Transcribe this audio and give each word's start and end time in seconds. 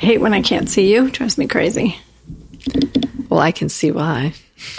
hate 0.00 0.20
when 0.20 0.32
I 0.32 0.40
can't 0.40 0.68
see 0.68 0.92
you. 0.92 1.10
Drives 1.10 1.36
me 1.38 1.46
crazy. 1.46 1.96
Well, 3.28 3.40
I 3.40 3.52
can 3.52 3.68
see 3.68 3.90
why. 3.92 4.32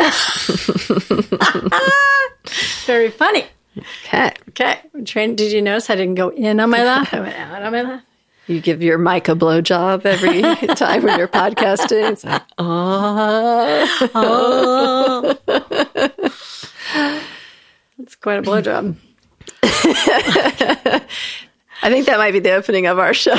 Very 2.85 3.11
funny. 3.11 3.45
Okay. 4.05 4.33
Okay. 4.49 4.79
Train, 5.05 5.35
did 5.35 5.51
you 5.51 5.61
notice 5.61 5.89
I 5.89 5.95
didn't 5.95 6.15
go 6.15 6.29
in 6.29 6.59
on 6.59 6.69
my 6.71 6.83
laugh? 6.83 7.13
I 7.13 7.19
went 7.19 7.35
out 7.35 7.61
on 7.61 7.71
my 7.71 7.81
laugh. 7.83 8.01
You 8.47 8.59
give 8.59 8.81
your 8.81 8.97
mic 8.97 9.29
a 9.29 9.35
blowjob 9.35 10.05
every 10.05 10.41
time 10.75 11.03
when 11.03 11.19
you're 11.19 11.27
podcasting. 11.27 12.11
It's 12.11 12.23
like, 12.23 12.41
oh. 12.57 13.85
It's 17.99 18.15
quite 18.15 18.39
a 18.39 18.41
blowjob. 18.41 18.95
I 21.83 21.89
think 21.89 22.05
that 22.07 22.17
might 22.17 22.31
be 22.31 22.39
the 22.39 22.53
opening 22.53 22.87
of 22.87 22.97
our 22.99 23.13
show. 23.13 23.31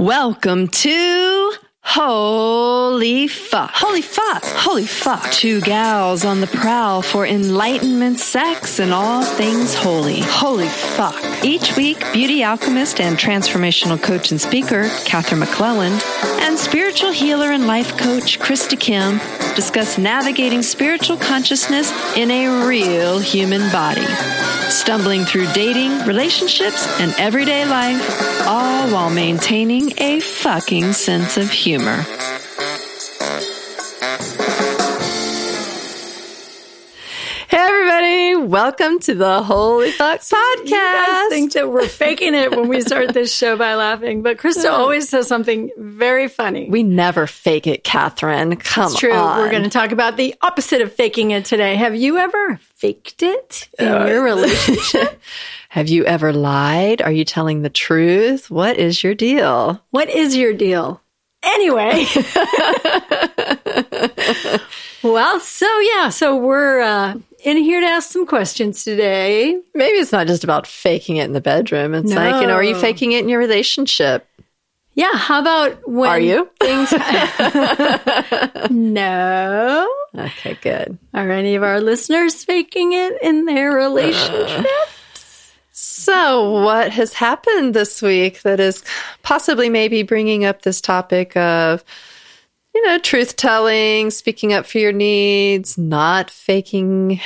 Welcome 0.00 0.68
to 0.68 1.52
Holy 1.82 3.26
Fuck. 3.26 3.70
Holy 3.74 4.02
fuck. 4.02 4.44
Holy 4.44 4.86
fuck. 4.86 5.32
Two 5.32 5.60
gals 5.60 6.24
on 6.24 6.40
the 6.40 6.46
prowl 6.46 7.02
for 7.02 7.26
enlightenment, 7.26 8.20
sex, 8.20 8.78
and 8.78 8.92
all 8.92 9.24
things 9.24 9.74
holy. 9.74 10.20
Holy 10.20 10.68
fuck. 10.68 11.16
Each 11.44 11.76
week, 11.76 11.98
beauty 12.12 12.44
alchemist 12.44 13.00
and 13.00 13.16
transformational 13.16 14.00
coach 14.00 14.30
and 14.30 14.40
speaker, 14.40 14.88
Katherine 15.04 15.40
McClelland, 15.40 16.00
and 16.40 16.58
spiritual 16.58 17.10
healer 17.10 17.50
and 17.50 17.66
life 17.66 17.96
coach, 17.96 18.38
Krista 18.38 18.78
Kim, 18.78 19.18
discuss 19.56 19.98
navigating 19.98 20.62
spiritual 20.62 21.16
consciousness 21.16 21.90
in 22.16 22.30
a 22.30 22.66
real 22.66 23.18
human 23.18 23.62
body. 23.72 24.06
Stumbling 24.68 25.24
through 25.24 25.50
dating, 25.52 26.06
relationships, 26.06 26.86
and 27.00 27.12
everyday 27.18 27.64
life, 27.64 28.46
all 28.46 28.88
while 28.92 29.10
maintaining 29.10 29.92
a 29.98 30.20
fucking 30.20 30.92
sense 30.92 31.36
of 31.36 31.50
humor. 31.50 31.69
Hey 37.48 37.58
everybody, 37.58 38.36
welcome 38.36 39.00
to 39.00 39.14
the 39.14 39.42
Holy 39.42 39.90
Fuck 39.90 40.20
You 40.30 40.36
guys 40.36 40.68
Podcast. 40.68 41.28
think 41.30 41.52
that 41.54 41.68
we're 41.70 41.88
faking 41.88 42.34
it 42.34 42.52
when 42.52 42.68
we 42.68 42.80
start 42.80 43.12
this 43.12 43.34
show 43.36 43.56
by 43.56 43.74
laughing, 43.74 44.22
but 44.22 44.38
Krista 44.38 44.70
always 44.70 45.08
says 45.08 45.26
something 45.26 45.70
very 45.76 46.28
funny. 46.28 46.68
We 46.70 46.84
never 46.84 47.26
fake 47.26 47.66
it, 47.66 47.82
Katherine. 47.82 48.54
Come 48.56 48.84
It's 48.92 48.98
true. 49.00 49.12
on. 49.12 49.38
We're 49.38 49.50
going 49.50 49.64
to 49.64 49.68
talk 49.70 49.90
about 49.90 50.16
the 50.16 50.34
opposite 50.42 50.80
of 50.80 50.92
faking 50.92 51.32
it 51.32 51.44
today. 51.44 51.74
Have 51.74 51.96
you 51.96 52.18
ever 52.18 52.56
faked 52.76 53.22
it 53.22 53.68
in 53.78 53.88
uh, 53.88 54.06
your 54.06 54.22
relationship? 54.24 55.20
Have 55.70 55.88
you 55.88 56.04
ever 56.04 56.32
lied? 56.32 57.02
Are 57.02 57.12
you 57.12 57.24
telling 57.24 57.62
the 57.62 57.70
truth? 57.70 58.48
What 58.50 58.76
is 58.76 59.02
your 59.02 59.14
deal? 59.14 59.82
what 59.90 60.08
is 60.08 60.36
your 60.36 60.52
deal? 60.52 61.00
Anyway. 61.42 62.04
well, 65.02 65.40
so 65.40 65.78
yeah, 65.80 66.10
so 66.10 66.36
we're 66.36 66.80
uh, 66.80 67.14
in 67.44 67.56
here 67.56 67.80
to 67.80 67.86
ask 67.86 68.10
some 68.10 68.26
questions 68.26 68.84
today. 68.84 69.58
Maybe 69.74 69.96
it's 69.96 70.12
not 70.12 70.26
just 70.26 70.44
about 70.44 70.66
faking 70.66 71.16
it 71.16 71.24
in 71.24 71.32
the 71.32 71.40
bedroom. 71.40 71.94
It's 71.94 72.12
like, 72.12 72.40
you 72.42 72.46
know, 72.46 72.54
are 72.54 72.62
you 72.62 72.78
faking 72.78 73.12
it 73.12 73.22
in 73.22 73.28
your 73.28 73.38
relationship? 73.38 74.26
Yeah, 74.94 75.14
how 75.14 75.40
about 75.40 75.88
when 75.88 76.10
Are 76.10 76.20
you? 76.20 76.50
things 76.60 76.92
No. 78.70 79.88
Okay, 80.14 80.58
good. 80.60 80.98
Are 81.14 81.30
any 81.30 81.54
of 81.54 81.62
our 81.62 81.80
listeners 81.80 82.44
faking 82.44 82.92
it 82.92 83.22
in 83.22 83.44
their 83.44 83.72
relationship? 83.72 84.66
So, 85.82 86.62
what 86.62 86.92
has 86.92 87.14
happened 87.14 87.72
this 87.72 88.02
week 88.02 88.42
that 88.42 88.60
is 88.60 88.84
possibly 89.22 89.70
maybe 89.70 90.02
bringing 90.02 90.44
up 90.44 90.60
this 90.60 90.78
topic 90.78 91.34
of, 91.38 91.82
you 92.74 92.84
know, 92.86 92.98
truth 92.98 93.36
telling, 93.36 94.10
speaking 94.10 94.52
up 94.52 94.66
for 94.66 94.76
your 94.76 94.92
needs, 94.92 95.78
not 95.78 96.30
faking 96.30 97.22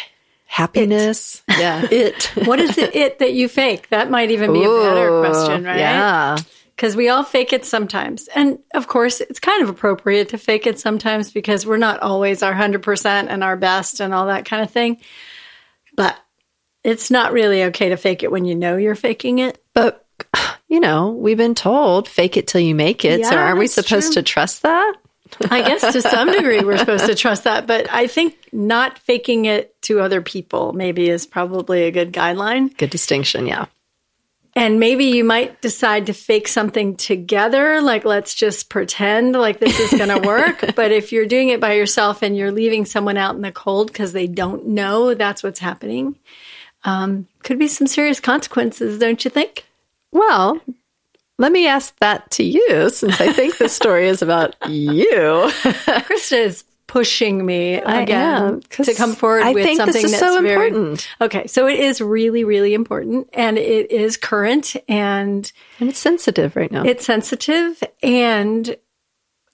happiness? 0.47 1.43
Yeah, 1.59 1.85
it. 1.91 2.31
what 2.45 2.61
is 2.61 2.79
it, 2.79 2.95
it 2.95 3.19
that 3.19 3.33
you 3.33 3.49
fake? 3.49 3.89
That 3.89 4.09
might 4.09 4.31
even 4.31 4.53
be 4.53 4.63
a 4.63 4.69
better 4.69 5.19
question, 5.19 5.65
right? 5.65 5.79
Yeah. 5.79 6.37
Because 6.77 6.95
we 6.95 7.09
all 7.09 7.25
fake 7.25 7.53
it 7.53 7.65
sometimes. 7.65 8.29
And 8.37 8.61
of 8.73 8.87
course, 8.87 9.21
it's 9.21 9.41
kind 9.41 9.65
of 9.65 9.69
appropriate 9.69 10.29
to 10.29 10.39
fake 10.39 10.69
it 10.69 10.79
sometimes 10.79 11.33
because 11.33 11.67
we're 11.67 11.77
not 11.77 11.99
always 12.01 12.45
our 12.45 12.55
100% 12.55 13.05
and 13.05 13.43
our 13.43 13.57
best 13.57 13.99
and 14.01 14.15
all 14.15 14.27
that 14.27 14.45
kind 14.45 14.63
of 14.63 14.71
thing. 14.71 14.99
It's 16.85 17.11
not 17.11 17.33
really 17.33 17.65
okay 17.65 17.89
to 17.89 17.97
fake 17.97 18.23
it 18.23 18.31
when 18.31 18.45
you 18.45 18.55
know 18.55 18.77
you're 18.77 18.95
faking 18.95 19.39
it. 19.41 19.63
But, 19.73 20.07
you 20.69 20.81
know, 20.81 21.11
we've 21.11 21.37
been 21.39 21.55
told 21.55 22.09
fake 22.09 22.37
it 22.37 22.47
till 22.47 22.61
you 22.61 22.75
make 22.75 23.05
it. 23.05 23.25
so, 23.25 23.33
Yeah, 23.35 23.43
are 23.51 23.57
we 23.57 23.67
supposed 23.67 24.13
true. 24.13 24.23
to 24.23 24.23
trust 24.23 24.63
that? 24.63 24.95
I 25.51 25.63
guess 25.63 25.81
to 25.93 26.01
some 26.03 26.31
degree 26.31 26.63
we're 26.63 26.79
supposed 26.79 27.07
to 27.07 27.15
trust 27.15 27.45
that. 27.45 27.67
But 27.67 27.91
I 27.93 28.07
think 28.07 28.37
not 28.53 28.99
faking 29.01 29.47
it 29.47 29.75
to 29.83 30.01
other 30.01 30.21
people 30.23 30.73
maybe 30.75 31.09
is 31.09 31.27
probably 31.27 31.85
a 31.85 31.91
good 31.91 32.13
guideline. 32.13 32.77
Good 32.77 32.91
distinction. 32.91 33.47
Yeah. 33.47 33.67
And 34.57 34.79
maybe 34.79 35.07
you 35.07 35.25
might 35.25 35.61
decide 35.61 36.07
to 36.07 36.13
fake 36.13 36.47
something 36.47 36.95
together, 36.95 37.81
like 37.83 38.05
let's 38.05 38.35
just 38.35 38.69
pretend 38.69 39.33
like 39.33 39.59
this 39.59 39.81
is 39.81 39.99
going 39.99 40.11
to 40.23 40.25
work. 40.29 40.77
but 40.77 40.93
if 40.93 41.11
you're 41.11 41.27
doing 41.27 41.49
it 41.49 41.59
by 41.61 41.73
yourself 41.73 42.23
and 42.23 42.37
you're 42.37 42.53
leaving 42.53 42.85
someone 42.85 43.17
out 43.17 43.35
in 43.35 43.43
the 43.43 43.51
cold 43.51 43.89
because 43.89 44.13
they 44.13 44.29
don't 44.29 44.69
know 44.69 45.15
that's 45.15 45.43
what's 45.43 45.59
happening, 45.59 46.17
um, 46.85 47.27
could 47.43 47.59
be 47.59 47.69
some 47.69 47.87
serious 47.87 48.21
consequences, 48.21 48.99
don't 48.99 49.25
you 49.25 49.31
think? 49.31 49.67
Well, 50.13 50.61
let 51.39 51.53
me 51.53 51.67
ask 51.67 51.97
that 51.99 52.31
to 52.33 52.45
you 52.45 52.91
since 52.91 53.21
I 53.21 53.33
think 53.33 53.59
this 53.59 53.73
story 53.73 54.07
is 54.09 54.23
about 54.23 54.55
you. 54.69 55.51
Krista 56.07 56.39
is 56.39 56.65
pushing 56.87 57.45
me 57.45 57.75
again 57.75 58.43
am, 58.43 58.61
to 58.61 58.95
come 58.95 59.15
forward 59.15 59.43
I 59.43 59.53
with 59.53 59.65
think 59.65 59.79
this 59.79 59.87
something 59.87 60.05
is 60.05 60.11
that's 60.13 60.23
so 60.23 60.41
very 60.43 60.69
important. 60.69 61.09
Okay, 61.21 61.47
so 61.49 61.67
it 61.67 61.81
is 61.81 62.01
really, 62.01 62.45
really 62.45 62.73
important, 62.73 63.29
and 63.33 63.59
it 63.59 63.91
is 63.91 64.17
current, 64.17 64.77
and 64.89 65.51
And 65.81 65.89
it's 65.89 65.99
sensitive 65.99 66.55
right 66.55 66.71
now. 66.71 66.85
it's 66.85 67.05
sensitive, 67.05 67.83
and 68.03 68.77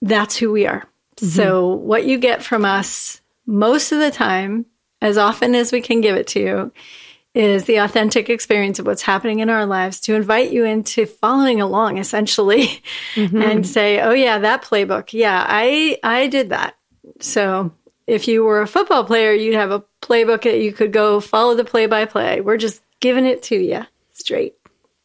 that's 0.01 0.37
who 0.37 0.51
we 0.51 0.67
are. 0.67 0.85
So, 1.17 1.67
what 1.67 2.05
you 2.05 2.17
get 2.17 2.43
from 2.43 2.65
us 2.65 3.21
most 3.45 3.91
of 3.91 3.99
the 3.99 4.11
time, 4.11 4.65
as 5.01 5.17
often 5.17 5.55
as 5.55 5.71
we 5.71 5.81
can 5.81 6.01
give 6.01 6.15
it 6.15 6.27
to 6.27 6.39
you, 6.39 6.71
is 7.33 7.63
the 7.65 7.77
authentic 7.77 8.29
experience 8.29 8.79
of 8.79 8.85
what's 8.85 9.01
happening 9.01 9.39
in 9.39 9.49
our 9.49 9.65
lives 9.65 10.01
to 10.01 10.15
invite 10.15 10.51
you 10.51 10.65
into 10.65 11.05
following 11.05 11.61
along 11.61 11.97
essentially 11.97 12.81
and 13.15 13.31
mm-hmm. 13.31 13.63
say, 13.63 14.01
"Oh 14.01 14.11
yeah, 14.11 14.39
that 14.39 14.63
playbook. 14.63 15.13
Yeah, 15.13 15.45
I 15.47 15.97
I 16.03 16.27
did 16.27 16.49
that." 16.49 16.75
So, 17.19 17.71
if 18.07 18.27
you 18.27 18.43
were 18.43 18.61
a 18.61 18.67
football 18.67 19.05
player, 19.05 19.33
you'd 19.33 19.55
have 19.55 19.71
a 19.71 19.83
playbook 20.01 20.43
that 20.43 20.59
you 20.59 20.73
could 20.73 20.91
go 20.91 21.19
follow 21.19 21.55
the 21.55 21.63
play 21.63 21.85
by 21.85 22.05
play. 22.05 22.41
We're 22.41 22.57
just 22.57 22.81
giving 22.99 23.25
it 23.25 23.43
to 23.43 23.55
you 23.55 23.85
straight. 24.11 24.55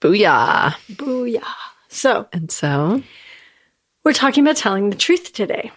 Booyah. 0.00 0.74
Booyah. 0.92 1.42
So, 1.88 2.28
And 2.32 2.50
so, 2.50 3.02
we're 4.04 4.12
talking 4.12 4.44
about 4.44 4.56
telling 4.56 4.90
the 4.90 4.96
truth 4.96 5.32
today. 5.32 5.72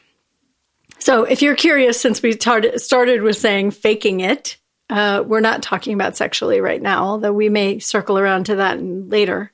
So, 0.99 1.23
if 1.23 1.41
you're 1.41 1.55
curious, 1.55 1.99
since 1.99 2.21
we 2.21 2.35
tar- 2.35 2.77
started 2.77 3.21
with 3.21 3.37
saying 3.37 3.71
faking 3.71 4.19
it, 4.19 4.57
uh, 4.89 5.23
we're 5.25 5.39
not 5.39 5.61
talking 5.61 5.93
about 5.93 6.17
sexually 6.17 6.61
right 6.61 6.81
now, 6.81 7.05
although 7.05 7.33
we 7.33 7.49
may 7.49 7.79
circle 7.79 8.17
around 8.17 8.45
to 8.45 8.55
that 8.55 8.81
later. 8.81 9.51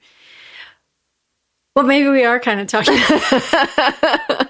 Well, 1.75 1.85
maybe 1.85 2.07
we 2.07 2.23
are 2.23 2.39
kind 2.39 2.61
of 2.61 2.67
talking. 2.67 2.97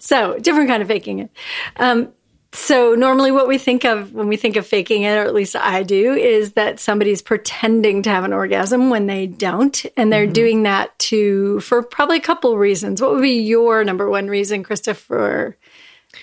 so, 0.00 0.38
different 0.38 0.68
kind 0.68 0.82
of 0.82 0.88
faking 0.88 1.20
it. 1.20 1.30
Um, 1.76 2.12
so, 2.52 2.94
normally, 2.94 3.32
what 3.32 3.48
we 3.48 3.56
think 3.56 3.86
of 3.86 4.12
when 4.12 4.28
we 4.28 4.36
think 4.36 4.56
of 4.56 4.66
faking 4.66 5.02
it, 5.02 5.16
or 5.16 5.22
at 5.22 5.34
least 5.34 5.56
I 5.56 5.82
do, 5.82 6.12
is 6.12 6.52
that 6.52 6.78
somebody's 6.78 7.22
pretending 7.22 8.02
to 8.02 8.10
have 8.10 8.24
an 8.24 8.34
orgasm 8.34 8.90
when 8.90 9.06
they 9.06 9.26
don't, 9.26 9.86
and 9.96 10.12
they're 10.12 10.26
doing 10.26 10.64
that 10.64 10.98
to 10.98 11.60
for 11.60 11.82
probably 11.82 12.18
a 12.18 12.22
couple 12.22 12.58
reasons. 12.58 13.00
What 13.00 13.12
would 13.12 13.22
be 13.22 13.40
your 13.40 13.82
number 13.82 14.10
one 14.10 14.28
reason, 14.28 14.62
for 14.62 15.56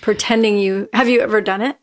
pretending 0.00 0.58
you 0.58 0.88
have 0.92 1.08
you 1.08 1.20
ever 1.20 1.40
done 1.40 1.62
it? 1.62 1.76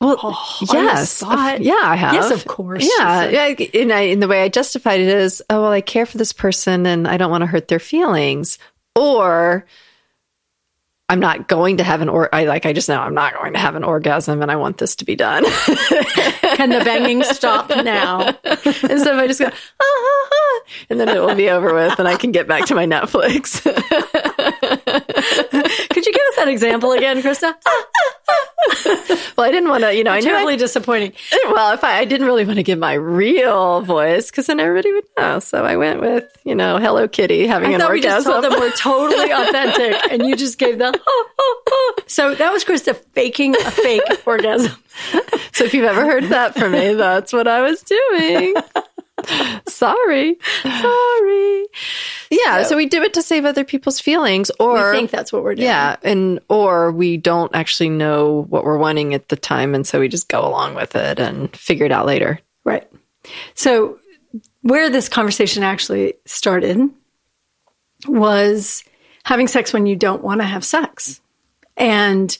Well, 0.00 0.18
I 0.22 0.66
yes. 0.72 1.22
yeah, 1.22 1.80
I 1.82 1.96
have. 1.96 2.14
Yes, 2.14 2.30
of 2.30 2.46
course, 2.46 2.88
Yeah. 2.98 3.28
yeah 3.28 3.46
in, 3.48 3.92
I, 3.92 4.00
in 4.00 4.20
the 4.20 4.28
way 4.28 4.42
I 4.42 4.48
justified 4.48 5.00
it 5.00 5.08
is, 5.08 5.42
oh, 5.50 5.62
well, 5.62 5.72
I 5.72 5.82
care 5.82 6.06
for 6.06 6.18
this 6.18 6.32
person 6.32 6.86
and 6.86 7.06
I 7.06 7.16
don't 7.16 7.30
want 7.30 7.42
to 7.42 7.46
hurt 7.46 7.68
their 7.68 7.78
feelings. 7.78 8.58
Or, 8.96 9.66
I'm 11.10 11.18
not 11.18 11.48
going 11.48 11.78
to 11.78 11.84
have 11.84 12.02
an 12.02 12.08
or 12.08 12.32
I 12.32 12.44
like 12.44 12.66
I 12.66 12.72
just 12.72 12.88
know 12.88 13.00
I'm 13.00 13.14
not 13.14 13.34
going 13.34 13.54
to 13.54 13.58
have 13.58 13.74
an 13.74 13.82
orgasm 13.82 14.42
and 14.42 14.50
I 14.50 14.54
want 14.54 14.78
this 14.78 14.94
to 14.94 15.04
be 15.04 15.16
done. 15.16 15.42
Can 16.54 16.70
the 16.70 16.82
banging 16.84 17.24
stop 17.24 17.68
now? 17.68 18.28
and 18.44 19.00
so 19.00 19.18
I 19.18 19.26
just 19.26 19.40
go, 19.40 19.46
ah, 19.46 19.82
ah, 19.82 20.28
ah, 20.32 20.60
and 20.88 21.00
then 21.00 21.08
it 21.08 21.18
will 21.20 21.34
be 21.34 21.50
over 21.50 21.74
with 21.74 21.98
and 21.98 22.06
I 22.06 22.14
can 22.14 22.30
get 22.30 22.46
back 22.46 22.66
to 22.66 22.76
my 22.76 22.86
Netflix. 22.86 23.60
Could 25.90 26.06
you 26.06 26.12
give 26.12 26.22
us 26.30 26.36
that 26.36 26.48
example 26.48 26.92
again, 26.92 27.22
Krista? 27.22 27.54
well, 29.36 29.46
I 29.46 29.50
didn't 29.50 29.68
want 29.68 29.82
to, 29.84 29.94
you 29.94 30.04
know, 30.04 30.12
I 30.12 30.20
knew 30.20 30.30
I- 30.30 30.38
Totally 30.40 30.56
disappointing. 30.56 31.12
well, 31.50 31.72
if 31.72 31.82
I, 31.84 31.98
I 31.98 32.04
didn't 32.04 32.26
really 32.26 32.44
want 32.44 32.56
to 32.56 32.62
give 32.62 32.78
my 32.78 32.94
real 32.94 33.80
voice 33.82 34.30
because 34.30 34.46
then 34.46 34.60
everybody 34.60 34.92
would 34.92 35.04
know. 35.18 35.38
So 35.40 35.64
I 35.64 35.76
went 35.76 36.00
with, 36.00 36.24
you 36.44 36.54
know, 36.54 36.78
Hello 36.78 37.08
Kitty 37.08 37.46
having 37.46 37.70
I 37.70 37.72
an 37.74 37.80
thought 37.80 37.92
we 37.92 38.00
just 38.00 38.26
orgasm. 38.26 38.42
told 38.42 38.52
them 38.52 38.60
we're 38.60 38.76
totally 38.76 39.30
authentic, 39.32 40.12
and 40.12 40.26
you 40.26 40.36
just 40.36 40.58
gave 40.58 40.78
them. 40.78 40.94
Oh, 41.06 41.28
oh, 41.38 41.62
oh. 41.68 41.94
so 42.06 42.34
that 42.34 42.52
was 42.52 42.64
Krista 42.64 42.94
faking 43.12 43.56
a 43.56 43.70
fake 43.70 44.02
orgasm. 44.26 44.72
so 45.52 45.64
if 45.64 45.74
you've 45.74 45.84
ever 45.84 46.04
heard 46.04 46.24
that 46.24 46.54
from 46.54 46.72
me, 46.72 46.94
that's 46.94 47.32
what 47.32 47.48
I 47.48 47.62
was 47.62 47.82
doing. 47.82 48.54
Sorry. 49.68 50.36
Sorry. 50.62 51.66
Yeah. 52.30 52.62
So, 52.64 52.76
we 52.76 52.86
do 52.86 53.02
it 53.02 53.14
to 53.14 53.22
save 53.22 53.44
other 53.44 53.64
people's 53.64 54.00
feelings 54.00 54.50
We 54.58 54.66
or 54.66 54.92
think 54.92 55.10
that's 55.10 55.32
what 55.32 55.42
we're 55.42 55.54
doing. 55.54 55.66
yeah, 55.66 55.96
and 56.02 56.40
or 56.48 56.92
we 56.92 57.16
don't 57.16 57.54
actually 57.54 57.88
know 57.90 58.46
what 58.48 58.64
we're 58.64 58.78
wanting 58.78 59.14
at 59.14 59.28
the 59.28 59.36
time 59.36 59.74
and 59.74 59.86
so 59.86 60.00
we 60.00 60.08
just 60.08 60.28
go 60.28 60.40
along 60.46 60.74
with 60.74 60.94
it 60.96 61.18
and 61.18 61.54
figure 61.56 61.86
it 61.86 61.92
out 61.92 62.06
later. 62.06 62.38
Right. 62.64 62.90
So, 63.54 63.98
where 64.62 64.90
this 64.90 65.08
conversation 65.08 65.62
actually 65.62 66.14
started 66.26 66.78
was 68.06 68.84
having 69.24 69.48
sex 69.48 69.72
when 69.72 69.86
you 69.86 69.96
don't 69.96 70.22
want 70.22 70.40
to 70.40 70.46
have 70.46 70.64
sex. 70.64 71.20
And 71.76 72.36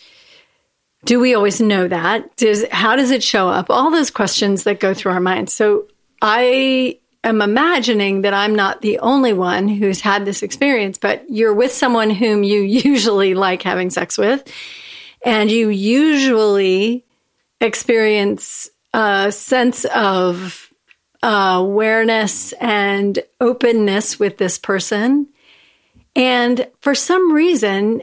do 1.04 1.18
we 1.20 1.34
always 1.34 1.60
know 1.60 1.88
that? 1.88 2.36
Does 2.36 2.64
how 2.70 2.96
does 2.96 3.10
it 3.10 3.22
show 3.22 3.48
up? 3.48 3.66
All 3.70 3.90
those 3.90 4.10
questions 4.10 4.64
that 4.64 4.80
go 4.80 4.92
through 4.94 5.12
our 5.12 5.20
minds. 5.20 5.52
So, 5.52 5.86
I 6.22 6.98
am 7.24 7.42
imagining 7.42 8.22
that 8.22 8.34
I'm 8.34 8.54
not 8.54 8.82
the 8.82 8.98
only 8.98 9.32
one 9.32 9.68
who's 9.68 10.00
had 10.00 10.24
this 10.24 10.42
experience, 10.42 10.98
but 10.98 11.24
you're 11.28 11.54
with 11.54 11.72
someone 11.72 12.10
whom 12.10 12.42
you 12.42 12.60
usually 12.62 13.34
like 13.34 13.62
having 13.62 13.90
sex 13.90 14.18
with, 14.18 14.50
and 15.24 15.50
you 15.50 15.68
usually 15.68 17.04
experience 17.60 18.70
a 18.92 19.30
sense 19.30 19.84
of 19.84 20.72
awareness 21.22 22.52
and 22.54 23.18
openness 23.40 24.18
with 24.18 24.38
this 24.38 24.58
person. 24.58 25.28
And 26.16 26.66
for 26.80 26.94
some 26.94 27.32
reason, 27.32 28.02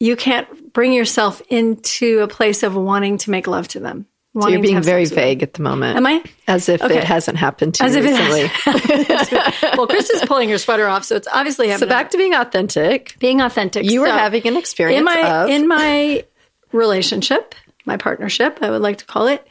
you 0.00 0.16
can't 0.16 0.72
bring 0.72 0.92
yourself 0.92 1.40
into 1.48 2.20
a 2.20 2.28
place 2.28 2.62
of 2.62 2.74
wanting 2.74 3.18
to 3.18 3.30
make 3.30 3.46
love 3.46 3.68
to 3.68 3.80
them. 3.80 4.06
So 4.42 4.48
you're 4.48 4.60
being 4.60 4.82
very 4.82 5.04
sex 5.06 5.10
with 5.12 5.16
them. 5.18 5.24
vague 5.28 5.42
at 5.42 5.54
the 5.54 5.62
moment. 5.62 5.96
Am 5.96 6.06
I? 6.06 6.22
As 6.46 6.68
if 6.68 6.82
Okay. 6.82 6.98
it 6.98 7.04
hasn't 7.04 7.38
happened 7.38 7.74
to 7.74 7.84
As 7.84 7.94
you 7.96 8.02
if 8.02 8.10
recently. 8.10 9.70
well, 9.76 9.86
Chris 9.86 10.10
is 10.10 10.22
pulling 10.22 10.48
her 10.50 10.58
sweater 10.58 10.86
off, 10.86 11.04
so 11.04 11.16
it's 11.16 11.28
obviously 11.32 11.68
happening. 11.68 11.88
so 11.88 11.94
back 11.94 12.10
to 12.10 12.16
being 12.18 12.34
authentic. 12.34 13.16
being 13.18 13.40
authentic. 13.40 13.84
You 13.90 14.00
were 14.00 14.06
So, 14.08 14.12
having 14.12 14.46
an 14.46 14.56
experience 14.56 14.98
in 14.98 15.04
my 15.04 15.28
of 15.44 15.50
in 15.50 15.68
my 15.68 16.24
relationship, 16.72 17.54
my 17.84 17.96
partnership, 17.96 18.58
I 18.60 18.70
would 18.70 18.82
like 18.82 18.98
to 18.98 19.06
call 19.06 19.26
it. 19.28 19.46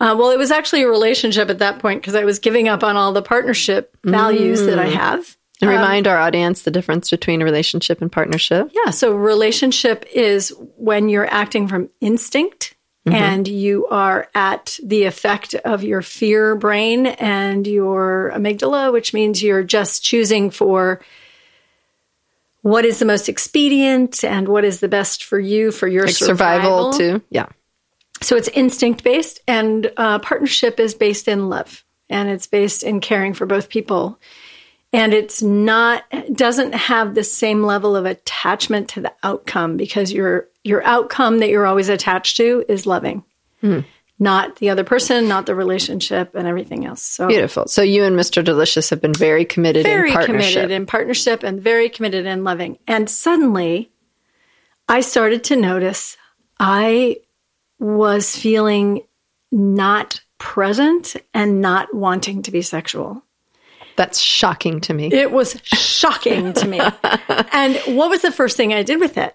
Uh, 0.00 0.16
well, 0.18 0.30
it 0.30 0.38
was 0.38 0.50
actually 0.50 0.82
a 0.82 0.88
relationship 0.88 1.48
at 1.48 1.58
that 1.60 1.78
point 1.78 2.00
because 2.02 2.14
I 2.14 2.24
was 2.24 2.38
giving 2.38 2.68
up 2.68 2.82
on 2.82 2.96
all 2.96 3.12
the 3.12 3.22
partnership 3.22 3.96
values 4.04 4.64
that 4.66 4.78
I 4.78 4.86
have. 4.88 5.36
and 5.60 5.70
remind 5.70 6.08
our 6.08 6.18
audience 6.18 6.62
the 6.62 6.72
difference 6.72 7.08
between 7.10 7.40
a 7.40 7.44
relationship 7.44 8.02
and 8.02 8.10
partnership. 8.10 8.70
Yeah. 8.84 8.90
So 8.90 9.14
relationship 9.14 10.04
is 10.12 10.52
when 10.76 11.08
you're 11.08 11.32
acting 11.32 11.68
from 11.68 11.88
instinct 12.00 12.74
and 13.04 13.48
you 13.48 13.86
are 13.88 14.28
at 14.34 14.78
the 14.82 15.04
effect 15.04 15.54
of 15.54 15.82
your 15.82 16.02
fear 16.02 16.54
brain 16.54 17.06
and 17.06 17.66
your 17.66 18.30
amygdala, 18.34 18.92
which 18.92 19.12
means 19.12 19.42
you're 19.42 19.64
just 19.64 20.04
choosing 20.04 20.50
for 20.50 21.00
what 22.60 22.84
is 22.84 23.00
the 23.00 23.04
most 23.04 23.28
expedient 23.28 24.22
and 24.22 24.46
what 24.46 24.64
is 24.64 24.78
the 24.78 24.88
best 24.88 25.24
for 25.24 25.38
you 25.40 25.72
for 25.72 25.88
your 25.88 26.06
Like 26.06 26.14
survival. 26.14 26.92
survival 26.92 27.18
too. 27.18 27.24
Yeah. 27.30 27.46
So 28.20 28.36
it's 28.36 28.48
instinct 28.48 29.02
based, 29.02 29.40
and 29.48 29.90
uh, 29.96 30.20
partnership 30.20 30.78
is 30.78 30.94
based 30.94 31.26
in 31.26 31.48
love, 31.48 31.84
and 32.08 32.28
it's 32.28 32.46
based 32.46 32.84
in 32.84 33.00
caring 33.00 33.34
for 33.34 33.46
both 33.46 33.68
people. 33.68 34.20
And 34.92 35.14
it's 35.14 35.42
not 35.42 36.04
doesn't 36.34 36.74
have 36.74 37.14
the 37.14 37.24
same 37.24 37.62
level 37.62 37.96
of 37.96 38.04
attachment 38.04 38.90
to 38.90 39.00
the 39.00 39.12
outcome 39.22 39.76
because 39.76 40.12
your 40.12 40.48
your 40.64 40.82
outcome 40.84 41.38
that 41.38 41.48
you're 41.48 41.66
always 41.66 41.88
attached 41.88 42.36
to 42.36 42.64
is 42.68 42.86
loving, 42.86 43.24
hmm. 43.60 43.80
not 44.18 44.56
the 44.56 44.68
other 44.70 44.84
person, 44.84 45.28
not 45.28 45.46
the 45.46 45.54
relationship, 45.54 46.34
and 46.34 46.46
everything 46.46 46.84
else. 46.84 47.02
So 47.02 47.26
Beautiful. 47.26 47.66
So 47.68 47.80
you 47.82 48.04
and 48.04 48.16
Mr. 48.16 48.44
Delicious 48.44 48.90
have 48.90 49.00
been 49.00 49.14
very 49.14 49.46
committed 49.46 49.84
very 49.84 50.10
in 50.10 50.14
partnership. 50.14 50.52
committed 50.52 50.70
in 50.70 50.86
partnership 50.86 51.42
and 51.42 51.60
very 51.60 51.88
committed 51.88 52.26
in 52.26 52.44
loving. 52.44 52.78
And 52.86 53.08
suddenly, 53.08 53.90
I 54.88 55.00
started 55.00 55.42
to 55.44 55.56
notice 55.56 56.18
I 56.60 57.16
was 57.78 58.36
feeling 58.36 59.02
not 59.50 60.20
present 60.38 61.16
and 61.32 61.60
not 61.60 61.94
wanting 61.94 62.42
to 62.42 62.50
be 62.50 62.62
sexual. 62.62 63.22
That's 63.96 64.18
shocking 64.18 64.80
to 64.82 64.94
me. 64.94 65.12
It 65.12 65.30
was 65.30 65.60
shocking 65.64 66.52
to 66.54 66.68
me. 66.68 66.80
And 67.54 67.76
what 67.96 68.08
was 68.10 68.22
the 68.22 68.32
first 68.32 68.56
thing 68.56 68.72
I 68.72 68.82
did 68.82 68.98
with 68.98 69.18
it? 69.18 69.34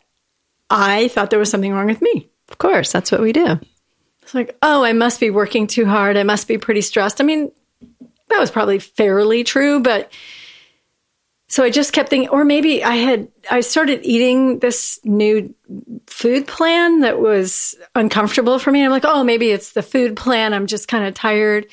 I 0.69 1.07
thought 1.09 1.29
there 1.29 1.39
was 1.39 1.49
something 1.49 1.71
wrong 1.71 1.85
with 1.85 2.01
me. 2.01 2.29
Of 2.49 2.57
course, 2.57 2.91
that's 2.91 3.11
what 3.11 3.21
we 3.21 3.31
do. 3.31 3.59
It's 4.21 4.33
like, 4.33 4.57
oh, 4.61 4.83
I 4.83 4.93
must 4.93 5.19
be 5.19 5.29
working 5.29 5.67
too 5.67 5.85
hard. 5.85 6.17
I 6.17 6.23
must 6.23 6.47
be 6.47 6.57
pretty 6.57 6.81
stressed. 6.81 7.21
I 7.21 7.23
mean, 7.23 7.51
that 8.29 8.39
was 8.39 8.51
probably 8.51 8.79
fairly 8.79 9.43
true, 9.43 9.79
but 9.79 10.11
so 11.49 11.63
I 11.63 11.69
just 11.69 11.93
kept 11.93 12.09
thinking, 12.09 12.29
or 12.29 12.43
maybe 12.43 12.83
I 12.83 12.95
had, 12.95 13.29
I 13.49 13.61
started 13.61 14.01
eating 14.03 14.59
this 14.59 14.99
new 15.05 15.53
food 16.07 16.45
plan 16.45 17.01
that 17.01 17.19
was 17.19 17.75
uncomfortable 17.95 18.59
for 18.59 18.69
me. 18.71 18.83
I'm 18.83 18.91
like, 18.91 19.05
oh, 19.05 19.23
maybe 19.23 19.51
it's 19.51 19.71
the 19.71 19.81
food 19.81 20.17
plan. 20.17 20.53
I'm 20.53 20.67
just 20.67 20.89
kind 20.89 21.05
of 21.05 21.13
tired. 21.13 21.67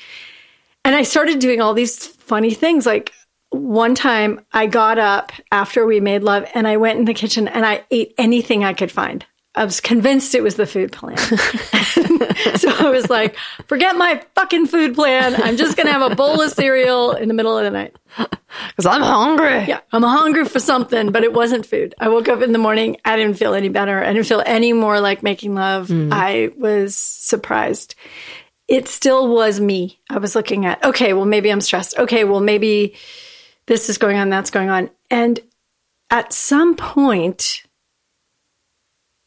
And 0.85 0.95
I 0.95 1.03
started 1.03 1.39
doing 1.39 1.59
all 1.59 1.73
these 1.73 2.14
funny 2.25 2.53
things. 2.53 2.85
Like 2.85 3.11
one 3.49 3.95
time 3.95 4.45
I 4.51 4.67
got 4.67 4.99
up 4.99 5.31
after 5.51 5.85
we 5.85 5.99
made 5.99 6.23
love 6.23 6.45
and 6.53 6.67
I 6.67 6.77
went 6.77 6.99
in 6.99 7.05
the 7.05 7.13
kitchen 7.13 7.47
and 7.47 7.65
I 7.65 7.85
ate 7.91 8.13
anything 8.17 8.63
I 8.63 8.73
could 8.73 8.91
find. 8.91 9.25
I 9.55 9.63
was 9.63 9.79
convinced 9.79 10.35
it 10.35 10.43
was 10.43 10.55
the 10.55 10.67
food 10.67 10.91
plan. 10.91 11.15
so 11.17 12.69
I 12.77 12.89
was 12.91 13.09
like, 13.09 13.37
forget 13.67 13.95
my 13.95 14.21
fucking 14.35 14.65
food 14.65 14.95
plan. 14.95 15.41
I'm 15.41 15.55
just 15.55 15.77
going 15.77 15.87
to 15.87 15.93
have 15.93 16.11
a 16.11 16.13
bowl 16.13 16.41
of 16.41 16.51
cereal 16.51 17.13
in 17.13 17.29
the 17.29 17.33
middle 17.33 17.57
of 17.57 17.63
the 17.63 17.71
night. 17.71 17.95
Because 18.17 18.85
I'm 18.85 19.01
hungry. 19.01 19.65
Yeah, 19.65 19.79
I'm 19.93 20.03
hungry 20.03 20.43
for 20.45 20.59
something, 20.59 21.11
but 21.11 21.23
it 21.23 21.31
wasn't 21.31 21.65
food. 21.65 21.95
I 21.99 22.09
woke 22.09 22.27
up 22.27 22.41
in 22.41 22.51
the 22.51 22.57
morning. 22.57 22.97
I 23.05 23.15
didn't 23.15 23.35
feel 23.35 23.53
any 23.53 23.69
better. 23.69 24.03
I 24.03 24.11
didn't 24.11 24.27
feel 24.27 24.43
any 24.45 24.73
more 24.73 24.99
like 24.99 25.23
making 25.23 25.55
love. 25.55 25.87
Mm. 25.87 26.09
I 26.11 26.51
was 26.57 26.95
surprised. 26.95 27.95
It 28.67 28.87
still 28.87 29.27
was 29.27 29.59
me. 29.59 29.99
I 30.09 30.17
was 30.17 30.35
looking 30.35 30.65
at, 30.65 30.83
okay, 30.83 31.13
well, 31.13 31.25
maybe 31.25 31.51
I'm 31.51 31.61
stressed. 31.61 31.97
Okay, 31.99 32.23
well, 32.23 32.39
maybe 32.39 32.95
this 33.67 33.89
is 33.89 33.97
going 33.97 34.17
on, 34.17 34.29
that's 34.29 34.49
going 34.49 34.69
on. 34.69 34.89
And 35.11 35.39
at 36.09 36.33
some 36.33 36.75
point, 36.75 37.63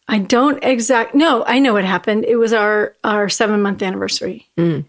I 0.09 0.19
don't 0.19 0.63
exact, 0.65 1.15
no, 1.15 1.45
I 1.47 1.59
know 1.59 1.75
what 1.75 1.85
happened. 1.85 2.25
It 2.25 2.37
was 2.37 2.53
our, 2.53 2.97
our 3.05 3.29
seven 3.29 3.63
month 3.63 3.83
anniversary. 3.83 4.49
Mm. 4.57 4.87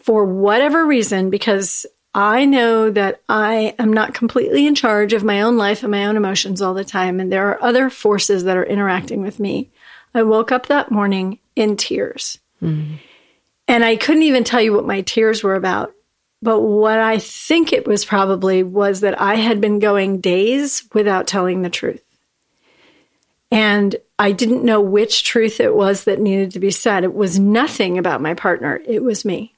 For 0.00 0.24
whatever 0.24 0.84
reason, 0.84 1.30
because 1.30 1.86
I 2.14 2.44
know 2.44 2.90
that 2.90 3.22
I 3.28 3.74
am 3.78 3.92
not 3.92 4.14
completely 4.14 4.66
in 4.66 4.74
charge 4.74 5.12
of 5.12 5.24
my 5.24 5.40
own 5.40 5.56
life 5.56 5.82
and 5.82 5.92
my 5.92 6.04
own 6.04 6.16
emotions 6.16 6.60
all 6.60 6.74
the 6.74 6.84
time. 6.84 7.20
And 7.20 7.32
there 7.32 7.48
are 7.48 7.62
other 7.62 7.88
forces 7.88 8.44
that 8.44 8.56
are 8.56 8.64
interacting 8.64 9.22
with 9.22 9.40
me. 9.40 9.70
I 10.12 10.24
woke 10.24 10.52
up 10.52 10.66
that 10.66 10.90
morning 10.90 11.38
in 11.56 11.76
tears. 11.76 12.38
Mm. 12.60 12.98
And 13.68 13.84
I 13.84 13.96
couldn't 13.96 14.22
even 14.22 14.44
tell 14.44 14.60
you 14.60 14.72
what 14.72 14.86
my 14.86 15.02
tears 15.02 15.42
were 15.42 15.54
about. 15.54 15.92
But 16.40 16.60
what 16.60 16.98
I 16.98 17.18
think 17.18 17.72
it 17.72 17.86
was 17.86 18.04
probably 18.04 18.62
was 18.62 19.00
that 19.00 19.20
I 19.20 19.36
had 19.36 19.60
been 19.60 19.78
going 19.78 20.20
days 20.20 20.88
without 20.92 21.28
telling 21.28 21.62
the 21.62 21.70
truth. 21.70 22.02
And 23.50 23.94
I 24.18 24.32
didn't 24.32 24.64
know 24.64 24.80
which 24.80 25.24
truth 25.24 25.60
it 25.60 25.74
was 25.74 26.04
that 26.04 26.20
needed 26.20 26.52
to 26.52 26.60
be 26.60 26.70
said. 26.70 27.04
It 27.04 27.14
was 27.14 27.38
nothing 27.38 27.98
about 27.98 28.20
my 28.20 28.34
partner, 28.34 28.80
it 28.84 29.02
was 29.02 29.24
me 29.24 29.54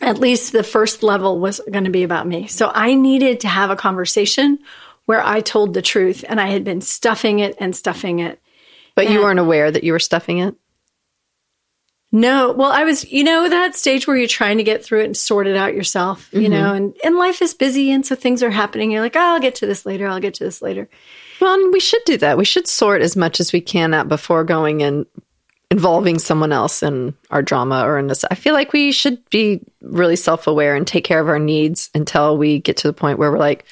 at 0.00 0.18
least 0.18 0.52
the 0.52 0.62
first 0.62 1.02
level 1.02 1.38
was 1.38 1.60
going 1.70 1.84
to 1.84 1.90
be 1.90 2.02
about 2.02 2.26
me. 2.26 2.46
So 2.46 2.70
I 2.74 2.94
needed 2.94 3.40
to 3.40 3.48
have 3.48 3.70
a 3.70 3.76
conversation 3.76 4.58
where 5.06 5.24
I 5.24 5.40
told 5.40 5.74
the 5.74 5.82
truth 5.82 6.24
and 6.28 6.40
I 6.40 6.48
had 6.48 6.64
been 6.64 6.80
stuffing 6.80 7.38
it 7.38 7.56
and 7.58 7.74
stuffing 7.74 8.18
it. 8.18 8.40
But 8.94 9.10
you 9.10 9.20
weren't 9.20 9.38
aware 9.38 9.70
that 9.70 9.84
you 9.84 9.92
were 9.92 9.98
stuffing 9.98 10.38
it? 10.38 10.54
No, 12.12 12.52
well, 12.52 12.70
I 12.70 12.84
was, 12.84 13.10
you 13.10 13.24
know, 13.24 13.48
that 13.48 13.74
stage 13.74 14.06
where 14.06 14.16
you're 14.16 14.28
trying 14.28 14.58
to 14.58 14.64
get 14.64 14.84
through 14.84 15.02
it 15.02 15.06
and 15.06 15.16
sort 15.16 15.46
it 15.46 15.56
out 15.56 15.74
yourself, 15.74 16.28
you 16.32 16.42
mm-hmm. 16.42 16.52
know, 16.52 16.72
and, 16.72 16.96
and 17.04 17.16
life 17.16 17.42
is 17.42 17.52
busy 17.52 17.90
and 17.90 18.06
so 18.06 18.14
things 18.14 18.42
are 18.42 18.50
happening. 18.50 18.90
You're 18.90 19.02
like, 19.02 19.16
oh, 19.16 19.20
I'll 19.20 19.40
get 19.40 19.56
to 19.56 19.66
this 19.66 19.84
later. 19.84 20.06
I'll 20.06 20.20
get 20.20 20.34
to 20.34 20.44
this 20.44 20.62
later. 20.62 20.88
Well, 21.40 21.54
and 21.54 21.72
we 21.72 21.80
should 21.80 22.02
do 22.06 22.16
that. 22.18 22.38
We 22.38 22.44
should 22.44 22.68
sort 22.68 23.02
as 23.02 23.16
much 23.16 23.40
as 23.40 23.52
we 23.52 23.60
can 23.60 23.92
out 23.92 24.08
before 24.08 24.44
going 24.44 24.82
and 24.82 25.04
involving 25.70 26.18
someone 26.18 26.52
else 26.52 26.82
in 26.82 27.14
our 27.30 27.42
drama 27.42 27.84
or 27.84 27.98
in 27.98 28.06
this. 28.06 28.24
I 28.30 28.36
feel 28.36 28.54
like 28.54 28.72
we 28.72 28.92
should 28.92 29.28
be 29.30 29.60
really 29.82 30.16
self 30.16 30.46
aware 30.46 30.76
and 30.76 30.86
take 30.86 31.04
care 31.04 31.20
of 31.20 31.28
our 31.28 31.40
needs 31.40 31.90
until 31.94 32.38
we 32.38 32.60
get 32.60 32.78
to 32.78 32.86
the 32.86 32.92
point 32.92 33.18
where 33.18 33.30
we're 33.32 33.38
like, 33.38 33.64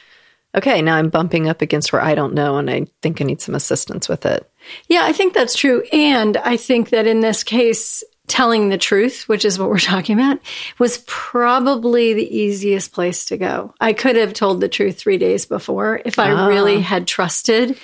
okay, 0.54 0.82
now 0.82 0.96
I'm 0.96 1.08
bumping 1.08 1.48
up 1.48 1.62
against 1.62 1.92
where 1.92 2.02
I 2.02 2.14
don't 2.14 2.34
know 2.34 2.58
and 2.58 2.70
I 2.70 2.86
think 3.02 3.20
I 3.20 3.24
need 3.24 3.40
some 3.40 3.54
assistance 3.54 4.08
with 4.08 4.26
it. 4.26 4.48
Yeah, 4.88 5.04
I 5.04 5.12
think 5.12 5.34
that's 5.34 5.54
true. 5.54 5.82
And 5.92 6.36
I 6.38 6.56
think 6.56 6.90
that 6.90 7.06
in 7.06 7.20
this 7.20 7.42
case, 7.42 8.04
telling 8.26 8.68
the 8.70 8.78
truth, 8.78 9.28
which 9.28 9.44
is 9.44 9.58
what 9.58 9.68
we're 9.68 9.78
talking 9.94 10.18
about, 10.18 10.38
was 10.78 11.02
probably 11.06 12.14
the 12.14 12.36
easiest 12.36 12.92
place 12.92 13.26
to 13.26 13.36
go. 13.36 13.74
I 13.80 13.92
could 13.92 14.16
have 14.16 14.32
told 14.32 14.60
the 14.60 14.68
truth 14.68 14.98
three 14.98 15.18
days 15.18 15.46
before 15.46 16.00
if 16.04 16.18
I 16.18 16.30
Ah. 16.32 16.46
really 16.46 16.80
had 16.80 17.06
trusted. 17.06 17.78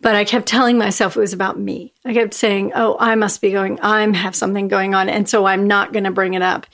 But 0.00 0.14
I 0.16 0.24
kept 0.24 0.46
telling 0.46 0.76
myself 0.76 1.16
it 1.16 1.20
was 1.20 1.32
about 1.32 1.58
me. 1.58 1.94
I 2.04 2.12
kept 2.12 2.34
saying, 2.34 2.72
oh, 2.74 2.96
I 3.00 3.14
must 3.14 3.40
be 3.40 3.52
going, 3.52 3.80
I 3.80 4.02
have 4.14 4.34
something 4.34 4.68
going 4.68 4.94
on. 4.94 5.08
And 5.08 5.26
so 5.26 5.46
I'm 5.46 5.66
not 5.66 5.92
going 5.94 6.04
to 6.04 6.10
bring 6.10 6.34
it 6.34 6.42
up. 6.42 6.66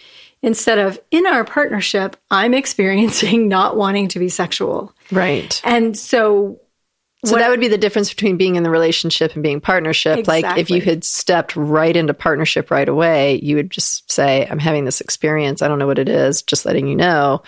Instead 0.42 0.78
of 0.78 0.98
in 1.12 1.26
our 1.26 1.44
partnership, 1.44 2.16
I'm 2.30 2.54
experiencing 2.62 3.46
not 3.46 3.76
wanting 3.76 4.08
to 4.08 4.18
be 4.18 4.28
sexual. 4.30 4.92
Right. 5.12 5.60
And 5.64 5.96
so 5.96 6.58
So 7.24 7.36
that 7.36 7.50
would 7.50 7.60
be 7.60 7.68
the 7.68 7.76
difference 7.76 8.08
between 8.08 8.38
being 8.38 8.56
in 8.56 8.62
the 8.62 8.70
relationship 8.70 9.34
and 9.34 9.42
being 9.42 9.60
partnership. 9.60 10.26
Like 10.26 10.44
if 10.58 10.70
you 10.70 10.80
had 10.80 11.04
stepped 11.04 11.54
right 11.54 11.94
into 11.94 12.14
partnership 12.14 12.70
right 12.70 12.88
away, 12.88 13.38
you 13.42 13.56
would 13.56 13.70
just 13.70 14.10
say, 14.10 14.46
I'm 14.50 14.58
having 14.58 14.86
this 14.86 15.02
experience. 15.02 15.60
I 15.60 15.68
don't 15.68 15.78
know 15.78 15.86
what 15.86 15.98
it 15.98 16.08
is, 16.08 16.42
just 16.42 16.64
letting 16.64 16.86
you 16.86 16.96
know. 16.96 17.42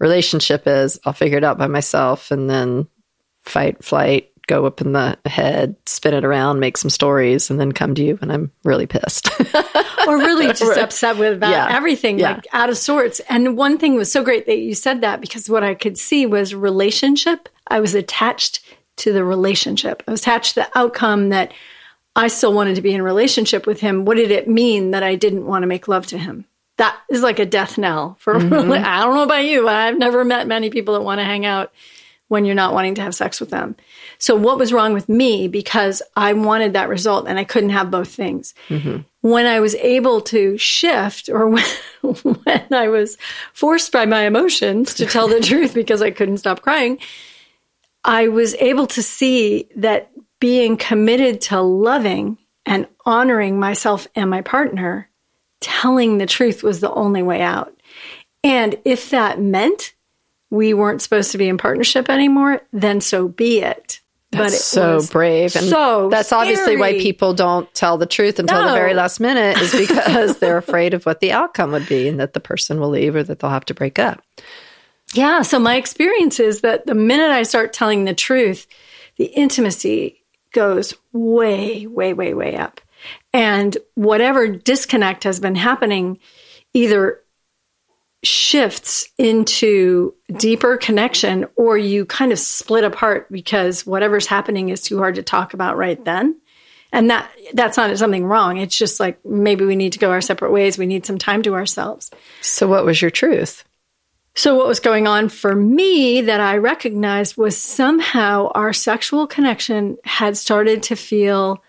Relationship 0.00 0.64
is, 0.66 0.98
I'll 1.04 1.12
figure 1.12 1.38
it 1.38 1.44
out 1.44 1.58
by 1.58 1.68
myself 1.68 2.32
and 2.32 2.50
then 2.50 2.88
fight, 3.44 3.84
flight, 3.84 4.30
go 4.46 4.66
up 4.66 4.80
in 4.80 4.92
the 4.92 5.16
head, 5.26 5.76
spin 5.86 6.12
it 6.14 6.24
around, 6.24 6.58
make 6.60 6.76
some 6.76 6.90
stories, 6.90 7.50
and 7.50 7.58
then 7.60 7.72
come 7.72 7.94
to 7.94 8.04
you 8.04 8.16
when 8.16 8.30
I'm 8.30 8.50
really 8.64 8.86
pissed. 8.86 9.28
or 10.08 10.18
really 10.18 10.48
just 10.48 10.76
upset 10.76 11.16
with 11.16 11.34
about 11.34 11.50
Yeah. 11.50 11.68
everything, 11.70 12.18
Yeah. 12.18 12.34
like 12.34 12.46
out 12.52 12.68
of 12.68 12.76
sorts. 12.76 13.20
And 13.28 13.56
one 13.56 13.78
thing 13.78 13.94
was 13.94 14.10
so 14.10 14.22
great 14.24 14.46
that 14.46 14.58
you 14.58 14.74
said 14.74 15.00
that 15.02 15.20
because 15.20 15.48
what 15.48 15.62
I 15.62 15.74
could 15.74 15.96
see 15.96 16.26
was 16.26 16.54
relationship. 16.54 17.48
I 17.68 17.80
was 17.80 17.94
attached 17.94 18.60
to 18.96 19.12
the 19.12 19.24
relationship. 19.24 20.02
I 20.06 20.10
was 20.10 20.20
attached 20.20 20.54
to 20.54 20.60
the 20.60 20.78
outcome 20.78 21.30
that 21.30 21.52
I 22.16 22.28
still 22.28 22.52
wanted 22.52 22.76
to 22.76 22.82
be 22.82 22.94
in 22.94 23.00
a 23.00 23.04
relationship 23.04 23.66
with 23.66 23.80
him. 23.80 24.04
What 24.04 24.16
did 24.16 24.30
it 24.30 24.48
mean 24.48 24.92
that 24.92 25.02
I 25.02 25.16
didn't 25.16 25.46
want 25.46 25.62
to 25.62 25.66
make 25.66 25.88
love 25.88 26.06
to 26.08 26.18
him? 26.18 26.44
That 26.76 26.96
is 27.10 27.22
like 27.22 27.38
a 27.38 27.46
death 27.46 27.78
knell 27.78 28.16
for 28.18 28.34
Mm-hmm. 28.38 28.72
I 28.72 29.02
don't 29.02 29.14
know 29.14 29.22
about 29.22 29.44
you, 29.44 29.62
but 29.64 29.74
I've 29.74 29.98
never 29.98 30.24
met 30.24 30.46
many 30.46 30.70
people 30.70 30.94
that 30.94 31.02
want 31.02 31.20
to 31.20 31.24
hang 31.24 31.44
out 31.46 31.72
when 32.28 32.44
you're 32.44 32.54
not 32.54 32.72
wanting 32.72 32.94
to 32.96 33.02
have 33.02 33.14
sex 33.14 33.38
with 33.38 33.50
them. 33.50 33.76
So 34.18 34.34
what 34.34 34.58
was 34.58 34.72
wrong 34.72 34.94
with 34.94 35.08
me 35.08 35.46
because 35.46 36.02
I 36.16 36.32
wanted 36.32 36.72
that 36.72 36.88
result 36.88 37.28
and 37.28 37.38
I 37.38 37.44
couldn't 37.44 37.70
have 37.70 37.90
both 37.90 38.08
things. 38.08 38.54
When 39.20 39.46
I 39.46 39.60
was 39.60 39.74
able 39.76 40.20
to 40.22 40.56
shift 40.56 41.28
or 41.28 41.48
when, 41.50 41.64
when 42.02 42.66
I 42.72 42.88
was 42.88 43.18
forced 43.52 43.92
by 43.92 44.06
my 44.06 44.22
emotions 44.22 44.94
to 44.94 45.06
tell 45.06 45.28
the 45.28 45.40
truth 45.50 45.74
because 45.74 46.02
I 46.02 46.10
couldn't 46.10 46.38
stop 46.38 46.62
crying, 46.62 46.98
I 48.04 48.28
was 48.28 48.54
able 48.56 48.86
to 48.88 49.02
see 49.02 49.68
that 49.76 50.10
being 50.40 50.76
committed 50.76 51.40
to 51.42 51.60
loving 51.60 52.38
and 52.66 52.86
honoring 53.06 53.58
myself 53.58 54.06
and 54.14 54.28
my 54.28 54.42
partner, 54.42 55.08
telling 55.60 56.18
the 56.18 56.26
truth 56.26 56.62
was 56.62 56.80
the 56.80 56.92
only 56.92 57.22
way 57.22 57.40
out. 57.40 57.74
And 58.42 58.78
if 58.84 59.10
that 59.10 59.40
meant 59.40 59.94
we 60.50 60.74
weren't 60.74 61.02
supposed 61.02 61.32
to 61.32 61.38
be 61.38 61.48
in 61.48 61.56
partnership 61.56 62.10
anymore, 62.10 62.60
then 62.72 63.00
so 63.00 63.28
be 63.28 63.60
it. 63.60 64.00
That's 64.30 64.54
it 64.54 64.58
so 64.58 65.00
brave. 65.10 65.56
And 65.56 65.66
so 65.66 66.08
that's 66.10 66.32
obviously 66.32 66.76
why 66.76 66.94
people 66.94 67.34
don't 67.34 67.72
tell 67.74 67.98
the 67.98 68.06
truth 68.06 68.38
until 68.38 68.66
the 68.66 68.72
very 68.72 68.94
last 68.94 69.20
minute 69.20 69.58
is 69.58 69.72
because 69.74 70.38
they're 70.40 70.58
afraid 70.58 70.92
of 70.92 71.06
what 71.06 71.20
the 71.20 71.32
outcome 71.32 71.72
would 71.72 71.86
be 71.88 72.08
and 72.08 72.20
that 72.20 72.32
the 72.32 72.40
person 72.40 72.80
will 72.80 72.90
leave 72.90 73.14
or 73.14 73.22
that 73.22 73.38
they'll 73.38 73.50
have 73.50 73.64
to 73.66 73.74
break 73.74 73.98
up. 73.98 74.22
Yeah. 75.14 75.42
So 75.42 75.58
my 75.58 75.76
experience 75.76 76.40
is 76.40 76.60
that 76.62 76.86
the 76.86 76.94
minute 76.94 77.30
I 77.30 77.44
start 77.44 77.72
telling 77.72 78.04
the 78.04 78.14
truth, 78.14 78.66
the 79.16 79.26
intimacy 79.26 80.24
goes 80.52 80.94
way, 81.12 81.86
way, 81.86 82.14
way, 82.14 82.34
way 82.34 82.56
up. 82.56 82.80
And 83.32 83.76
whatever 83.94 84.48
disconnect 84.48 85.24
has 85.24 85.40
been 85.40 85.54
happening 85.54 86.18
either 86.72 87.20
shifts 88.24 89.08
into 89.18 90.14
deeper 90.38 90.76
connection 90.78 91.46
or 91.56 91.76
you 91.76 92.06
kind 92.06 92.32
of 92.32 92.38
split 92.38 92.84
apart 92.84 93.30
because 93.30 93.86
whatever's 93.86 94.26
happening 94.26 94.70
is 94.70 94.80
too 94.80 94.98
hard 94.98 95.16
to 95.16 95.22
talk 95.22 95.54
about 95.54 95.76
right 95.76 96.02
then. 96.04 96.40
And 96.92 97.10
that 97.10 97.30
that's 97.52 97.76
not 97.76 97.96
something 97.98 98.24
wrong. 98.24 98.56
It's 98.56 98.78
just 98.78 99.00
like 99.00 99.22
maybe 99.24 99.64
we 99.64 99.76
need 99.76 99.94
to 99.94 99.98
go 99.98 100.12
our 100.12 100.20
separate 100.20 100.52
ways. 100.52 100.78
We 100.78 100.86
need 100.86 101.04
some 101.04 101.18
time 101.18 101.42
to 101.42 101.54
ourselves. 101.54 102.10
So, 102.40 102.68
what 102.68 102.84
was 102.84 103.02
your 103.02 103.10
truth? 103.10 103.64
So, 104.36 104.56
what 104.56 104.66
was 104.66 104.80
going 104.80 105.06
on 105.06 105.28
for 105.28 105.54
me 105.54 106.20
that 106.22 106.40
I 106.40 106.56
recognized 106.56 107.36
was 107.36 107.56
somehow 107.56 108.50
our 108.54 108.72
sexual 108.72 109.26
connection 109.26 109.96
had 110.04 110.36
started 110.36 110.82
to 110.84 110.96
feel 110.96 111.62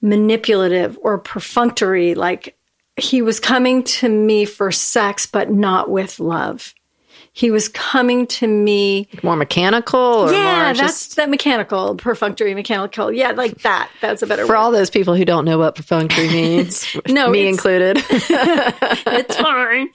manipulative 0.00 0.98
or 1.02 1.18
perfunctory, 1.18 2.14
like 2.14 2.56
he 2.96 3.20
was 3.20 3.38
coming 3.38 3.82
to 3.82 4.08
me 4.08 4.44
for 4.44 4.70
sex, 4.72 5.26
but 5.26 5.50
not 5.50 5.90
with 5.90 6.20
love. 6.20 6.74
He 7.36 7.50
was 7.50 7.68
coming 7.68 8.28
to 8.28 8.46
me. 8.46 9.08
More 9.24 9.34
mechanical 9.34 9.98
or 9.98 10.32
yeah, 10.32 10.44
more 10.44 10.54
that's 10.66 10.78
just 10.78 11.16
that 11.16 11.28
mechanical, 11.28 11.96
perfunctory, 11.96 12.54
mechanical. 12.54 13.10
Yeah, 13.10 13.32
like 13.32 13.58
that. 13.62 13.90
That's 14.00 14.22
a 14.22 14.26
better 14.28 14.42
word. 14.42 14.46
for 14.46 14.52
word. 14.52 14.58
all 14.58 14.70
those 14.70 14.88
people 14.88 15.16
who 15.16 15.24
don't 15.24 15.44
know 15.44 15.58
what 15.58 15.74
perfunctory 15.74 16.28
means, 16.32 16.96
No, 17.08 17.28
me 17.30 17.48
included. 17.48 17.96
it's 18.08 19.36
fine. 19.36 19.88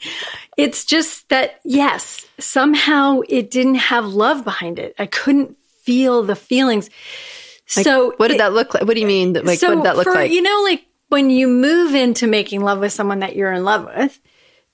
It's 0.58 0.84
just 0.84 1.30
that, 1.30 1.62
yes, 1.64 2.28
somehow 2.40 3.22
it 3.30 3.50
didn't 3.50 3.76
have 3.76 4.06
love 4.06 4.44
behind 4.44 4.78
it. 4.78 4.94
I 5.00 5.06
couldn't 5.06 5.56
feel 5.84 6.24
the 6.24 6.36
feelings. 6.36 6.90
so, 7.68 8.14
what 8.18 8.28
did 8.28 8.36
it- 8.36 8.38
that 8.40 8.52
look 8.52 8.74
like? 8.74 8.84
What 8.84 8.96
do 8.96 9.00
you 9.00 9.08
mean? 9.08 9.32
Like, 9.32 9.60
so 9.60 9.70
what 9.70 9.76
did 9.76 9.84
that 9.86 9.96
look 9.96 10.04
for, 10.04 10.14
like? 10.14 10.32
You 10.32 10.42
know, 10.42 10.60
like 10.66 10.86
when 11.08 11.30
you 11.30 11.48
move 11.48 11.96
into 11.96 12.28
making 12.28 12.62
love 12.66 12.80
with 12.80 12.92
someone 12.92 13.20
that 13.20 13.38
you're 13.38 13.54
in 13.54 13.64
love 13.64 13.86
with, 13.86 14.20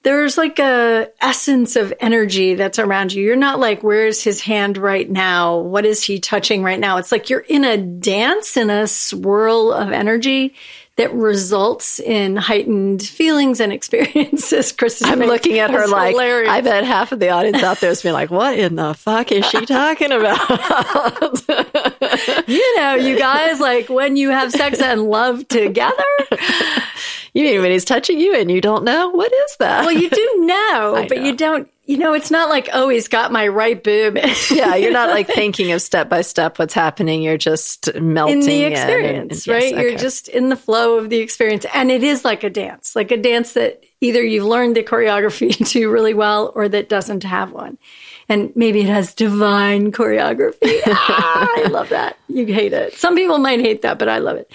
there's 0.06 0.38
like 0.38 0.60
a 0.60 1.10
essence 1.20 1.76
of 1.76 1.92
energy 2.00 2.54
that's 2.54 2.78
around 2.78 3.12
you. 3.12 3.24
You're 3.24 3.36
not 3.36 3.60
like, 3.60 3.82
where's 3.82 4.24
his 4.24 4.40
hand 4.40 4.78
right 4.78 5.10
now? 5.10 5.58
What 5.58 5.84
is 5.84 6.04
he 6.04 6.20
touching 6.20 6.62
right 6.62 6.80
now? 6.80 6.98
It's 6.98 7.12
like 7.12 7.32
you're 7.32 7.40
in 7.40 7.66
a 7.66 7.76
dance 7.76 8.56
in 8.56 8.70
a 8.70 8.86
swirl 8.86 9.74
of 9.74 9.92
energy 9.92 10.54
that 10.98 11.12
results 11.12 12.00
in 12.00 12.36
heightened 12.36 13.02
feelings 13.02 13.60
and 13.60 13.74
experiences. 13.78 14.72
Chris 14.72 15.02
is 15.02 15.08
I'm 15.10 15.20
looking 15.20 15.58
at 15.58 15.72
her 15.72 15.88
like 15.88 16.12
hilarious. 16.12 16.52
I 16.52 16.62
bet 16.62 16.84
half 16.84 17.12
of 17.12 17.20
the 17.20 17.30
audience 17.30 17.64
out 17.64 17.80
there 17.80 17.90
is 17.90 18.04
being 18.04 18.14
like, 18.14 18.30
"What 18.30 18.60
in 18.60 18.76
the 18.76 18.94
fuck 18.94 19.32
is 19.32 19.44
she 19.48 19.66
talking 19.66 20.12
about?" 20.12 21.42
you 22.48 22.78
know, 22.78 22.96
you 22.96 23.18
guys, 23.18 23.60
like 23.60 23.90
when 23.90 24.16
you 24.16 24.30
have 24.30 24.52
sex 24.52 24.80
and 24.82 25.04
love 25.04 25.48
together. 25.48 26.04
you 27.34 27.44
mean 27.44 27.62
when 27.62 27.72
he's 27.72 27.86
touching 27.86 28.20
you 28.20 28.34
and 28.36 28.50
you 28.52 28.62
don't 28.62 28.84
know 28.84 29.10
what 29.10 29.32
is 29.34 29.56
that? 29.58 29.82
Well, 29.86 29.92
you 29.96 30.10
do 30.10 30.36
know, 30.46 30.96
I 30.98 31.08
but 31.08 31.18
know. 31.18 31.24
you 31.24 31.36
don't. 31.36 31.70
You 31.88 31.98
know, 32.00 32.14
it's 32.14 32.32
not 32.32 32.50
like 32.50 32.68
oh, 32.74 32.90
he's 32.90 33.08
got 33.08 33.32
my 33.32 33.48
right 33.48 33.82
boob. 33.84 34.18
yeah, 34.52 34.74
you're 34.76 34.92
not 34.92 35.10
like 35.10 35.28
thinking 35.28 35.72
of 35.72 35.84
step 35.84 36.10
by 36.10 36.22
step 36.22 36.58
what's 36.58 36.74
happening. 36.74 37.22
You're 37.22 37.38
just 37.38 37.94
melting 38.02 38.40
in 38.42 38.48
the 38.48 38.64
and- 38.66 38.74
experience, 38.74 39.46
and- 39.48 39.54
right? 39.54 39.72
yes, 39.72 39.82
You're 39.84 39.98
just 39.98 40.28
in 40.28 40.50
the 40.50 40.56
flow 40.56 40.98
of 40.98 41.12
the 41.12 41.20
experience. 41.20 41.64
And 41.76 41.92
it 41.92 42.02
is 42.02 42.26
like 42.26 42.44
a 42.44 42.50
dance, 42.50 42.96
like 42.96 43.12
a 43.12 43.18
dance 43.18 43.54
that 43.54 43.84
either 44.02 44.24
you've 44.24 44.46
learned 44.46 44.76
the 44.76 44.82
choreography 44.82 45.56
to 45.74 45.88
really 45.92 46.16
well 46.16 46.52
or 46.56 46.68
that 46.68 46.90
doesn't 46.90 47.24
have 47.24 47.52
one. 47.52 47.78
And 48.28 48.52
maybe 48.56 48.82
it 48.82 48.88
has 48.88 49.14
divine 49.14 49.92
choreography. 49.92 50.82
ah, 50.88 51.48
I 51.58 51.68
love 51.70 51.90
that. 51.90 52.18
You 52.28 52.46
hate 52.48 52.74
it. 52.74 52.94
Some 52.94 53.16
people 53.16 53.38
might 53.38 53.60
hate 53.60 53.84
that, 53.84 54.00
but 54.00 54.10
I 54.10 54.18
love 54.18 54.38
it. 54.38 54.52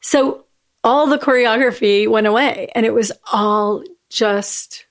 So 0.00 0.44
all 0.84 1.06
the 1.06 1.18
choreography 1.18 2.06
went 2.08 2.26
away 2.26 2.70
and 2.74 2.84
it 2.86 2.92
was 2.94 3.12
all 3.32 3.82
just 4.10 4.84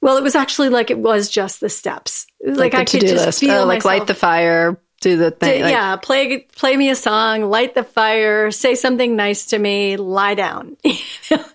well, 0.00 0.16
it 0.16 0.22
was 0.22 0.34
actually 0.34 0.68
like 0.68 0.90
it 0.90 0.98
was 0.98 1.28
just 1.28 1.60
the 1.60 1.68
steps. 1.68 2.26
It 2.40 2.50
was 2.50 2.58
like, 2.58 2.72
like, 2.72 2.82
I 2.82 2.84
could 2.90 3.00
just 3.06 3.24
list. 3.26 3.40
feel 3.40 3.62
Oh, 3.62 3.64
like 3.66 3.84
light 3.84 4.08
the 4.08 4.14
fire, 4.14 4.76
do 5.00 5.16
the 5.16 5.30
thing. 5.30 5.58
D- 5.58 5.62
like- 5.62 5.72
yeah, 5.72 5.94
play 5.96 6.38
play 6.56 6.76
me 6.76 6.90
a 6.90 6.96
song, 6.96 7.42
light 7.42 7.74
the 7.76 7.84
fire, 7.84 8.50
say 8.50 8.74
something 8.74 9.14
nice 9.14 9.46
to 9.46 9.58
me, 9.58 9.96
lie 9.96 10.34
down. 10.34 10.76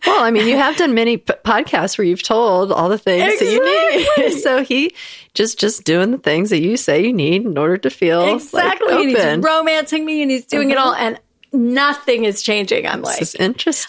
Well, 0.07 0.23
I 0.23 0.31
mean, 0.31 0.47
you 0.47 0.55
have 0.57 0.75
done 0.77 0.95
many 0.95 1.17
p- 1.17 1.33
podcasts 1.45 1.97
where 1.99 2.05
you've 2.05 2.23
told 2.23 2.71
all 2.71 2.89
the 2.89 2.97
things 2.97 3.37
that 3.39 3.45
you 3.45 3.63
need. 4.25 4.41
So 4.41 4.63
he 4.63 4.95
just 5.37 5.59
just 5.59 5.83
doing 5.83 6.11
the 6.11 6.17
things 6.17 6.49
that 6.49 6.61
you 6.61 6.75
say 6.75 7.05
you 7.05 7.13
need 7.13 7.45
in 7.45 7.57
order 7.57 7.77
to 7.77 7.89
feel 7.89 8.35
exactly. 8.35 8.93
Like, 8.93 9.17
and 9.17 9.37
he's 9.37 9.37
romancing 9.37 10.05
me 10.05 10.21
and 10.21 10.31
he's 10.31 10.45
doing 10.45 10.71
it 10.71 10.77
mm-hmm. 10.77 10.87
all 10.87 10.95
and 10.95 11.19
nothing 11.53 12.25
is 12.25 12.41
changing. 12.41 12.87
I'm 12.87 13.01
like 13.01 13.19
This 13.19 13.35
is 13.35 13.39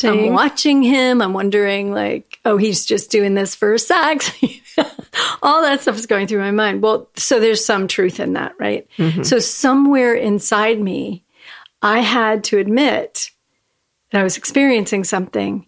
I'm 0.04 0.32
watching 0.32 0.82
him. 0.82 1.20
I'm 1.20 1.32
wondering, 1.32 1.92
like, 1.92 2.38
oh, 2.44 2.56
he's 2.56 2.84
just 2.84 3.10
doing 3.10 3.34
this 3.34 3.54
for 3.54 3.76
sex. 3.78 4.30
All 5.42 5.62
that 5.62 5.80
stuff 5.82 5.96
is 5.96 6.06
going 6.06 6.26
through 6.26 6.40
my 6.40 6.50
mind. 6.50 6.82
Well, 6.82 7.08
so 7.16 7.40
there's 7.40 7.64
some 7.64 7.88
truth 7.88 8.20
in 8.20 8.34
that, 8.34 8.54
right? 8.58 8.86
Mm-hmm. 8.96 9.22
So 9.22 9.38
somewhere 9.38 10.14
inside 10.14 10.80
me, 10.80 11.24
I 11.82 12.00
had 12.00 12.44
to 12.44 12.58
admit 12.58 13.30
that 14.10 14.20
I 14.20 14.24
was 14.24 14.36
experiencing 14.36 15.04
something 15.04 15.66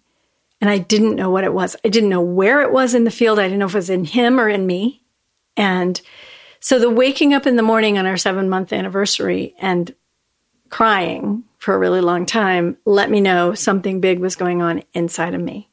and 0.60 0.70
I 0.70 0.78
didn't 0.78 1.16
know 1.16 1.30
what 1.30 1.44
it 1.44 1.52
was. 1.52 1.76
I 1.84 1.88
didn't 1.88 2.10
know 2.10 2.20
where 2.20 2.62
it 2.62 2.72
was 2.72 2.94
in 2.94 3.04
the 3.04 3.10
field. 3.10 3.38
I 3.38 3.44
didn't 3.44 3.58
know 3.58 3.66
if 3.66 3.74
it 3.74 3.78
was 3.78 3.90
in 3.90 4.04
him 4.04 4.38
or 4.38 4.48
in 4.48 4.66
me. 4.66 5.02
And 5.56 6.00
so 6.60 6.78
the 6.78 6.90
waking 6.90 7.34
up 7.34 7.46
in 7.46 7.56
the 7.56 7.62
morning 7.62 7.98
on 7.98 8.06
our 8.06 8.16
seven 8.16 8.48
month 8.48 8.72
anniversary 8.72 9.54
and 9.58 9.94
crying 10.68 11.44
for 11.58 11.74
a 11.74 11.78
really 11.78 12.00
long 12.00 12.26
time 12.26 12.76
let 12.84 13.10
me 13.10 13.20
know 13.20 13.54
something 13.54 14.00
big 14.00 14.18
was 14.18 14.36
going 14.36 14.62
on 14.62 14.82
inside 14.94 15.34
of 15.34 15.40
me. 15.40 15.68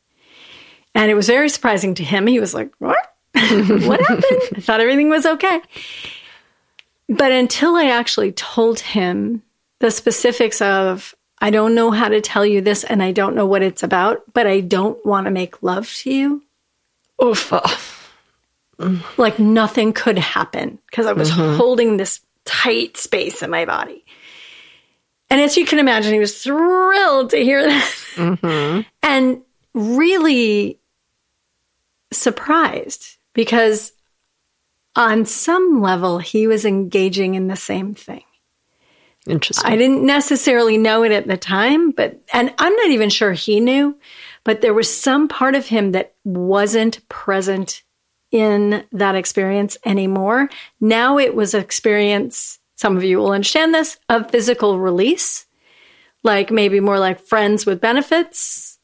And 0.96 1.12
it 1.12 1.16
was 1.16 1.28
very 1.28 1.50
surprising 1.50 1.94
to 1.96 2.04
him. 2.04 2.26
He 2.28 2.40
was 2.40 2.54
like, 2.54 2.72
What? 2.80 2.98
what 3.34 4.02
happened? 4.02 4.42
I 4.56 4.62
thought 4.62 4.82
everything 4.82 5.10
was 5.10 5.26
okay. 5.26 5.62
But 7.08 7.32
until 7.32 7.76
I 7.76 7.86
actually 7.86 8.32
told 8.32 8.80
him 8.80 9.44
the 9.80 9.92
specifics 9.92 10.62
of, 10.62 11.14
I 11.40 11.52
don't 11.52 11.76
know 11.76 11.92
how 11.92 12.10
to 12.10 12.20
tell 12.20 12.46
you 12.46 12.62
this 12.62 12.84
and 12.84 13.04
I 13.04 13.12
don't 13.12 13.36
know 13.36 13.46
what 13.46 13.62
it's 13.62 13.84
about, 13.84 14.24
but 14.34 14.48
I 14.48 14.60
don't 14.60 15.04
want 15.06 15.26
to 15.26 15.32
make 15.32 15.62
love 15.62 15.94
to 15.98 16.12
you. 16.12 16.44
Oof. 17.24 17.54
Like 19.18 19.40
nothing 19.40 19.94
could 19.94 20.18
happen 20.20 20.80
because 20.90 21.06
I 21.08 21.14
was 21.14 21.32
mm-hmm. 21.32 21.58
holding 21.58 21.98
this 21.98 22.22
tight 22.46 22.98
space 22.98 23.42
in 23.42 23.50
my 23.50 23.66
body. 23.66 24.06
And 25.30 25.42
as 25.42 25.58
you 25.58 25.66
can 25.66 25.80
imagine, 25.80 26.14
he 26.14 26.20
was 26.20 26.42
thrilled 26.42 27.32
to 27.32 27.38
hear 27.38 27.64
that 27.64 27.94
mm-hmm. 28.16 28.82
and 29.04 29.42
really 29.74 30.80
surprised 32.12 33.18
because 33.34 33.94
on 34.96 35.26
some 35.26 35.82
level 35.82 36.20
he 36.20 36.48
was 36.48 36.66
engaging 36.66 37.36
in 37.36 37.48
the 37.48 37.56
same 37.56 37.94
thing. 37.94 38.24
Interesting. 39.28 39.70
I 39.70 39.76
didn't 39.76 40.06
necessarily 40.06 40.78
know 40.78 41.04
it 41.04 41.12
at 41.12 41.28
the 41.28 41.36
time, 41.36 41.92
but, 41.92 42.22
and 42.34 42.54
I'm 42.58 42.76
not 42.76 42.92
even 42.92 43.10
sure 43.10 43.34
he 43.34 43.60
knew, 43.60 43.98
but 44.46 44.62
there 44.62 44.74
was 44.74 44.96
some 44.96 45.28
part 45.28 45.54
of 45.54 45.68
him 45.68 45.92
that 45.92 46.14
wasn't 46.24 47.08
present 47.10 47.84
in 48.32 48.84
that 48.92 49.16
experience 49.16 49.78
anymore. 49.86 50.50
Now 50.82 51.18
it 51.18 51.36
was 51.36 51.54
experience, 51.54 52.60
some 52.76 52.98
of 52.98 53.04
you 53.04 53.18
will 53.18 53.32
understand 53.32 53.74
this, 53.74 53.98
of 54.10 54.30
physical 54.32 54.80
release, 54.80 55.46
like 56.24 56.52
maybe 56.52 56.80
more 56.80 57.00
like 57.00 57.20
friends 57.22 57.66
with 57.66 57.80
benefits, 57.82 58.80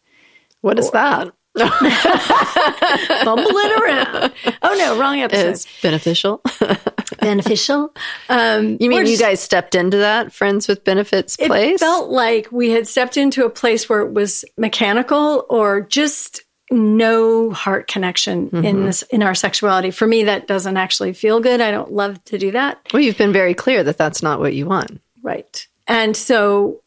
what 0.62 0.80
is 0.80 0.90
that? 0.92 1.32
bumble 1.56 3.46
it 3.48 3.82
around. 3.82 4.34
Oh 4.64 4.76
no, 4.78 4.98
wrong 5.00 5.20
episode. 5.20 5.50
It's 5.50 5.82
beneficial. 5.82 6.42
beneficial. 7.20 7.94
Um, 8.30 8.78
You 8.80 8.90
mean 8.90 9.06
you 9.06 9.18
guys 9.18 9.40
stepped 9.40 9.76
into 9.76 9.98
that 9.98 10.34
friends 10.34 10.68
with 10.68 10.84
benefits 10.84 11.36
It 11.40 11.48
place? 11.48 11.80
felt 11.80 12.10
like 12.10 12.52
we 12.52 12.72
had 12.72 12.88
stepped 12.88 13.18
into 13.18 13.46
a 13.46 13.50
place 13.50 13.88
where 13.88 14.02
it 14.02 14.12
was 14.14 14.46
mechanical 14.58 15.46
or 15.50 15.82
just 15.82 16.42
no 16.74 17.51
heart 17.51 17.88
connection 17.88 18.50
Mm-hmm. 18.50 18.65
in 18.65 18.86
this 18.86 19.03
in 19.03 19.24
our 19.24 19.36
sexuality. 19.36 19.92
For 19.92 20.06
me, 20.08 20.24
that 20.25 20.48
doesn't 20.48 20.75
actually 20.77 21.13
feel 21.13 21.39
good. 21.39 21.62
I 21.62 21.72
don't 21.72 21.92
love 21.94 22.22
to 22.25 22.38
do 22.38 22.51
that. 22.51 22.80
well, 22.94 23.01
you've 23.01 23.18
been 23.18 23.32
very 23.34 23.53
clear 23.53 23.84
that 23.84 23.98
that's 23.98 24.22
not 24.22 24.39
what 24.39 24.53
you 24.53 24.65
want. 24.65 25.00
Right. 25.22 25.68
And 25.88 26.18
so 26.18 26.82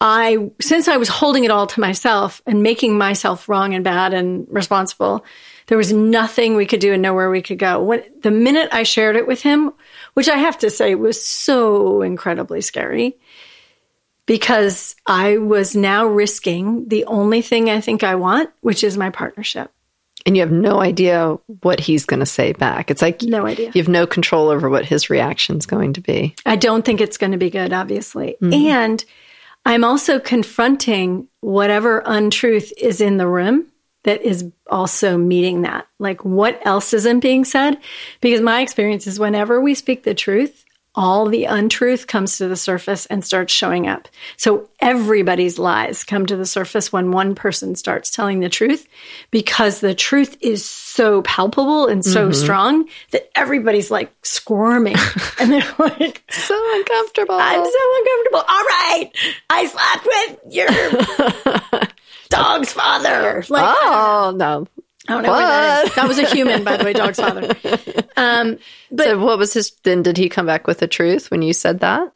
I, 0.00 0.50
since 0.60 0.86
I 0.88 0.98
was 0.98 1.08
holding 1.08 1.44
it 1.44 1.50
all 1.50 1.66
to 1.66 1.80
myself 1.80 2.42
and 2.46 2.62
making 2.62 2.98
myself 2.98 3.48
wrong 3.48 3.74
and 3.74 3.82
bad 3.82 4.12
and 4.12 4.46
responsible, 4.50 5.24
there 5.68 5.78
was 5.78 5.92
nothing 5.92 6.56
we 6.56 6.66
could 6.66 6.80
do 6.80 6.92
and 6.92 7.00
nowhere 7.00 7.30
we 7.30 7.40
could 7.40 7.58
go. 7.58 7.82
When 7.82 8.02
the 8.22 8.30
minute 8.30 8.68
I 8.72 8.82
shared 8.82 9.16
it 9.16 9.26
with 9.26 9.40
him, 9.42 9.72
which 10.12 10.28
I 10.28 10.36
have 10.36 10.58
to 10.58 10.68
say 10.70 10.94
was 10.94 11.24
so 11.24 12.02
incredibly 12.02 12.60
scary, 12.60 13.16
because 14.26 14.94
I 15.06 15.38
was 15.38 15.76
now 15.76 16.06
risking 16.06 16.88
the 16.88 17.04
only 17.06 17.42
thing 17.42 17.68
I 17.70 17.80
think 17.80 18.02
I 18.02 18.14
want, 18.14 18.50
which 18.60 18.82
is 18.84 18.96
my 18.96 19.10
partnership. 19.10 19.70
And 20.26 20.36
you 20.36 20.40
have 20.42 20.52
no 20.52 20.80
idea 20.80 21.36
what 21.60 21.80
he's 21.80 22.06
going 22.06 22.20
to 22.20 22.26
say 22.26 22.52
back. 22.52 22.90
It's 22.90 23.02
like 23.02 23.20
No 23.22 23.44
idea. 23.46 23.70
you 23.74 23.82
have 23.82 23.88
no 23.88 24.06
control 24.06 24.48
over 24.48 24.70
what 24.70 24.86
his 24.86 25.10
reaction 25.10 25.58
is 25.58 25.66
going 25.66 25.92
to 25.94 26.00
be. 26.00 26.34
I 26.46 26.56
don't 26.56 26.84
think 26.84 27.02
it's 27.02 27.18
going 27.18 27.32
to 27.32 27.38
be 27.38 27.50
good, 27.50 27.74
obviously. 27.74 28.36
Mm-hmm. 28.40 28.52
And 28.54 29.04
I'm 29.66 29.84
also 29.84 30.18
confronting 30.18 31.28
whatever 31.40 32.02
untruth 32.06 32.72
is 32.78 33.02
in 33.02 33.18
the 33.18 33.26
room 33.26 33.66
that 34.04 34.22
is 34.22 34.50
also 34.70 35.18
meeting 35.18 35.62
that. 35.62 35.86
Like, 35.98 36.24
what 36.24 36.60
else 36.66 36.94
isn't 36.94 37.20
being 37.20 37.44
said? 37.44 37.78
Because 38.20 38.40
my 38.40 38.60
experience 38.62 39.06
is 39.06 39.18
whenever 39.18 39.60
we 39.60 39.74
speak 39.74 40.04
the 40.04 40.14
truth, 40.14 40.63
all 40.94 41.26
the 41.26 41.44
untruth 41.44 42.06
comes 42.06 42.38
to 42.38 42.46
the 42.46 42.56
surface 42.56 43.06
and 43.06 43.24
starts 43.24 43.52
showing 43.52 43.88
up. 43.88 44.08
So 44.36 44.68
everybody's 44.80 45.58
lies 45.58 46.04
come 46.04 46.26
to 46.26 46.36
the 46.36 46.46
surface 46.46 46.92
when 46.92 47.10
one 47.10 47.34
person 47.34 47.74
starts 47.74 48.10
telling 48.10 48.40
the 48.40 48.48
truth 48.48 48.86
because 49.30 49.80
the 49.80 49.94
truth 49.94 50.36
is 50.40 50.64
so 50.64 51.22
palpable 51.22 51.86
and 51.86 52.04
so 52.04 52.28
mm-hmm. 52.28 52.32
strong 52.32 52.88
that 53.10 53.28
everybody's 53.34 53.90
like 53.90 54.12
squirming 54.22 54.96
and 55.40 55.50
they're 55.50 55.74
like, 55.78 56.22
So 56.30 56.76
uncomfortable. 56.76 57.34
I'm 57.34 57.64
so 57.64 57.96
uncomfortable. 57.96 58.44
All 58.48 58.64
right, 58.64 59.10
I 59.50 59.66
slept 59.66 60.06
with 60.06 60.54
your 60.54 61.88
dog's 62.28 62.72
father. 62.72 63.44
Like, 63.48 63.76
oh, 63.82 64.32
no. 64.36 64.68
I 65.08 65.12
don't 65.14 65.22
know 65.22 65.30
what 65.30 65.38
that 65.40 65.86
is. 65.86 65.94
That 65.94 66.08
was 66.08 66.18
a 66.18 66.26
human, 66.26 66.64
by 66.64 66.76
the 66.76 66.84
way, 66.84 66.92
dog's 66.92 67.18
father. 67.20 67.54
Um, 68.16 68.58
but 68.92 69.06
so 69.06 69.18
what 69.18 69.38
was 69.38 69.52
his 69.52 69.72
then 69.82 70.04
did 70.04 70.16
he 70.16 70.28
come 70.28 70.46
back 70.46 70.68
with 70.68 70.78
the 70.78 70.86
truth 70.86 71.32
when 71.32 71.42
you 71.42 71.52
said 71.52 71.80
that? 71.80 72.12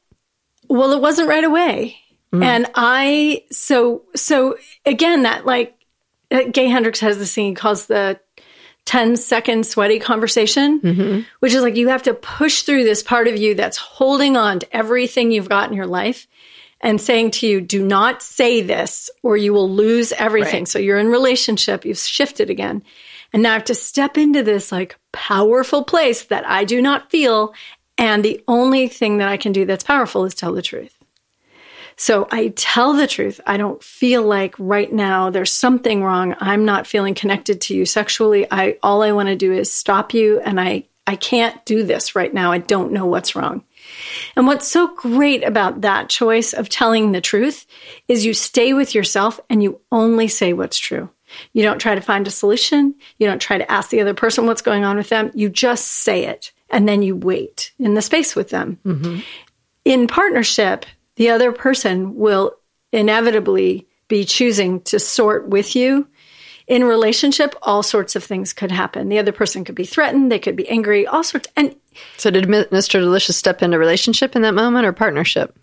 well, 0.69 0.93
it 0.93 1.01
wasn't 1.01 1.29
right 1.29 1.43
away, 1.43 1.97
and 2.45 2.67
I 2.77 3.43
so 3.51 4.03
so 4.15 4.57
again 4.87 5.23
that 5.25 5.45
like 5.45 5.75
uh, 6.31 6.43
Gay 6.53 6.69
Hendricks 6.69 7.01
has 7.01 7.19
this 7.19 7.35
thing 7.35 7.47
he 7.47 7.55
calls 7.55 7.87
the 7.87 8.21
10 8.85 9.17
second 9.17 9.67
sweaty 9.67 9.99
conversation, 9.99 11.27
which 11.41 11.53
is 11.53 11.63
like 11.63 11.75
you 11.77 11.89
have 11.89 12.05
to 12.05 12.15
push 12.15 12.63
through 12.63 12.85
this 12.85 13.03
part 13.03 13.27
of 13.27 13.37
you 13.37 13.55
that's 13.57 13.77
holding 13.77 14.37
on 14.37 14.61
to 14.61 14.77
everything 14.77 15.33
you've 15.33 15.49
got 15.49 15.69
in 15.69 15.77
your 15.77 15.87
life 15.87 16.27
and 16.81 17.01
saying 17.01 17.33
to 17.33 17.47
you, 17.47 17.61
do 17.61 17.85
not 17.85 18.23
say 18.23 18.63
this 18.63 19.11
or 19.23 19.37
you 19.37 19.53
will 19.53 19.71
lose 19.71 20.13
everything. 20.13 20.65
So 20.67 20.79
you're 20.79 20.99
in 20.99 21.09
relationship, 21.09 21.85
you've 21.85 21.99
shifted 21.99 22.51
again. 22.51 22.83
And 23.33 23.43
now 23.43 23.51
I 23.51 23.55
have 23.55 23.65
to 23.65 23.75
step 23.75 24.17
into 24.17 24.43
this 24.43 24.73
like 24.73 24.97
powerful 25.13 25.85
place 25.85 26.25
that 26.25 26.49
I 26.49 26.65
do 26.65 26.81
not 26.81 27.11
feel. 27.11 27.53
And 27.99 28.25
the 28.25 28.43
only 28.47 28.89
thing 28.89 29.19
that 29.19 29.29
I 29.29 29.37
can 29.37 29.53
do 29.53 29.65
that's 29.65 29.85
powerful 29.85 30.25
is 30.25 30.35
tell 30.35 30.53
the 30.53 30.63
truth. 30.63 30.95
So 31.97 32.29
I 32.31 32.53
tell 32.55 32.93
the 32.93 33.09
truth. 33.09 33.41
I 33.45 33.57
don't 33.57 33.83
feel 33.83 34.23
like 34.23 34.55
right 34.57 34.91
now 34.91 35.31
there's 35.31 35.53
something 35.53 36.05
wrong. 36.05 36.37
I'm 36.39 36.65
not 36.65 36.87
feeling 36.87 37.15
connected 37.15 37.61
to 37.63 37.75
you 37.75 37.85
sexually. 37.85 38.47
I 38.53 38.79
all 38.85 39.03
I 39.03 39.11
want 39.11 39.29
to 39.29 39.37
do 39.37 39.53
is 39.53 39.73
stop 39.73 40.15
you 40.15 40.39
and 40.41 40.61
I 40.61 40.85
I 41.09 41.17
can't 41.17 41.63
do 41.65 41.83
this 41.83 42.15
right 42.15 42.33
now. 42.33 42.53
I 42.53 42.59
don't 42.59 42.93
know 42.93 43.07
what's 43.07 43.35
wrong. 43.35 43.65
And 44.37 44.47
what's 44.47 44.69
so 44.69 44.95
great 44.95 45.45
about 45.45 45.83
that 45.83 46.09
choice 46.09 46.53
of 46.53 46.69
telling 46.69 47.13
the 47.13 47.21
truth 47.21 47.67
is 48.09 48.25
you 48.25 48.35
stay 48.35 48.73
with 48.73 48.95
yourself 48.95 49.41
and 49.49 49.63
you 49.63 49.81
only 49.93 50.29
say 50.29 50.53
what's 50.53 50.79
true. 50.79 51.11
You 51.53 51.63
don't 51.63 51.79
try 51.79 51.95
to 51.95 52.01
find 52.01 52.27
a 52.27 52.31
solution. 52.31 52.95
You 53.19 53.27
don't 53.27 53.41
try 53.41 53.59
to 53.59 53.71
ask 53.71 53.91
the 53.91 54.01
other 54.01 54.15
person 54.15 54.47
what's 54.47 54.63
going 54.63 54.85
on 54.85 54.97
with 54.97 55.09
them. 55.09 55.31
You 55.35 55.49
just 55.49 55.87
say 55.87 56.25
it 56.25 56.53
and 56.71 56.89
then 56.89 57.03
you 57.03 57.17
wait 57.17 57.73
in 57.79 57.95
the 57.95 58.03
space 58.03 58.35
with 58.35 58.51
them. 58.51 58.79
Mm-hmm. 58.85 59.21
In 59.85 60.07
partnership, 60.07 60.87
the 61.17 61.31
other 61.31 61.53
person 61.53 62.17
will 62.17 62.55
inevitably 62.93 63.87
be 64.09 64.25
choosing 64.25 64.81
to 64.83 64.99
sort 64.99 65.49
with 65.49 65.77
you. 65.77 66.09
In 66.69 66.85
relationship, 66.85 67.55
all 67.63 67.83
sorts 67.83 68.15
of 68.15 68.23
things 68.23 68.53
could 68.53 68.71
happen. 68.71 69.09
The 69.09 69.19
other 69.19 69.33
person 69.33 69.65
could 69.65 69.75
be 69.75 69.87
threatened, 69.87 70.31
they 70.31 70.39
could 70.39 70.55
be 70.55 70.69
angry, 70.69 71.07
all 71.07 71.25
sorts. 71.25 71.49
And 71.57 71.75
So 72.19 72.31
did 72.31 72.45
Mr. 72.45 73.01
Delicious 73.01 73.37
step 73.37 73.63
into 73.63 73.79
relationship 73.79 74.37
in 74.37 74.43
that 74.43 74.55
moment 74.55 74.87
or 74.87 74.93
partnership? 74.93 75.59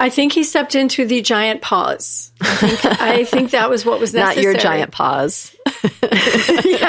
I 0.00 0.08
think 0.08 0.32
he 0.32 0.44
stepped 0.44 0.74
into 0.74 1.04
the 1.04 1.20
giant 1.20 1.60
pause. 1.60 2.32
I 2.40 2.56
think, 2.56 2.84
I 3.02 3.24
think 3.24 3.50
that 3.50 3.68
was 3.68 3.84
what 3.84 4.00
was 4.00 4.14
Not 4.14 4.38
your 4.38 4.54
giant 4.54 4.92
paws. 4.92 5.54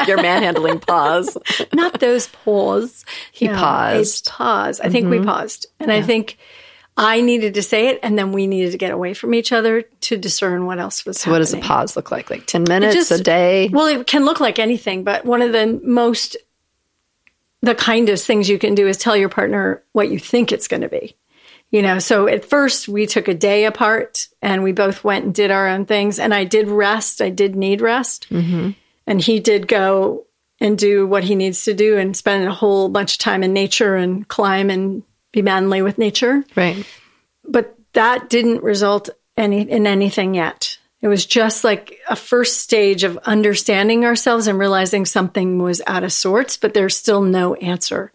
your 0.07 0.21
manhandling 0.21 0.79
paws. 0.79 1.37
not 1.73 1.99
those 1.99 2.27
paws. 2.27 3.05
He 3.33 3.49
paused. 3.49 4.27
Pause. 4.27 4.79
I 4.79 4.89
think 4.89 5.09
we 5.09 5.17
mm-hmm. 5.17 5.25
paused, 5.25 5.67
and 5.79 5.91
I 5.91 6.01
think 6.01 6.37
I 6.97 7.21
needed 7.21 7.53
to 7.53 7.63
say 7.63 7.87
it, 7.87 7.99
and 8.03 8.17
then 8.17 8.31
we 8.31 8.47
needed 8.47 8.71
to 8.71 8.77
get 8.77 8.91
away 8.91 9.13
from 9.13 9.33
each 9.33 9.51
other 9.51 9.81
to 9.81 10.17
discern 10.17 10.65
what 10.65 10.77
else 10.77 11.05
was 11.05 11.23
What 11.23 11.39
does 11.39 11.53
a 11.53 11.59
pause 11.59 11.95
look 11.95 12.11
like? 12.11 12.29
Like 12.29 12.45
10 12.45 12.63
minutes, 12.63 12.93
just- 12.93 13.11
a 13.11 13.23
day? 13.23 13.69
Well, 13.71 13.87
it 13.87 14.07
can 14.07 14.25
look 14.25 14.39
like 14.39 14.59
anything, 14.59 15.03
but 15.03 15.25
one 15.25 15.41
of 15.41 15.51
the 15.53 15.79
most, 15.83 16.35
the 17.61 17.75
kindest 17.75 18.27
things 18.27 18.49
you 18.49 18.59
can 18.59 18.75
do 18.75 18.87
is 18.87 18.97
tell 18.97 19.15
your 19.15 19.29
partner 19.29 19.83
what 19.93 20.09
you 20.09 20.19
think 20.19 20.51
it's 20.51 20.67
going 20.67 20.81
to 20.81 20.89
be. 20.89 21.15
You 21.71 21.81
know, 21.81 21.99
so 21.99 22.27
at 22.27 22.43
first 22.43 22.89
we 22.89 23.07
took 23.07 23.29
a 23.29 23.33
day 23.33 23.63
apart 23.63 24.27
and 24.41 24.61
we 24.61 24.73
both 24.73 25.05
went 25.05 25.23
and 25.23 25.33
did 25.33 25.51
our 25.51 25.69
own 25.69 25.85
things. 25.85 26.19
And 26.19 26.33
I 26.33 26.43
did 26.43 26.67
rest. 26.67 27.21
I 27.21 27.29
did 27.29 27.55
need 27.55 27.79
rest. 27.79 28.27
Mm-hmm. 28.29 28.71
And 29.07 29.21
he 29.21 29.39
did 29.39 29.69
go 29.69 30.25
and 30.59 30.77
do 30.77 31.07
what 31.07 31.23
he 31.23 31.33
needs 31.33 31.63
to 31.63 31.73
do 31.73 31.97
and 31.97 32.15
spend 32.15 32.45
a 32.45 32.53
whole 32.53 32.89
bunch 32.89 33.13
of 33.13 33.19
time 33.19 33.41
in 33.41 33.53
nature 33.53 33.95
and 33.95 34.27
climb 34.27 34.69
and 34.69 35.03
be 35.31 35.41
manly 35.41 35.81
with 35.81 35.97
nature 35.97 36.43
Right. 36.55 36.85
but 37.43 37.75
that 37.93 38.29
didn't 38.29 38.63
result 38.63 39.09
any 39.37 39.61
in 39.61 39.85
anything 39.87 40.33
yet. 40.35 40.77
It 41.01 41.07
was 41.07 41.25
just 41.25 41.63
like 41.63 41.97
a 42.09 42.15
first 42.15 42.59
stage 42.59 43.03
of 43.03 43.17
understanding 43.25 44.05
ourselves 44.05 44.45
and 44.45 44.59
realizing 44.59 45.05
something 45.05 45.57
was 45.57 45.81
out 45.87 46.03
of 46.03 46.13
sorts, 46.13 46.57
but 46.57 46.75
there's 46.75 46.95
still 46.95 47.21
no 47.23 47.55
answer. 47.55 48.11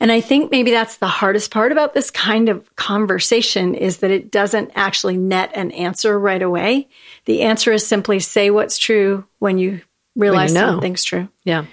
And 0.00 0.10
I 0.10 0.22
think 0.22 0.50
maybe 0.50 0.70
that's 0.70 0.96
the 0.96 1.06
hardest 1.08 1.50
part 1.50 1.72
about 1.72 1.92
this 1.92 2.10
kind 2.10 2.48
of 2.48 2.74
conversation 2.76 3.74
is 3.74 3.98
that 3.98 4.10
it 4.10 4.30
doesn't 4.30 4.72
actually 4.74 5.18
net 5.18 5.50
an 5.54 5.72
answer 5.72 6.18
right 6.18 6.40
away. 6.42 6.88
The 7.26 7.42
answer 7.42 7.70
is 7.70 7.86
simply 7.86 8.18
say 8.18 8.50
what's 8.50 8.78
true 8.78 9.24
when 9.38 9.58
you 9.58 9.82
realize 10.16 10.54
know. 10.54 10.60
something's 10.70 11.04
true. 11.04 11.28
Yeah. 11.44 11.66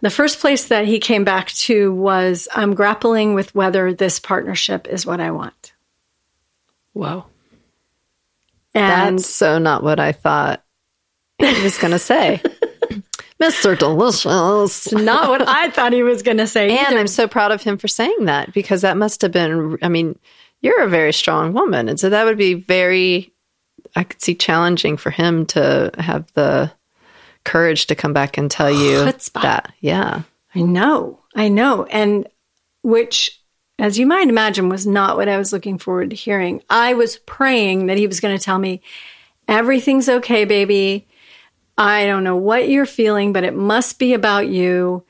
The 0.00 0.10
first 0.10 0.40
place 0.40 0.68
that 0.68 0.86
he 0.86 1.00
came 1.00 1.24
back 1.24 1.48
to 1.48 1.92
was 1.92 2.48
I'm 2.54 2.74
grappling 2.74 3.34
with 3.34 3.54
whether 3.54 3.92
this 3.92 4.20
partnership 4.20 4.86
is 4.86 5.04
what 5.04 5.20
I 5.20 5.30
want. 5.30 5.72
Whoa. 6.92 7.26
And 8.74 9.18
That's 9.18 9.26
so 9.26 9.58
not 9.58 9.82
what 9.82 9.98
I 9.98 10.12
thought 10.12 10.62
he 11.38 11.62
was 11.62 11.78
going 11.78 11.92
to 11.92 11.98
say. 11.98 12.40
Mr. 13.40 13.78
Delicious. 13.78 14.92
not 14.92 15.28
what 15.28 15.46
I 15.46 15.70
thought 15.70 15.92
he 15.92 16.02
was 16.02 16.22
going 16.22 16.38
to 16.38 16.46
say. 16.46 16.70
And 16.70 16.88
either. 16.88 16.98
I'm 16.98 17.06
so 17.06 17.28
proud 17.28 17.52
of 17.52 17.62
him 17.62 17.78
for 17.78 17.86
saying 17.86 18.24
that 18.24 18.52
because 18.52 18.82
that 18.82 18.96
must 18.96 19.22
have 19.22 19.30
been, 19.30 19.78
I 19.80 19.88
mean, 19.88 20.18
you're 20.60 20.82
a 20.82 20.88
very 20.88 21.12
strong 21.12 21.52
woman. 21.52 21.88
And 21.88 22.00
so 22.00 22.10
that 22.10 22.24
would 22.24 22.38
be 22.38 22.54
very, 22.54 23.32
I 23.94 24.02
could 24.02 24.20
see 24.20 24.34
challenging 24.34 24.96
for 24.96 25.10
him 25.10 25.46
to 25.46 25.92
have 25.98 26.32
the 26.32 26.72
courage 27.48 27.86
to 27.86 27.94
come 27.94 28.12
back 28.12 28.38
and 28.38 28.50
tell 28.50 28.70
you 28.70 28.98
Chutzpah. 28.98 29.42
that. 29.42 29.72
Yeah. 29.80 30.22
I 30.54 30.60
know, 30.60 31.20
I 31.34 31.48
know. 31.48 31.84
And 31.84 32.28
which, 32.82 33.40
as 33.78 33.98
you 33.98 34.06
might 34.06 34.28
imagine, 34.28 34.68
was 34.68 34.86
not 34.86 35.16
what 35.16 35.28
I 35.28 35.38
was 35.38 35.52
looking 35.52 35.78
forward 35.78 36.10
to 36.10 36.16
hearing. 36.16 36.62
I 36.70 36.94
was 36.94 37.18
praying 37.18 37.86
that 37.86 37.98
he 37.98 38.06
was 38.06 38.20
going 38.20 38.36
to 38.36 38.42
tell 38.42 38.58
me, 38.58 38.82
everything's 39.46 40.08
okay, 40.08 40.44
baby. 40.44 41.06
I 41.76 42.06
don't 42.06 42.24
know 42.24 42.36
what 42.36 42.68
you're 42.68 42.86
feeling, 42.86 43.32
but 43.32 43.44
it 43.44 43.54
must 43.54 43.98
be 43.98 44.14
about 44.14 44.48
you. 44.48 45.04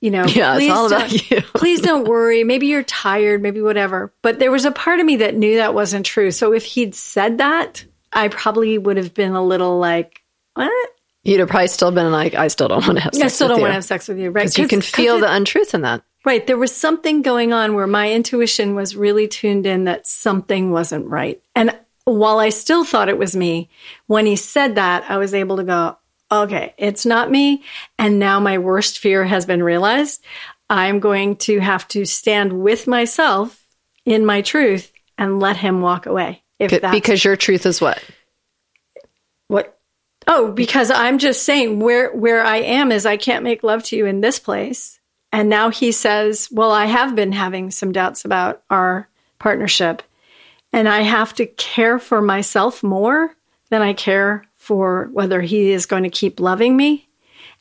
You 0.00 0.10
know, 0.10 0.24
Yeah, 0.28 0.56
it's 0.58 0.70
all 0.70 0.86
about 0.86 1.30
you. 1.30 1.40
please 1.54 1.80
don't 1.80 2.08
worry. 2.08 2.44
Maybe 2.44 2.68
you're 2.68 2.82
tired, 2.82 3.42
maybe 3.42 3.60
whatever. 3.60 4.12
But 4.22 4.38
there 4.38 4.50
was 4.52 4.64
a 4.64 4.70
part 4.70 5.00
of 5.00 5.06
me 5.06 5.16
that 5.16 5.36
knew 5.36 5.56
that 5.56 5.74
wasn't 5.74 6.06
true. 6.06 6.30
So 6.30 6.52
if 6.52 6.64
he'd 6.64 6.94
said 6.94 7.38
that, 7.38 7.84
I 8.12 8.28
probably 8.28 8.78
would 8.78 8.96
have 8.96 9.14
been 9.14 9.32
a 9.32 9.44
little 9.44 9.78
like, 9.78 10.22
what? 10.54 10.90
You'd 11.26 11.40
have 11.40 11.48
probably 11.48 11.66
still 11.68 11.90
been 11.90 12.12
like, 12.12 12.34
I 12.34 12.48
still 12.48 12.68
don't 12.68 12.86
want 12.86 12.98
to 12.98 13.04
have 13.04 13.14
sex 13.14 13.24
I 13.24 13.28
still 13.28 13.48
don't 13.48 13.58
you. 13.58 13.62
want 13.62 13.70
to 13.70 13.74
have 13.74 13.84
sex 13.84 14.06
with 14.08 14.18
you, 14.18 14.30
right? 14.30 14.42
Because 14.44 14.58
you 14.58 14.68
can 14.68 14.80
feel 14.80 15.16
it- 15.16 15.20
the 15.20 15.32
untruth 15.32 15.74
in 15.74 15.82
that. 15.82 16.02
Right. 16.24 16.44
There 16.46 16.56
was 16.56 16.74
something 16.74 17.22
going 17.22 17.52
on 17.52 17.74
where 17.74 17.86
my 17.86 18.10
intuition 18.12 18.74
was 18.74 18.96
really 18.96 19.28
tuned 19.28 19.64
in 19.64 19.84
that 19.84 20.08
something 20.08 20.72
wasn't 20.72 21.06
right. 21.06 21.40
And 21.54 21.76
while 22.04 22.40
I 22.40 22.48
still 22.48 22.84
thought 22.84 23.08
it 23.08 23.18
was 23.18 23.36
me, 23.36 23.70
when 24.08 24.26
he 24.26 24.34
said 24.34 24.74
that, 24.74 25.08
I 25.08 25.18
was 25.18 25.34
able 25.34 25.56
to 25.58 25.64
go, 25.64 25.98
okay, 26.32 26.74
it's 26.78 27.06
not 27.06 27.30
me. 27.30 27.62
And 27.96 28.18
now 28.18 28.40
my 28.40 28.58
worst 28.58 28.98
fear 28.98 29.24
has 29.24 29.46
been 29.46 29.62
realized. 29.62 30.24
I'm 30.68 30.98
going 30.98 31.36
to 31.36 31.60
have 31.60 31.86
to 31.88 32.04
stand 32.04 32.60
with 32.60 32.88
myself 32.88 33.64
in 34.04 34.26
my 34.26 34.42
truth 34.42 34.92
and 35.16 35.38
let 35.38 35.56
him 35.56 35.80
walk 35.80 36.06
away. 36.06 36.42
If 36.58 36.70
B- 36.72 36.80
because 36.90 37.24
your 37.24 37.36
truth 37.36 37.66
is 37.66 37.80
what? 37.80 38.02
what 39.48 39.75
oh 40.26 40.50
because 40.52 40.90
i'm 40.90 41.18
just 41.18 41.44
saying 41.44 41.80
where 41.80 42.12
where 42.14 42.44
i 42.44 42.56
am 42.56 42.90
is 42.90 43.06
i 43.06 43.16
can't 43.16 43.44
make 43.44 43.62
love 43.62 43.82
to 43.82 43.96
you 43.96 44.06
in 44.06 44.20
this 44.20 44.38
place. 44.38 45.00
And 45.32 45.48
now 45.48 45.70
he 45.70 45.92
says 45.92 46.48
well 46.50 46.70
i 46.70 46.86
have 46.86 47.14
been 47.14 47.32
having 47.32 47.70
some 47.70 47.92
doubts 47.92 48.24
about 48.24 48.62
our 48.70 49.08
partnership. 49.38 50.02
And 50.72 50.88
i 50.88 51.02
have 51.02 51.34
to 51.34 51.46
care 51.46 51.98
for 51.98 52.20
myself 52.20 52.82
more 52.82 53.34
than 53.70 53.82
i 53.82 53.92
care 53.92 54.44
for 54.56 55.08
whether 55.12 55.40
he 55.40 55.70
is 55.70 55.86
going 55.86 56.02
to 56.02 56.10
keep 56.10 56.40
loving 56.40 56.76
me. 56.76 57.08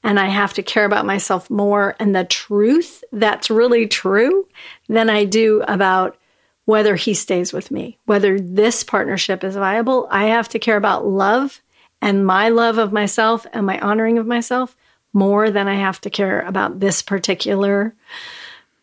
And 0.04 0.20
i 0.20 0.28
have 0.28 0.54
to 0.54 0.64
care 0.64 0.86
about 0.86 1.06
myself 1.06 1.50
more. 1.50 1.96
And 2.00 2.16
the 2.16 2.26
truth 2.26 3.04
that's 3.12 3.50
really 3.50 3.88
true 3.88 4.48
than 4.88 5.10
i 5.10 5.26
do 5.26 5.64
about 5.68 6.18
whether 6.66 6.96
he 6.96 7.14
stays 7.14 7.54
with 7.54 7.70
me, 7.70 7.98
whether 8.06 8.40
this 8.40 8.84
partnership 8.84 9.44
is 9.44 9.56
viable. 9.56 10.08
I 10.10 10.26
have 10.26 10.50
to 10.50 10.60
care 10.60 10.78
about 10.78 11.06
love 11.06 11.62
and 12.06 12.26
my 12.26 12.50
love 12.50 12.78
of 12.78 12.94
myself 12.94 13.48
and 13.52 13.66
my 13.66 13.80
honoring 13.80 14.20
of 14.20 14.28
myself 14.28 14.78
more 15.12 15.50
than 15.50 15.68
I 15.68 15.76
have 15.76 16.00
to 16.02 16.10
care 16.10 16.42
about 16.42 16.80
this 16.80 17.02
particular 17.02 17.96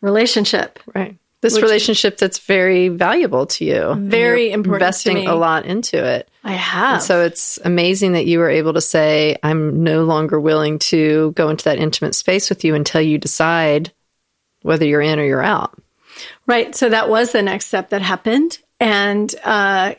relationship. 0.01 0.79
Right. 0.93 1.15
This 1.39 1.55
Which- 1.55 1.63
relationship 1.63 2.17
that's 2.17 2.39
very 2.39 2.89
valuable 2.89 3.45
to 3.47 3.65
you. 3.65 3.95
Very 3.97 4.51
important 4.51 4.81
Investing 4.81 5.27
a 5.27 5.35
lot 5.35 5.65
into 5.65 6.03
it. 6.03 6.29
I 6.43 6.53
have. 6.53 7.01
So 7.01 7.23
it's 7.23 7.59
amazing 7.63 8.13
that 8.13 8.25
you 8.25 8.39
were 8.39 8.49
able 8.49 8.73
to 8.73 8.81
say, 8.81 9.37
I'm 9.41 9.83
no 9.83 10.03
longer 10.03 10.39
willing 10.39 10.79
to 10.79 11.31
go 11.31 11.49
into 11.49 11.63
that 11.65 11.77
intimate 11.77 12.15
space 12.15 12.49
with 12.49 12.65
you 12.65 12.75
until 12.75 13.01
you 13.01 13.17
decide 13.17 13.91
whether 14.63 14.85
you're 14.85 15.01
in 15.01 15.19
or 15.19 15.23
you're 15.25 15.43
out. 15.43 15.77
Right. 16.45 16.75
So 16.75 16.89
that 16.89 17.09
was 17.09 17.31
the 17.31 17.41
next 17.41 17.67
step 17.67 17.89
that 17.89 18.01
happened. 18.01 18.59
And 18.79 19.33
uh, 19.43 19.95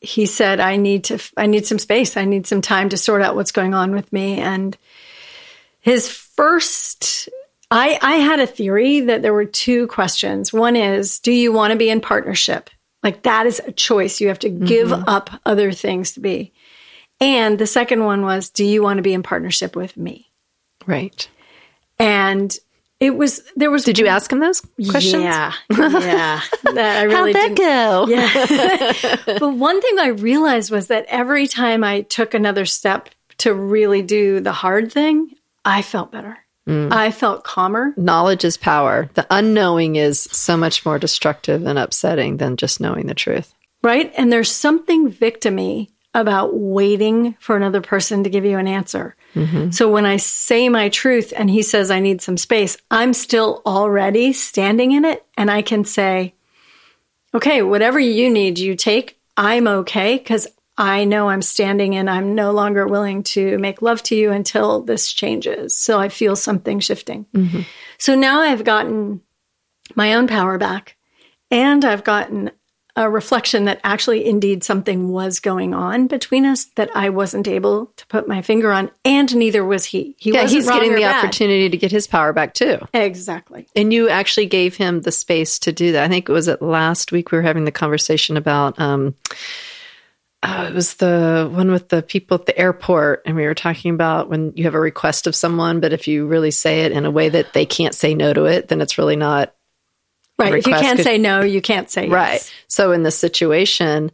he 0.00 0.26
said, 0.26 0.60
I 0.60 0.76
need 0.76 1.04
to, 1.04 1.18
I 1.36 1.46
need 1.46 1.66
some 1.66 1.78
space. 1.78 2.16
I 2.16 2.24
need 2.24 2.46
some 2.46 2.62
time 2.62 2.88
to 2.88 2.96
sort 2.96 3.22
out 3.22 3.36
what's 3.36 3.52
going 3.52 3.74
on 3.74 3.92
with 3.92 4.12
me. 4.12 4.38
And 4.38 4.76
his 5.80 6.08
first, 6.08 7.28
I, 7.70 7.98
I 8.00 8.16
had 8.16 8.40
a 8.40 8.46
theory 8.46 9.00
that 9.00 9.22
there 9.22 9.34
were 9.34 9.44
two 9.44 9.86
questions. 9.88 10.52
One 10.52 10.76
is, 10.76 11.18
do 11.20 11.32
you 11.32 11.52
want 11.52 11.72
to 11.72 11.78
be 11.78 11.90
in 11.90 12.00
partnership? 12.00 12.70
Like 13.02 13.22
that 13.22 13.46
is 13.46 13.60
a 13.64 13.72
choice. 13.72 14.20
You 14.20 14.28
have 14.28 14.38
to 14.40 14.48
give 14.48 14.88
mm-hmm. 14.88 15.08
up 15.08 15.30
other 15.44 15.72
things 15.72 16.12
to 16.12 16.20
be. 16.20 16.52
And 17.20 17.58
the 17.58 17.66
second 17.66 18.04
one 18.04 18.22
was, 18.22 18.48
do 18.48 18.64
you 18.64 18.82
want 18.82 18.98
to 18.98 19.02
be 19.02 19.12
in 19.12 19.22
partnership 19.22 19.76
with 19.76 19.96
me? 19.96 20.30
Right. 20.86 21.28
And 21.98 22.56
it 23.00 23.16
was, 23.16 23.42
there 23.56 23.70
was, 23.70 23.84
Did 23.84 23.98
you 23.98 24.06
ask 24.06 24.30
him 24.30 24.40
those 24.40 24.60
questions? 24.90 25.24
yeah, 25.24 25.54
yeah. 25.70 26.40
That 26.62 26.98
I 26.98 27.02
really 27.04 27.32
How'd 27.32 27.56
that 27.56 27.56
go? 27.56 28.06
Yeah. 29.26 29.38
but 29.38 29.54
one 29.54 29.80
thing 29.80 29.98
I 29.98 30.08
realized 30.08 30.70
was 30.70 30.88
that 30.88 31.06
every 31.08 31.46
time 31.46 31.82
I 31.82 32.02
took 32.02 32.34
another 32.34 32.66
step 32.66 33.08
to 33.38 33.54
really 33.54 34.02
do 34.02 34.40
the 34.40 34.52
hard 34.52 34.92
thing, 34.92 35.30
I 35.64 35.82
felt 35.82 36.12
better. 36.12 36.38
Mm. 36.68 36.92
I 36.92 37.10
felt 37.10 37.42
calmer. 37.42 37.94
Knowledge 37.96 38.44
is 38.44 38.56
power. 38.56 39.10
The 39.14 39.26
unknowing 39.30 39.96
is 39.96 40.20
so 40.20 40.56
much 40.56 40.84
more 40.84 40.98
destructive 40.98 41.66
and 41.66 41.78
upsetting 41.78 42.36
than 42.36 42.56
just 42.56 42.80
knowing 42.80 43.06
the 43.06 43.14
truth. 43.14 43.52
Right. 43.82 44.12
And 44.16 44.30
there's 44.30 44.52
something 44.52 45.10
victimy 45.10 45.88
about 46.12 46.56
waiting 46.56 47.36
for 47.38 47.56
another 47.56 47.80
person 47.80 48.24
to 48.24 48.30
give 48.30 48.44
you 48.44 48.58
an 48.58 48.66
answer. 48.66 49.14
Mm-hmm. 49.34 49.70
So 49.70 49.88
when 49.90 50.06
I 50.06 50.16
say 50.16 50.68
my 50.68 50.88
truth 50.88 51.32
and 51.36 51.48
he 51.48 51.62
says 51.62 51.90
I 51.90 52.00
need 52.00 52.20
some 52.20 52.36
space, 52.36 52.76
I'm 52.90 53.12
still 53.12 53.62
already 53.64 54.32
standing 54.32 54.92
in 54.92 55.04
it 55.04 55.24
and 55.36 55.50
I 55.50 55.62
can 55.62 55.84
say, 55.84 56.34
okay, 57.32 57.62
whatever 57.62 58.00
you 58.00 58.28
need, 58.28 58.58
you 58.58 58.74
take. 58.74 59.20
I'm 59.36 59.68
okay 59.68 60.18
because 60.18 60.48
I 60.76 61.04
know 61.04 61.28
I'm 61.28 61.42
standing 61.42 61.94
and 61.94 62.10
I'm 62.10 62.34
no 62.34 62.50
longer 62.52 62.86
willing 62.86 63.22
to 63.24 63.58
make 63.58 63.82
love 63.82 64.02
to 64.04 64.16
you 64.16 64.32
until 64.32 64.82
this 64.82 65.12
changes. 65.12 65.76
So 65.76 66.00
I 66.00 66.08
feel 66.08 66.34
something 66.34 66.80
shifting. 66.80 67.26
Mm-hmm. 67.34 67.60
So 67.98 68.14
now 68.14 68.40
I've 68.40 68.64
gotten 68.64 69.20
my 69.94 70.14
own 70.14 70.26
power 70.26 70.58
back 70.58 70.96
and 71.50 71.84
I've 71.84 72.02
gotten 72.02 72.50
a 72.96 73.08
reflection 73.08 73.64
that 73.66 73.80
actually 73.84 74.26
indeed 74.26 74.64
something 74.64 75.08
was 75.10 75.40
going 75.40 75.74
on 75.74 76.06
between 76.06 76.44
us 76.44 76.66
that 76.76 76.90
I 76.94 77.10
wasn't 77.10 77.48
able 77.48 77.86
to 77.96 78.06
put 78.06 78.28
my 78.28 78.42
finger 78.42 78.72
on 78.72 78.90
and 79.04 79.34
neither 79.36 79.64
was 79.64 79.84
he. 79.84 80.14
He 80.18 80.32
Yeah, 80.32 80.46
he's 80.46 80.66
getting 80.66 80.94
the 80.94 81.02
bad. 81.02 81.24
opportunity 81.24 81.68
to 81.68 81.76
get 81.76 81.92
his 81.92 82.06
power 82.06 82.32
back 82.32 82.54
too. 82.54 82.78
Exactly. 82.92 83.68
And 83.76 83.92
you 83.92 84.08
actually 84.08 84.46
gave 84.46 84.76
him 84.76 85.02
the 85.02 85.12
space 85.12 85.58
to 85.60 85.72
do 85.72 85.92
that. 85.92 86.04
I 86.04 86.08
think 86.08 86.28
it 86.28 86.32
was 86.32 86.48
at 86.48 86.62
last 86.62 87.12
week 87.12 87.30
we 87.30 87.38
were 87.38 87.42
having 87.42 87.64
the 87.64 87.72
conversation 87.72 88.36
about 88.36 88.78
um 88.80 89.14
oh, 90.42 90.64
it 90.64 90.74
was 90.74 90.94
the 90.94 91.48
one 91.52 91.70
with 91.70 91.88
the 91.88 92.02
people 92.02 92.36
at 92.36 92.46
the 92.46 92.58
airport 92.58 93.22
and 93.26 93.36
we 93.36 93.44
were 93.44 93.54
talking 93.54 93.94
about 93.94 94.28
when 94.28 94.52
you 94.56 94.64
have 94.64 94.74
a 94.74 94.80
request 94.80 95.26
of 95.26 95.36
someone 95.36 95.80
but 95.80 95.92
if 95.92 96.08
you 96.08 96.26
really 96.26 96.50
say 96.50 96.80
it 96.80 96.92
in 96.92 97.04
a 97.04 97.10
way 97.10 97.28
that 97.28 97.52
they 97.52 97.66
can't 97.66 97.94
say 97.94 98.14
no 98.14 98.32
to 98.32 98.44
it 98.44 98.68
then 98.68 98.80
it's 98.80 98.98
really 98.98 99.16
not 99.16 99.54
Right. 100.40 100.54
If 100.54 100.66
you 100.66 100.72
can't 100.74 100.96
could- 100.96 101.04
say 101.04 101.18
no, 101.18 101.42
you 101.42 101.60
can't 101.60 101.90
say 101.90 102.04
yes. 102.04 102.12
right. 102.12 102.54
So 102.68 102.92
in 102.92 103.02
this 103.02 103.16
situation 103.18 104.10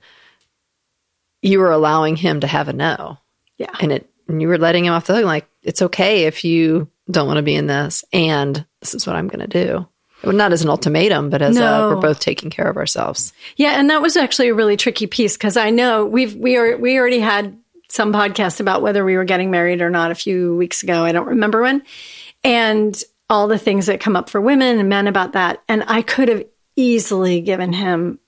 you 1.43 1.59
were 1.61 1.71
allowing 1.71 2.17
him 2.17 2.41
to 2.41 2.47
have 2.47 2.69
a 2.69 2.73
no 2.73 3.19
Yeah. 3.59 3.71
and 3.81 3.93
it 3.93 4.11
and 4.29 4.43
you 4.43 4.49
were 4.49 4.59
letting 4.59 4.85
him 4.85 4.93
off 4.93 5.07
the 5.07 5.15
hook 5.15 5.25
like 5.25 5.47
it's 5.63 5.83
okay 5.83 6.25
if 6.25 6.45
you 6.45 6.89
don't 7.11 7.27
want 7.29 7.37
to 7.37 7.43
be 7.43 7.55
in 7.55 7.67
this 7.69 8.05
and 8.13 8.65
this 8.81 8.95
is 8.95 9.07
what 9.07 9.15
i'm 9.15 9.29
going 9.29 9.47
to 9.49 9.65
do 9.65 9.87
well, 10.25 10.33
not 10.35 10.53
as 10.53 10.63
an 10.63 10.71
ultimatum 10.71 11.31
but 11.31 11.43
as 11.43 11.57
a, 11.59 11.61
we're 11.95 12.01
both 12.01 12.19
taking 12.19 12.51
care 12.51 12.69
of 12.69 12.77
ourselves 12.77 13.33
Yeah, 13.57 13.79
and 13.79 13.91
that 13.91 14.03
was 14.03 14.17
actually 14.17 14.49
a 14.49 14.55
really 14.55 14.77
tricky 14.77 15.07
piece 15.07 15.37
because 15.37 15.57
I 15.57 15.71
know 15.71 16.05
we've 16.07 16.35
we 16.35 16.57
are 16.57 16.77
we 16.79 16.99
already 16.99 17.21
had 17.21 17.57
some 17.89 18.13
podcast 18.13 18.59
about 18.59 18.83
whether 18.83 19.05
we 19.05 19.17
were 19.17 19.25
getting 19.25 19.51
married 19.53 19.81
or 19.83 19.91
not 19.91 20.11
a 20.11 20.15
few 20.17 20.57
weeks 20.57 20.83
ago. 20.83 21.05
I 21.05 21.13
don't 21.13 21.29
remember 21.29 21.63
when, 21.63 21.83
and 22.43 23.01
all 23.29 23.49
the 23.49 23.59
things 23.59 23.87
that 23.87 24.01
come 24.01 24.17
up 24.17 24.31
for 24.31 24.41
women 24.41 24.79
and 24.79 24.89
men 24.89 25.07
about 25.09 25.33
that. 25.33 25.63
And 25.69 25.85
I 25.87 26.03
could 26.03 26.29
have 26.29 26.45
easily 26.77 27.41
given 27.41 27.73
him 27.73 28.19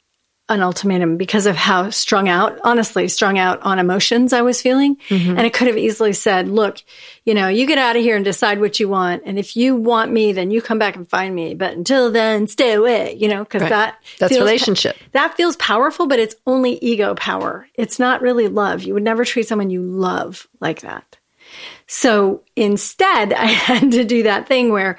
an 0.51 0.63
ultimatum 0.63 1.19
because 1.19 1.45
of 1.45 1.57
how 1.57 1.91
strung 1.91 2.27
out, 2.27 2.59
honestly, 2.65 3.07
strung 3.07 3.39
out 3.39 3.61
on 3.61 3.79
emotions 3.79 4.33
I 4.33 4.41
was 4.41 4.63
feeling. 4.63 4.97
Mm-hmm. 5.11 5.31
And 5.33 5.41
I 5.41 5.51
could 5.51 5.67
have 5.67 5.77
easily 5.77 6.15
said, 6.15 6.49
look, 6.49 6.79
you 7.27 7.35
know, 7.35 7.49
you 7.49 7.67
get 7.67 7.77
out 7.77 7.97
of 7.97 8.03
here 8.03 8.17
and 8.17 8.25
decide 8.25 8.59
what 8.59 8.81
you 8.81 8.89
want. 8.89 9.25
And 9.27 9.39
if 9.39 9.57
you 9.57 9.77
want 9.77 10.11
me, 10.11 10.33
then 10.33 10.51
you 10.51 10.63
come 10.63 10.79
back 10.79 10.97
and 10.97 11.07
find 11.07 11.35
me. 11.35 11.53
But 11.55 11.75
until 11.75 12.11
then, 12.11 12.47
stay 12.47 12.73
away, 12.73 13.15
you 13.21 13.29
know, 13.29 13.45
because 13.45 13.61
Right. 13.61 13.69
that 13.69 13.99
That's 14.19 14.33
feels- 14.33 14.41
relationship. 14.41 14.97
that 15.13 15.37
feels 15.37 15.55
powerful, 15.57 16.07
but 16.07 16.19
it's 16.19 16.35
only 16.47 16.79
ego 16.79 17.15
power. 17.15 17.69
It's 17.75 17.99
not 17.99 18.23
really 18.23 18.49
love. 18.49 18.83
You 18.83 18.95
would 18.95 19.03
never 19.03 19.27
treat 19.27 19.47
someone 19.47 19.69
you 19.69 19.83
love 19.83 20.49
like 20.63 20.81
that. 20.81 21.18
So 21.89 22.43
instead, 22.55 23.33
I 23.33 23.47
had 23.47 23.91
to 23.93 24.05
do 24.05 24.23
that 24.25 24.47
thing 24.47 24.71
where 24.71 24.99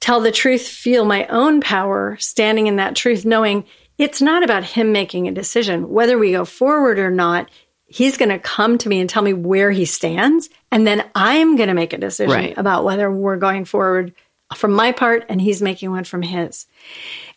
tell 0.00 0.20
the 0.20 0.32
truth, 0.32 0.66
feel 0.66 1.04
my 1.04 1.26
own 1.26 1.60
power, 1.60 2.16
standing 2.20 2.66
in 2.66 2.76
that 2.76 2.96
truth, 2.96 3.24
knowing 3.24 3.64
it's 3.98 4.22
not 4.22 4.42
about 4.42 4.64
him 4.64 4.92
making 4.92 5.28
a 5.28 5.32
decision. 5.32 5.90
Whether 5.90 6.18
we 6.18 6.32
go 6.32 6.44
forward 6.46 6.98
or 6.98 7.10
not, 7.10 7.50
he's 7.84 8.16
going 8.16 8.30
to 8.30 8.38
come 8.38 8.78
to 8.78 8.88
me 8.88 9.00
and 9.00 9.10
tell 9.10 9.22
me 9.22 9.34
where 9.34 9.70
he 9.70 9.84
stands. 9.84 10.48
And 10.72 10.86
then 10.86 11.04
I'm 11.14 11.56
going 11.56 11.68
to 11.68 11.74
make 11.74 11.92
a 11.92 11.98
decision 11.98 12.32
Right. 12.32 12.56
about 12.56 12.84
whether 12.84 13.10
we're 13.10 13.36
going 13.36 13.66
forward 13.66 14.14
from 14.54 14.72
my 14.72 14.92
part 14.92 15.26
and 15.28 15.40
he's 15.40 15.60
making 15.60 15.90
one 15.90 16.04
from 16.04 16.22
his. 16.22 16.66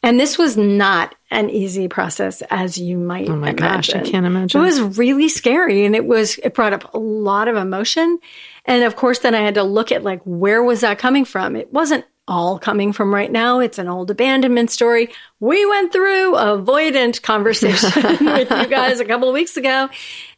And 0.02 0.20
this 0.20 0.38
was 0.38 0.56
not 0.56 1.16
an 1.30 1.50
easy 1.50 1.88
process, 1.88 2.42
as 2.50 2.78
you 2.78 2.98
might 2.98 3.30
Oh 3.30 3.36
my 3.36 3.52
gosh, 3.54 3.94
I 3.94 4.00
can't 4.02 4.26
imagine. 4.26 4.62
It 4.62 4.64
was 4.64 4.98
really 4.98 5.28
scary 5.30 5.86
and 5.86 5.96
it 5.96 6.06
was, 6.06 6.38
it 6.38 6.54
brought 6.54 6.74
up 6.74 6.94
a 6.94 6.98
lot 6.98 7.48
of 7.48 7.56
emotion. 7.58 8.20
And 8.66 8.84
of 8.84 8.96
course, 8.96 9.20
then 9.20 9.36
I 9.36 9.42
had 9.42 9.56
to 9.56 9.64
look 9.64 9.92
at 9.92 10.04
like, 10.04 10.22
where 10.24 10.64
was 10.64 10.82
that 10.82 10.98
coming 11.00 11.26
from? 11.26 11.56
It 11.56 11.72
wasn't 11.74 12.06
all 12.28 12.58
coming 12.58 12.94
from 12.94 13.14
right 13.14 13.32
now. 13.32 13.60
It's 13.60 13.78
an 13.78 13.90
old 13.90 14.10
abandonment 14.10 14.72
story. 14.72 15.10
We 15.40 15.66
went 15.66 15.92
through 15.92 16.34
avoidant 16.36 17.22
conversation 17.22 17.92
with 18.26 18.50
you 18.50 18.68
guys 18.68 19.00
a 19.00 19.06
couple 19.06 19.28
of 19.28 19.34
weeks 19.34 19.58
ago. 19.58 19.90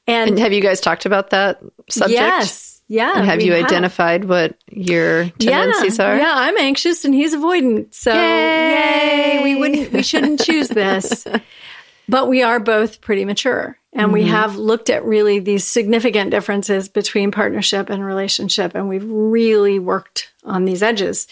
And, 0.08 0.32
And 0.32 0.40
have 0.40 0.54
you 0.54 0.62
guys 0.62 0.82
talked 0.82 1.06
about 1.06 1.30
that 1.32 1.62
subject? 1.90 2.20
yes, 2.20 2.82
yeah. 2.88 3.14
And 3.18 3.26
have 3.26 3.42
you 3.42 3.54
identified 3.54 4.26
what 4.26 4.56
your 4.72 5.30
tendencies 5.40 5.98
yeah, 6.00 6.06
are? 6.06 6.18
Yeah, 6.18 6.34
I'm 6.36 6.58
anxious 6.58 7.06
and 7.06 7.14
he's 7.14 7.36
avoidant. 7.36 7.94
So 7.94 8.14
yay. 8.14 9.36
Yay. 9.38 9.44
We 9.44 9.56
wouldn't 9.56 9.92
we 9.92 10.04
shouldn't 10.04 10.42
choose 10.42 10.70
this. 10.70 11.26
But 12.08 12.28
we 12.28 12.44
are 12.44 12.60
both 12.60 13.02
pretty 13.02 13.26
mature 13.26 13.80
and 13.96 14.12
we 14.14 14.24
have 14.26 14.58
looked 14.58 14.90
at 14.90 15.04
really 15.06 15.40
these 15.40 15.66
significant 15.66 16.30
differences 16.30 16.90
between 16.90 17.32
partnership 17.32 17.90
and 17.90 18.06
relationship 18.06 18.76
and 18.76 18.88
we've 18.90 19.10
really 19.10 19.80
worked 19.80 20.32
on 20.44 20.66
these 20.66 20.84
edges. 20.84 21.28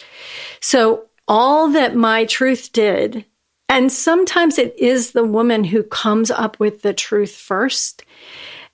So 0.61 1.05
all 1.27 1.69
that 1.71 1.95
my 1.95 2.25
truth 2.25 2.71
did 2.73 3.25
and 3.69 3.91
sometimes 3.91 4.57
it 4.57 4.77
is 4.77 5.11
the 5.11 5.23
woman 5.23 5.63
who 5.63 5.83
comes 5.83 6.29
up 6.31 6.59
with 6.59 6.81
the 6.81 6.93
truth 6.93 7.35
first. 7.35 8.03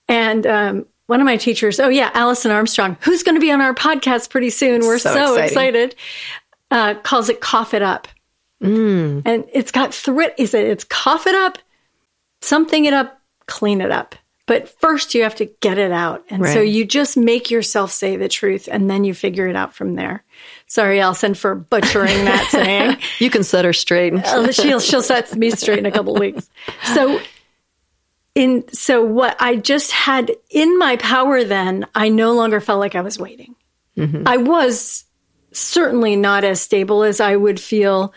And 0.07 0.45
um, 0.45 0.85
one 1.05 1.21
of 1.21 1.25
my 1.25 1.37
teachers, 1.37 1.79
oh 1.79 1.89
yeah, 1.89 2.11
Alison 2.13 2.51
Armstrong, 2.51 2.97
who's 3.01 3.23
going 3.23 3.35
to 3.35 3.41
be 3.41 3.51
on 3.51 3.61
our 3.61 3.73
podcast 3.73 4.29
pretty 4.29 4.49
soon. 4.49 4.81
We're 4.81 4.99
so, 4.99 5.13
So 5.13 5.35
excited. 5.37 5.95
Uh, 6.71 6.95
calls 6.95 7.29
it 7.29 7.39
cough 7.41 7.73
it 7.73 7.81
up, 7.81 8.07
Mm. 8.61 9.21
and 9.25 9.45
it's 9.53 9.71
got 9.71 9.93
threat. 9.93 10.35
Is 10.37 10.53
it? 10.53 10.65
It's 10.65 10.83
cough 10.83 11.25
it 11.27 11.33
up, 11.35 11.57
something 12.41 12.85
it 12.85 12.93
up, 12.93 13.18
clean 13.49 13.81
it 13.81 13.91
up. 13.91 14.15
But 14.45 14.67
first, 14.81 15.13
you 15.13 15.23
have 15.23 15.35
to 15.35 15.45
get 15.45 15.77
it 15.77 15.91
out, 15.91 16.23
and 16.31 16.43
so 16.47 16.59
you 16.59 16.83
just 16.83 17.15
make 17.15 17.51
yourself 17.51 17.91
say 17.91 18.15
the 18.15 18.27
truth, 18.27 18.67
and 18.71 18.89
then 18.89 19.03
you 19.03 19.13
figure 19.13 19.47
it 19.47 19.55
out 19.55 19.75
from 19.75 19.93
there. 19.93 20.23
Sorry, 20.65 20.99
Alison, 20.99 21.35
for 21.35 21.53
butchering 21.53 22.25
that 22.25 22.47
saying. 22.51 22.97
You 23.19 23.29
can 23.29 23.43
set 23.43 23.63
her 23.63 23.73
straight. 23.73 24.13
Uh, 24.15 24.51
she'll 24.51 24.79
she'll 24.79 25.03
set 25.03 25.35
me 25.35 25.51
straight 25.51 25.77
in 25.77 25.85
a 25.85 25.91
couple 25.91 26.15
of 26.15 26.19
weeks. 26.19 26.49
So 26.95 27.21
in 28.33 28.67
so 28.73 29.05
what 29.05 29.35
I 29.39 29.55
just 29.55 29.91
had 29.91 30.31
in 30.49 30.79
my 30.79 30.95
power 30.97 31.43
then, 31.43 31.85
I 31.93 32.09
no 32.09 32.33
longer 32.33 32.59
felt 32.59 32.79
like 32.79 32.95
I 32.95 33.01
was 33.01 33.19
waiting. 33.19 33.55
I 34.25 34.37
was 34.37 35.03
certainly 35.51 36.15
not 36.15 36.43
as 36.43 36.61
stable 36.61 37.03
as 37.03 37.19
I 37.19 37.35
would 37.35 37.59
feel 37.59 38.13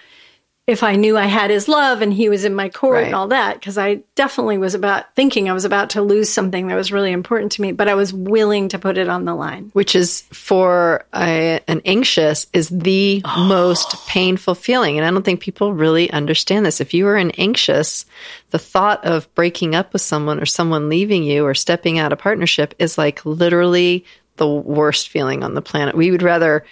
if 0.72 0.82
I 0.82 0.96
knew 0.96 1.16
I 1.16 1.26
had 1.26 1.50
his 1.50 1.68
love 1.68 2.02
and 2.02 2.12
he 2.12 2.28
was 2.28 2.44
in 2.44 2.54
my 2.54 2.68
court 2.68 2.94
Right. 2.96 3.06
and 3.06 3.14
all 3.14 3.28
that, 3.28 3.54
because 3.61 3.78
I 3.78 4.00
definitely 4.14 4.58
was 4.58 4.74
about 4.74 5.14
thinking 5.14 5.48
I 5.48 5.52
was 5.52 5.64
about 5.64 5.90
to 5.90 6.02
lose 6.02 6.28
something 6.28 6.66
that 6.66 6.74
was 6.74 6.90
really 6.90 7.12
important 7.12 7.52
to 7.52 7.62
me, 7.62 7.72
but 7.72 7.88
I 7.88 7.94
was 7.94 8.12
willing 8.12 8.68
to 8.70 8.78
put 8.78 8.98
it 8.98 9.08
on 9.08 9.24
the 9.24 9.35
line. 9.35 9.70
which 9.74 9.94
is 9.94 10.22
for 10.32 11.04
a, 11.14 11.61
an 11.68 11.80
anxious 11.85 12.46
is 12.52 12.68
the 12.70 13.22
oh. 13.24 13.44
most 13.44 14.06
painful 14.06 14.54
feeling 14.54 14.96
and 14.96 15.06
i 15.06 15.11
don't 15.11 15.24
think 15.24 15.40
people 15.40 15.72
really 15.74 16.11
understand 16.11 16.64
this 16.64 16.80
if 16.80 16.94
you 16.94 17.06
are 17.06 17.16
an 17.16 17.30
anxious 17.32 18.04
the 18.50 18.58
thought 18.58 19.04
of 19.04 19.32
breaking 19.35 19.74
up 19.74 19.92
with 19.92 20.02
someone 20.02 20.40
or 20.40 20.46
someone 20.46 20.88
leaving 20.88 21.22
you 21.22 21.44
or 21.44 21.54
stepping 21.54 21.98
out 21.98 22.12
of 22.12 22.18
partnership 22.18 22.74
is 22.78 22.96
like 22.98 23.24
literally 23.26 24.04
the 24.37 24.48
worst 24.48 25.08
feeling 25.08 25.42
on 25.42 25.54
the 25.54 25.62
planet 25.62 25.94
we 25.94 26.11
would 26.11 26.22
rather 26.22 26.64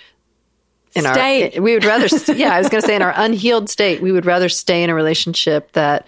in 0.95 1.03
Stay. 1.03 1.53
our 1.55 1.63
we 1.63 1.75
would 1.75 1.85
rather 1.85 2.07
yeah 2.35 2.55
i 2.55 2.59
was 2.59 2.69
going 2.69 2.81
to 2.81 2.87
say 2.87 2.97
in 2.97 3.03
our 3.03 3.15
unhealed 3.17 3.69
state 3.69 4.01
we 4.01 4.13
would 4.13 4.27
rather 4.27 4.49
stay 4.49 4.83
in 4.83 4.91
a 4.91 4.95
relationship 4.95 5.73
that 5.73 6.07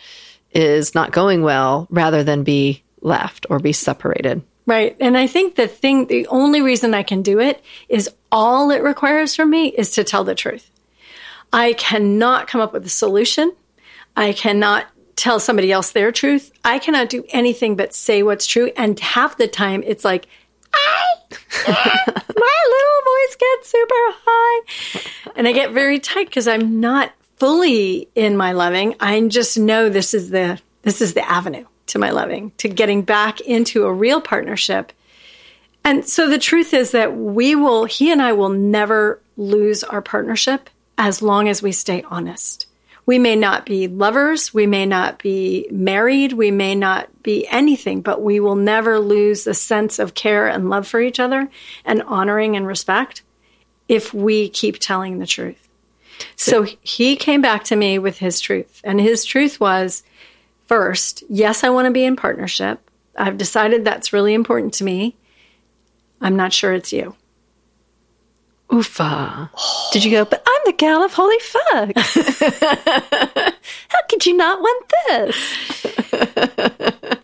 is 0.52 0.94
not 0.94 1.12
going 1.12 1.42
well 1.42 1.86
rather 1.90 2.24
than 2.24 2.42
be 2.42 2.82
left 3.00 3.46
or 3.48 3.58
be 3.58 3.72
separated 3.72 4.42
Right. 4.66 4.96
And 5.00 5.18
I 5.18 5.26
think 5.26 5.56
the 5.56 5.66
thing, 5.66 6.06
the 6.06 6.26
only 6.28 6.60
reason 6.60 6.94
I 6.94 7.02
can 7.02 7.22
do 7.22 7.40
it 7.40 7.62
is 7.88 8.08
all 8.30 8.70
it 8.70 8.82
requires 8.82 9.34
from 9.34 9.50
me 9.50 9.68
is 9.68 9.90
to 9.92 10.04
tell 10.04 10.24
the 10.24 10.34
truth. 10.34 10.70
I 11.52 11.72
cannot 11.74 12.46
come 12.46 12.60
up 12.60 12.72
with 12.72 12.86
a 12.86 12.90
solution. 12.90 13.52
I 14.16 14.32
cannot 14.32 14.86
tell 15.16 15.40
somebody 15.40 15.72
else 15.72 15.90
their 15.92 16.12
truth. 16.12 16.52
I 16.64 16.78
cannot 16.78 17.08
do 17.08 17.24
anything 17.30 17.76
but 17.76 17.94
say 17.94 18.22
what's 18.22 18.46
true. 18.46 18.70
And 18.76 18.98
half 19.00 19.36
the 19.36 19.48
time 19.48 19.82
it's 19.84 20.04
like, 20.04 20.26
I, 20.72 21.14
voice 23.22 23.36
gets 23.36 23.70
super 23.70 23.94
high. 23.94 25.32
And 25.36 25.48
I 25.48 25.52
get 25.52 25.72
very 25.72 25.98
tight 25.98 26.26
because 26.26 26.48
I'm 26.48 26.80
not 26.80 27.12
fully 27.36 28.08
in 28.14 28.36
my 28.36 28.52
loving. 28.52 28.94
I 29.00 29.20
just 29.28 29.58
know 29.58 29.88
this 29.88 30.14
is 30.14 30.30
the, 30.30 30.60
this 30.82 31.00
is 31.00 31.14
the 31.14 31.28
avenue 31.28 31.66
to 31.86 31.98
my 31.98 32.10
loving, 32.10 32.52
to 32.58 32.68
getting 32.68 33.02
back 33.02 33.40
into 33.40 33.84
a 33.84 33.92
real 33.92 34.20
partnership. 34.20 34.92
And 35.84 36.06
so 36.06 36.28
the 36.28 36.38
truth 36.38 36.72
is 36.74 36.92
that 36.92 37.16
we 37.16 37.54
will, 37.54 37.84
he 37.84 38.12
and 38.12 38.22
I 38.22 38.32
will 38.32 38.50
never 38.50 39.20
lose 39.36 39.82
our 39.82 40.00
partnership 40.00 40.70
as 40.96 41.22
long 41.22 41.48
as 41.48 41.62
we 41.62 41.72
stay 41.72 42.04
honest. 42.08 42.66
We 43.04 43.18
may 43.18 43.34
not 43.34 43.66
be 43.66 43.88
lovers, 43.88 44.54
we 44.54 44.66
may 44.66 44.86
not 44.86 45.18
be 45.18 45.66
married, 45.70 46.32
we 46.32 46.50
may 46.50 46.74
not 46.74 47.22
be 47.22 47.46
anything, 47.48 48.00
but 48.00 48.22
we 48.22 48.38
will 48.38 48.54
never 48.54 49.00
lose 49.00 49.44
the 49.44 49.54
sense 49.54 49.98
of 49.98 50.14
care 50.14 50.46
and 50.46 50.70
love 50.70 50.86
for 50.86 51.00
each 51.00 51.18
other 51.18 51.48
and 51.84 52.02
honoring 52.02 52.56
and 52.56 52.66
respect 52.66 53.22
if 53.88 54.14
we 54.14 54.48
keep 54.48 54.78
telling 54.78 55.18
the 55.18 55.26
truth. 55.26 55.68
So 56.36 56.66
he 56.80 57.16
came 57.16 57.42
back 57.42 57.64
to 57.64 57.76
me 57.76 57.98
with 57.98 58.18
his 58.18 58.40
truth, 58.40 58.80
and 58.84 59.00
his 59.00 59.24
truth 59.24 59.58
was 59.58 60.04
first, 60.66 61.24
yes, 61.28 61.64
I 61.64 61.70
want 61.70 61.86
to 61.86 61.92
be 61.92 62.04
in 62.04 62.14
partnership. 62.14 62.80
I've 63.16 63.36
decided 63.36 63.84
that's 63.84 64.12
really 64.12 64.32
important 64.32 64.74
to 64.74 64.84
me. 64.84 65.16
I'm 66.20 66.36
not 66.36 66.52
sure 66.52 66.72
it's 66.72 66.92
you. 66.92 67.16
Oofa. 68.70 69.50
Did 69.92 70.04
you 70.04 70.10
go, 70.10 70.24
but 70.24 70.42
I'm 70.46 70.60
the 70.66 70.72
gal 70.72 71.02
of 71.02 71.12
holy 71.12 71.38
fuck. 71.40 71.96
How 73.88 73.98
could 74.08 74.24
you 74.24 74.36
not 74.36 74.60
want 74.60 74.92
this? 75.08 75.36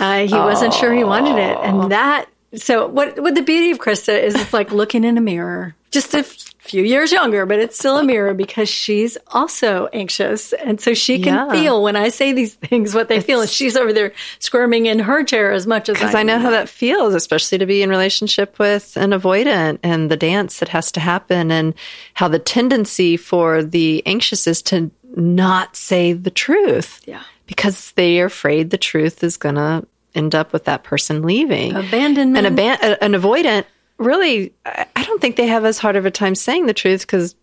Uh, 0.00 0.24
he 0.28 0.32
wasn't 0.32 0.72
sure 0.72 0.94
he 0.94 1.02
wanted 1.02 1.36
it, 1.36 1.56
and 1.60 1.90
that. 1.90 2.26
So 2.54 2.86
what? 2.86 3.18
What 3.20 3.34
the 3.34 3.42
beauty 3.42 3.70
of 3.70 3.78
Krista 3.78 4.20
is, 4.22 4.34
it's 4.34 4.52
like 4.54 4.72
looking 4.72 5.04
in 5.04 5.18
a 5.18 5.20
mirror, 5.20 5.74
just 5.90 6.14
a 6.14 6.18
f- 6.20 6.32
few 6.60 6.82
years 6.82 7.12
younger, 7.12 7.44
but 7.44 7.58
it's 7.58 7.78
still 7.78 7.98
a 7.98 8.02
mirror 8.04 8.32
because 8.32 8.68
she's 8.70 9.18
also 9.28 9.88
anxious, 9.92 10.54
and 10.54 10.80
so 10.80 10.94
she 10.94 11.18
can 11.18 11.34
Yeah. 11.34 11.50
feel 11.50 11.82
when 11.82 11.94
I 11.96 12.08
say 12.08 12.32
these 12.32 12.54
things 12.54 12.94
what 12.94 13.08
they 13.08 13.20
feel, 13.20 13.42
and 13.42 13.50
she's 13.50 13.76
over 13.76 13.92
there 13.92 14.12
squirming 14.38 14.86
in 14.86 14.98
her 14.98 15.22
chair 15.24 15.52
as 15.52 15.66
much 15.66 15.88
as 15.90 15.94
Because 15.98 16.14
I 16.14 16.22
know 16.22 16.38
how 16.38 16.50
that 16.50 16.68
feels, 16.70 17.14
especially 17.14 17.58
to 17.58 17.66
be 17.66 17.82
in 17.82 17.90
relationship 17.90 18.58
with 18.58 18.96
an 18.96 19.10
avoidant 19.10 19.78
and 19.82 20.10
the 20.10 20.16
dance 20.16 20.58
that 20.60 20.68
has 20.70 20.90
to 20.92 21.00
happen 21.00 21.50
and 21.50 21.74
how 22.14 22.28
the 22.28 22.38
tendency 22.38 23.16
for 23.18 23.62
the 23.62 24.02
anxious 24.06 24.46
is 24.46 24.62
to 24.62 24.90
not 25.16 25.76
say 25.76 26.12
the 26.14 26.30
truth. 26.30 27.02
Yeah. 27.06 27.22
Because 27.46 27.92
they 27.92 28.20
are 28.20 28.26
afraid 28.26 28.70
the 28.70 28.78
truth 28.78 29.22
is 29.24 29.36
going 29.38 29.54
to 29.56 29.86
end 30.14 30.34
up 30.34 30.52
with 30.52 30.64
that 30.64 30.84
person 30.84 31.22
leaving. 31.22 31.74
abandonment. 31.76 32.46
an, 32.46 32.56
aban- 32.56 32.78
a- 32.82 33.02
an 33.04 33.12
avoidant 33.12 33.64
really 33.98 34.54
I 34.64 35.02
don't 35.04 35.20
think 35.20 35.36
they 35.36 35.48
have 35.48 35.64
as 35.64 35.78
hard 35.78 35.96
of 35.96 36.06
a 36.06 36.10
time 36.10 36.34
saying 36.34 36.66
the 36.66 36.74
truth 36.74 37.00
because 37.02 37.34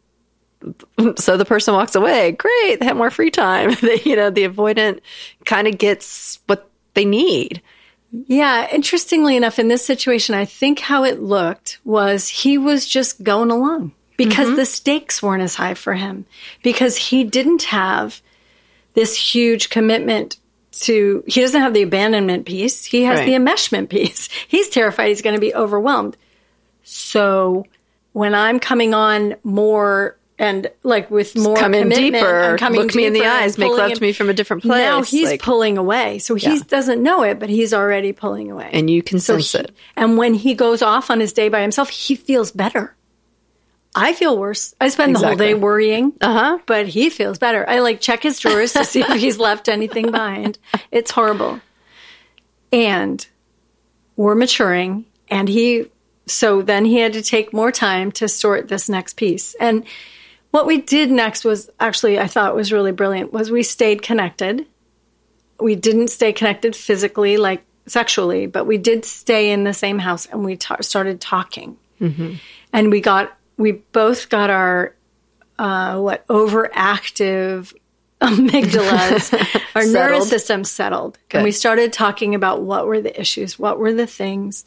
so 1.18 1.38
the 1.38 1.46
person 1.46 1.74
walks 1.74 1.96
away 1.96 2.32
great 2.32 2.80
they 2.80 2.86
have 2.86 2.98
more 2.98 3.12
free 3.12 3.30
time 3.32 3.74
They- 3.82 4.02
you 4.06 4.16
know 4.16 4.30
the 4.30 4.48
avoidant 4.48 5.02
kind 5.46 5.68
of 5.68 5.78
gets 5.78 6.40
what 6.48 6.70
they 6.94 7.06
need 7.06 7.62
Yeah, 8.12 8.68
interestingly 8.72 9.36
enough, 9.36 9.60
in 9.60 9.68
this 9.68 9.84
situation, 9.86 10.34
I 10.36 10.46
think 10.46 10.80
how 10.80 11.04
it 11.04 11.20
looked 11.22 11.80
was 11.84 12.30
he 12.30 12.58
was 12.58 12.88
just 12.88 13.22
going 13.24 13.52
along 13.52 13.92
because 14.16 14.48
mm-hmm. 14.48 14.56
the 14.56 14.66
stakes 14.66 15.22
weren't 15.22 15.44
as 15.44 15.56
high 15.56 15.74
for 15.74 15.94
him 15.96 16.26
because 16.64 16.96
he 16.96 17.26
didn't 17.26 17.64
have 17.64 18.22
this 18.94 19.14
huge 19.18 19.70
commitment 19.70 20.38
to, 20.82 21.24
he 21.28 21.42
doesn't 21.42 21.62
have 21.62 21.74
the 21.74 21.82
abandonment 21.82 22.46
piece. 22.46 22.86
He 22.86 23.04
has 23.04 23.20
Right. 23.20 23.26
the 23.26 23.34
enmeshment 23.34 23.90
piece. 23.90 24.30
He's 24.48 24.70
terrified 24.70 25.08
he's 25.10 25.22
going 25.22 25.36
to 25.36 25.42
be 25.42 25.54
overwhelmed. 25.54 26.18
So 26.84 27.66
when 28.14 28.34
I'm 28.36 28.60
coming 28.60 28.94
on 28.94 29.36
more 29.44 30.18
and 30.38 30.70
like 30.84 31.10
with 31.10 31.36
more 31.38 31.56
come 31.56 31.74
in 31.74 31.88
deeper, 31.90 32.58
coming 32.60 32.82
look 32.82 32.94
me 32.94 33.06
in 33.06 33.14
the 33.14 33.26
eyes, 33.26 33.58
make 33.58 33.72
love 33.72 33.92
him- 33.92 33.96
to 33.98 34.02
me 34.04 34.12
from 34.12 34.30
a 34.30 34.34
different 34.34 34.64
place. 34.64 34.80
Now 34.80 35.02
he's 35.02 35.30
like- 35.30 35.42
pulling 35.42 35.78
away. 35.78 36.20
So 36.20 36.36
he 36.36 36.56
Yeah. 36.56 36.60
doesn't 36.68 37.02
know 37.02 37.24
it, 37.24 37.40
but 37.40 37.50
he's 37.50 37.74
already 37.74 38.12
pulling 38.12 38.52
away. 38.52 38.70
and 38.74 38.90
you 38.90 39.02
can 39.02 39.20
So 39.20 39.36
sense 39.36 39.52
he- 39.54 39.58
it. 39.60 39.72
And 39.96 40.18
when 40.18 40.34
he 40.34 40.54
goes 40.54 40.82
off 40.82 41.10
on 41.10 41.22
his 41.22 41.32
day 41.32 41.48
by 41.50 41.62
himself, 41.62 41.90
he 41.90 42.16
feels 42.16 42.52
better. 42.52 42.94
I 43.98 44.14
feel 44.14 44.38
worse. 44.38 44.76
I 44.82 44.90
spend 44.90 45.16
the 45.16 45.26
whole 45.26 45.36
day 45.38 45.54
worrying, 45.54 46.12
Uh-huh. 46.20 46.60
but 46.66 46.88
he 46.88 47.10
feels 47.10 47.38
better. 47.40 47.68
I 47.68 47.80
like 47.80 48.02
check 48.02 48.24
his 48.24 48.40
drawers 48.40 48.74
to 48.74 48.84
see 48.84 49.00
if 49.02 49.14
he's 49.20 49.40
left 49.40 49.70
anything 49.70 50.12
behind. 50.12 50.58
It's 50.92 51.12
horrible. 51.12 51.62
And 52.72 53.26
we're 54.18 54.36
maturing, 54.36 55.06
and 55.30 55.48
he, 55.48 55.86
so 56.28 56.62
then 56.62 56.84
he 56.86 56.98
had 56.98 57.14
to 57.14 57.22
take 57.22 57.54
more 57.54 57.72
time 57.72 58.12
to 58.14 58.28
sort 58.28 58.68
this 58.68 58.90
next 58.90 59.16
piece. 59.16 59.56
And 59.56 59.86
what 60.52 60.66
we 60.68 60.82
did 60.82 61.12
next 61.12 61.46
was 61.46 61.70
actually, 61.80 62.20
I 62.20 62.28
thought 62.28 62.56
was 62.56 62.74
really 62.74 62.92
brilliant, 62.92 63.32
was 63.34 63.50
we 63.52 63.64
stayed 63.64 64.02
connected. 64.02 64.66
We 65.60 65.76
didn't 65.76 66.10
stay 66.10 66.34
connected 66.34 66.76
physically, 66.76 67.38
like 67.38 67.64
sexually, 67.88 68.48
but 68.48 68.66
we 68.66 68.78
did 68.78 69.06
stay 69.06 69.52
in 69.52 69.64
the 69.64 69.74
same 69.74 70.00
house 70.00 70.26
and 70.26 70.44
we 70.44 70.58
ta- 70.58 70.82
started 70.82 71.22
talking. 71.22 71.78
And 72.74 72.92
we 72.92 73.00
got, 73.00 73.36
we 73.58 73.74
both 73.74 74.30
got 74.30 74.50
our, 74.50 74.96
uh, 75.58 76.00
what, 76.00 76.28
overactive 76.28 77.74
amygdalas, 78.22 79.34
our 79.76 79.86
nervous 79.86 80.30
system 80.30 80.64
settled. 80.64 81.18
Good. 81.30 81.40
And 81.40 81.46
we 81.46 81.52
started 81.52 81.94
talking 81.94 82.34
about 82.34 82.62
what 82.62 82.88
were 82.88 83.02
the 83.02 83.20
issues, 83.20 83.60
what 83.60 83.78
were 83.78 83.94
the 83.94 84.08
things, 84.08 84.66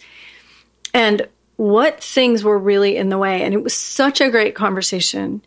and 0.92 1.27
what 1.57 2.03
things 2.03 2.44
were 2.44 2.59
really 2.59 2.96
in 2.96 3.09
the 3.09 3.18
way. 3.18 3.42
And 3.42 3.53
it 3.53 3.62
was 3.62 3.74
such 3.74 4.20
a 4.20 4.31
great 4.31 4.55
conversation 4.55 5.42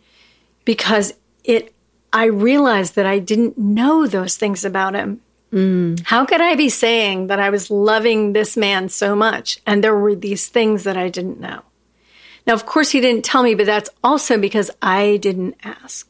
because 0.66 1.14
it, 1.44 1.74
I 2.12 2.26
realized 2.26 2.96
that 2.96 3.06
I 3.06 3.20
didn't 3.20 3.58
know 3.58 4.08
those 4.08 4.36
things 4.36 4.66
about 4.66 4.94
him. 4.94 5.22
How 6.06 6.26
could 6.26 6.42
I 6.42 6.56
be 6.56 6.70
saying 6.70 7.28
that 7.28 7.40
I 7.40 7.50
was 7.50 7.70
loving 7.70 8.34
this 8.34 8.56
man 8.56 8.90
so 8.90 9.16
much 9.16 9.60
and 9.66 9.84
there 9.84 9.96
were 9.96 10.16
these 10.16 10.48
things 10.48 10.84
that 10.86 10.98
I 10.98 11.10
didn't 11.10 11.40
know? 11.40 11.62
Now, 12.48 12.54
of 12.54 12.66
course, 12.66 12.92
he 12.92 13.02
didn't 13.02 13.26
tell 13.26 13.44
me, 13.44 13.56
but 13.56 13.66
that's 13.66 13.90
also 14.04 14.38
because 14.38 14.72
I 14.82 15.18
didn't 15.18 15.56
ask. 15.64 16.08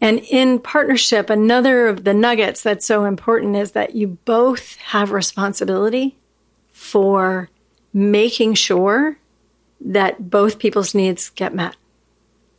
And 0.00 0.20
in 0.20 0.58
partnership, 0.58 1.28
another 1.28 1.88
of 1.88 2.04
the 2.04 2.14
nuggets 2.14 2.62
that's 2.62 2.86
so 2.86 3.04
important 3.04 3.56
is 3.56 3.72
that 3.72 3.94
you 3.94 4.18
both 4.24 4.76
have 4.76 5.12
responsibility 5.12 6.16
for 6.72 7.50
making 7.92 8.54
sure 8.54 9.18
that 9.80 10.30
both 10.30 10.58
people's 10.58 10.94
needs 10.94 11.28
get 11.30 11.54
met. 11.54 11.76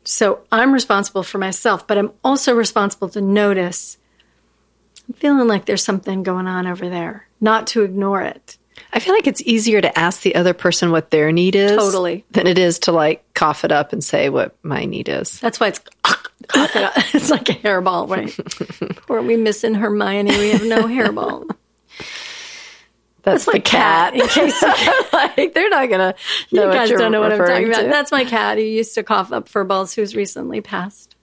So 0.04 0.42
I'm 0.52 0.74
responsible 0.74 1.24
for 1.24 1.38
myself, 1.38 1.88
but 1.88 1.98
I'm 1.98 2.12
also 2.24 2.54
responsible 2.54 3.10
to 3.10 3.22
notice 3.22 3.98
I'm 5.08 5.16
feeling 5.16 5.48
like 5.48 5.66
there's 5.66 5.84
something 5.84 6.24
going 6.24 6.48
on 6.48 6.68
over 6.68 6.90
there, 6.90 7.28
not 7.40 7.68
to 7.68 7.82
ignore 7.82 8.22
it. 8.22 8.58
I 8.94 9.00
feel 9.00 9.14
like 9.14 9.28
it's 9.28 9.42
easier 9.42 9.82
to 9.82 10.00
ask 10.00 10.22
the 10.22 10.36
other 10.36 10.54
person 10.54 10.92
what 10.92 11.12
their 11.12 11.32
need 11.32 11.56
is 11.56 11.72
Totally. 11.72 12.26
than 12.32 12.48
it 12.48 12.58
is 12.58 12.80
to 12.80 12.92
like 12.92 13.34
cough 13.34 13.64
it 13.64 13.72
up 13.72 13.94
and 13.94 14.04
say 14.04 14.30
what 14.30 14.56
my 14.64 14.86
need 14.86 15.10
is. 15.10 15.40
That's 15.40 15.60
why 15.60 15.70
it's 15.70 15.82
it's 17.14 17.30
like 17.30 17.50
a 17.50 17.54
hairball, 17.54 18.10
right? 18.10 18.96
Poor 19.08 19.22
we 19.22 19.38
missing 19.38 19.74
Hermione. 19.74 20.38
We 20.38 20.50
have 20.52 20.66
no 20.66 20.84
hairball. 20.84 21.50
That's, 23.24 23.46
my 23.46 23.54
the 23.54 23.60
cat. 23.60 24.14
cat, 24.14 24.22
in 24.22 24.28
case 24.28 24.62
like 25.14 25.54
they're 25.54 25.70
not 25.70 25.90
gonna 25.90 26.16
you 26.50 26.60
guys 26.60 26.90
don't 26.90 27.12
know 27.12 27.22
what 27.22 27.32
I'm 27.32 27.38
talking 27.38 27.68
about. 27.68 27.82
to. 27.84 27.88
That's 27.88 28.12
my 28.12 28.26
cat 28.26 28.58
who 28.58 28.64
used 28.64 28.96
to 28.96 29.04
cough 29.04 29.32
up 29.32 29.48
fur 29.48 29.64
balls, 29.64 29.94
who's 29.94 30.16
recently 30.16 30.60
passed. 30.62 31.16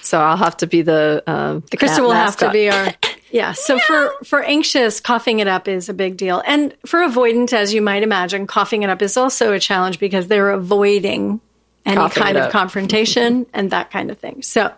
So 0.00 0.18
I'll 0.18 0.36
have 0.36 0.56
to 0.58 0.66
be 0.66 0.82
the 0.82 1.22
um, 1.26 1.64
the 1.70 1.76
Krista 1.76 2.00
will 2.00 2.12
have 2.12 2.36
to 2.38 2.50
be 2.50 2.70
our 2.70 2.94
yeah. 3.30 3.52
So 3.52 3.78
for 3.78 4.12
for 4.24 4.42
anxious, 4.42 5.00
coughing 5.00 5.40
it 5.40 5.48
up 5.48 5.68
is 5.68 5.88
a 5.88 5.94
big 5.94 6.16
deal, 6.16 6.42
and 6.46 6.74
for 6.86 7.00
avoidant, 7.00 7.52
as 7.52 7.74
you 7.74 7.82
might 7.82 8.02
imagine, 8.02 8.46
coughing 8.46 8.82
it 8.82 8.90
up 8.90 9.02
is 9.02 9.16
also 9.16 9.52
a 9.52 9.60
challenge 9.60 9.98
because 9.98 10.28
they're 10.28 10.50
avoiding 10.50 11.40
any 11.84 11.96
Coughing 11.96 12.22
kind 12.22 12.36
of 12.36 12.52
confrontation 12.52 13.46
and 13.54 13.70
that 13.70 13.90
kind 13.90 14.10
of 14.10 14.18
thing. 14.18 14.42
So, 14.42 14.72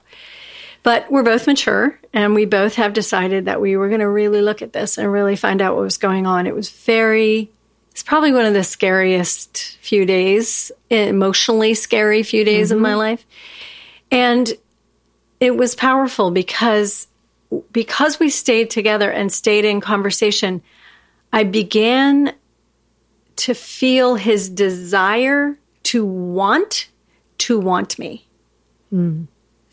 but 0.82 1.10
we're 1.10 1.22
both 1.22 1.46
mature, 1.46 1.98
and 2.12 2.34
we 2.34 2.44
both 2.44 2.74
have 2.76 2.92
decided 2.92 3.46
that 3.46 3.60
we 3.60 3.76
were 3.76 3.88
going 3.88 4.00
to 4.00 4.08
really 4.08 4.42
look 4.42 4.62
at 4.62 4.72
this 4.72 4.98
and 4.98 5.10
really 5.12 5.36
find 5.36 5.60
out 5.60 5.74
what 5.74 5.82
was 5.82 5.96
going 5.96 6.26
on. 6.26 6.46
It 6.46 6.54
was 6.54 6.70
very. 6.70 7.50
It's 7.90 8.02
probably 8.04 8.32
one 8.32 8.46
of 8.46 8.54
the 8.54 8.62
scariest 8.62 9.76
few 9.80 10.06
days, 10.06 10.70
emotionally 10.88 11.74
scary 11.74 12.22
few 12.22 12.44
days 12.44 12.70
of 12.70 12.78
my 12.78 12.94
life. 12.94 13.26
And 14.12 14.52
it 15.40 15.56
was 15.56 15.74
powerful 15.74 16.30
because 16.30 17.07
because 17.72 18.18
we 18.18 18.30
stayed 18.30 18.70
together 18.70 19.10
and 19.10 19.32
stayed 19.32 19.64
in 19.64 19.80
conversation, 19.80 20.62
I 21.32 21.44
began 21.44 22.34
to 23.36 23.54
feel 23.54 24.16
his 24.16 24.48
desire 24.48 25.58
to 25.84 26.04
want 26.04 26.88
to 27.38 27.58
want 27.58 27.98
me. 27.98 28.26
Hmm. 28.90 29.24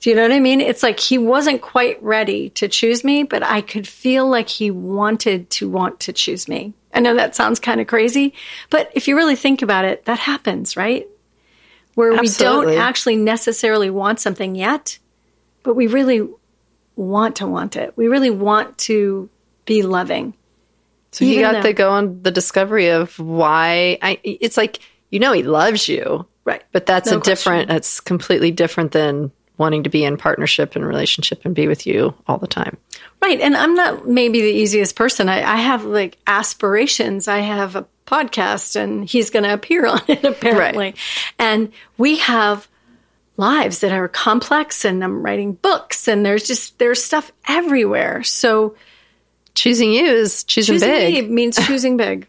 Do 0.01 0.09
you 0.11 0.15
know 0.15 0.21
what 0.21 0.31
I 0.33 0.39
mean? 0.39 0.61
It's 0.61 0.83
like 0.83 0.99
he 0.99 1.17
wasn't 1.17 1.63
quite 1.63 2.01
ready 2.03 2.49
to 2.51 2.67
choose 2.67 3.03
me, 3.03 3.23
but 3.23 3.41
I 3.41 3.61
could 3.61 3.87
feel 3.87 4.27
like 4.27 4.49
he 4.49 4.69
wanted 4.69 5.49
to 5.51 5.67
want 5.67 6.01
to 6.01 6.13
choose 6.13 6.47
me. 6.47 6.73
I 6.93 6.99
know 6.99 7.15
that 7.15 7.35
sounds 7.35 7.59
kind 7.59 7.81
of 7.81 7.87
crazy, 7.87 8.33
but 8.69 8.91
if 8.93 9.07
you 9.07 9.15
really 9.15 9.35
think 9.35 9.63
about 9.63 9.83
it, 9.83 10.05
that 10.05 10.19
happens, 10.19 10.77
right? 10.77 11.07
Where 11.95 12.13
we 12.21 12.27
don't 12.27 12.77
actually 12.77 13.15
necessarily 13.15 13.89
want 13.89 14.19
something 14.19 14.53
yet, 14.53 14.99
but 15.63 15.75
we 15.75 15.87
really 15.87 16.29
want 16.95 17.37
to 17.37 17.47
want 17.47 17.75
it. 17.75 17.93
We 17.95 18.07
really 18.07 18.29
want 18.31 18.77
to 18.79 19.29
be 19.65 19.81
loving. 19.83 20.33
So 21.11 21.25
you 21.25 21.41
got 21.41 21.53
though- 21.53 21.61
to 21.63 21.73
go 21.73 21.91
on 21.91 22.21
the 22.23 22.31
discovery 22.31 22.89
of 22.89 23.17
why. 23.19 23.97
I, 24.01 24.19
it's 24.23 24.57
like 24.57 24.79
you 25.09 25.19
know 25.19 25.31
he 25.33 25.43
loves 25.43 25.87
you, 25.87 26.25
Right. 26.43 26.63
but 26.71 26.85
that's 26.85 27.09
No 27.11 27.17
a 27.17 27.21
different. 27.21 27.69
That's 27.69 27.99
completely 27.99 28.51
different 28.51 28.91
than 28.91 29.31
wanting 29.57 29.83
to 29.83 29.89
be 29.89 30.03
in 30.03 30.17
partnership 30.17 30.75
and 30.75 30.85
relationship 30.85 31.39
and 31.45 31.55
be 31.55 31.67
with 31.67 31.87
you 31.87 32.13
all 32.27 32.37
the 32.37 32.47
time. 32.47 32.75
Right. 33.21 33.39
And 33.39 33.55
I'm 33.55 33.73
not 33.73 34.05
maybe 34.05 34.41
the 34.41 34.51
easiest 34.51 34.97
person. 34.97 35.29
I, 35.29 35.37
I 35.37 35.55
have 35.55 35.85
like 35.85 36.17
aspirations. 36.27 37.29
I 37.29 37.37
have 37.39 37.77
a 37.77 37.85
podcast 38.05 38.75
and 38.75 39.09
he's 39.09 39.29
going 39.29 39.43
to 39.43 39.53
appear 39.53 39.85
on 39.87 40.01
it 40.09 40.23
apparently. 40.25 40.95
And 41.39 41.71
we 41.97 42.17
have 42.17 42.67
lives 43.37 43.79
that 43.79 43.91
are 43.91 44.07
complex 44.07 44.85
and 44.85 45.03
I'm 45.03 45.21
writing 45.23 45.53
books 45.53 46.07
and 46.07 46.25
there's 46.25 46.47
just, 46.47 46.79
there's 46.79 47.03
stuff 47.03 47.31
everywhere. 47.47 48.23
So 48.23 48.75
Choosing 49.53 49.93
you 49.93 50.03
is 50.05 50.43
choosing, 50.43 50.75
choosing 50.75 50.89
big. 50.89 51.23
me 51.29 51.33
means 51.33 51.55
choosing 51.67 51.95
big. 51.95 52.27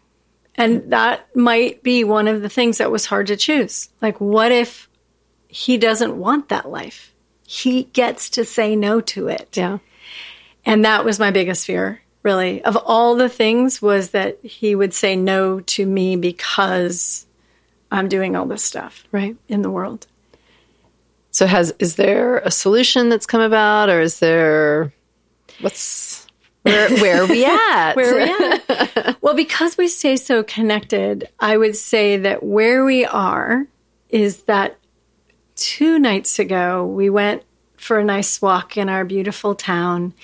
And 0.55 0.93
that 0.93 1.35
might 1.35 1.83
be 1.83 2.05
one 2.05 2.29
of 2.29 2.41
the 2.41 2.47
things 2.47 2.77
that 2.77 2.89
was 2.89 3.05
hard 3.05 3.27
to 3.27 3.35
choose. 3.35 3.89
Like, 4.01 4.21
what 4.21 4.53
if 4.53 4.87
he 5.49 5.77
doesn't 5.77 6.17
want 6.17 6.47
that 6.49 6.69
life? 6.69 7.13
He 7.45 7.83
gets 7.83 8.29
to 8.31 8.45
say 8.45 8.77
no 8.77 9.01
to 9.01 9.27
it. 9.27 9.57
Yeah. 9.57 9.79
And 10.65 10.85
that 10.85 11.03
was 11.03 11.19
my 11.19 11.31
biggest 11.31 11.65
fear, 11.65 12.01
really. 12.23 12.63
Of 12.63 12.77
all 12.77 13.15
the 13.15 13.27
things 13.29 13.81
was 13.81 14.11
that 14.11 14.39
he 14.41 14.73
would 14.73 14.93
say 14.93 15.17
no 15.17 15.59
to 15.59 15.85
me 15.85 16.15
because 16.15 17.25
I'm 17.91 18.07
doing 18.07 18.37
all 18.37 18.45
this 18.45 18.63
stuff 18.63 19.03
Right. 19.11 19.35
in 19.49 19.61
the 19.63 19.69
world. 19.69 20.07
So 21.37 21.45
has 21.45 21.71
is 21.77 21.97
there 21.97 22.39
a 22.39 22.49
solution 22.49 23.09
that's 23.09 23.27
come 23.27 23.41
about, 23.41 23.89
or 23.89 24.01
is 24.01 24.17
there 24.17 24.91
what's 25.59 26.25
where 26.63 26.89
where 26.97 27.21
are 27.21 27.27
we 27.27 27.45
at? 27.69 27.93
Where 27.93 28.15
are 28.15 28.25
we 28.25 28.65
at? 28.69 29.21
well, 29.21 29.35
because 29.35 29.77
we 29.77 29.87
stay 29.87 30.17
so 30.17 30.41
connected, 30.41 31.29
I 31.39 31.57
would 31.57 31.75
say 31.75 32.17
that 32.17 32.41
where 32.41 32.83
we 32.83 33.05
are 33.05 33.67
is 34.09 34.45
that 34.45 34.79
two 35.55 35.99
nights 35.99 36.39
ago 36.39 36.83
we 36.83 37.07
went 37.07 37.43
for 37.75 37.99
a 37.99 38.03
nice 38.03 38.41
walk 38.41 38.75
in 38.75 38.89
our 38.89 39.05
beautiful 39.05 39.53
town 39.53 40.15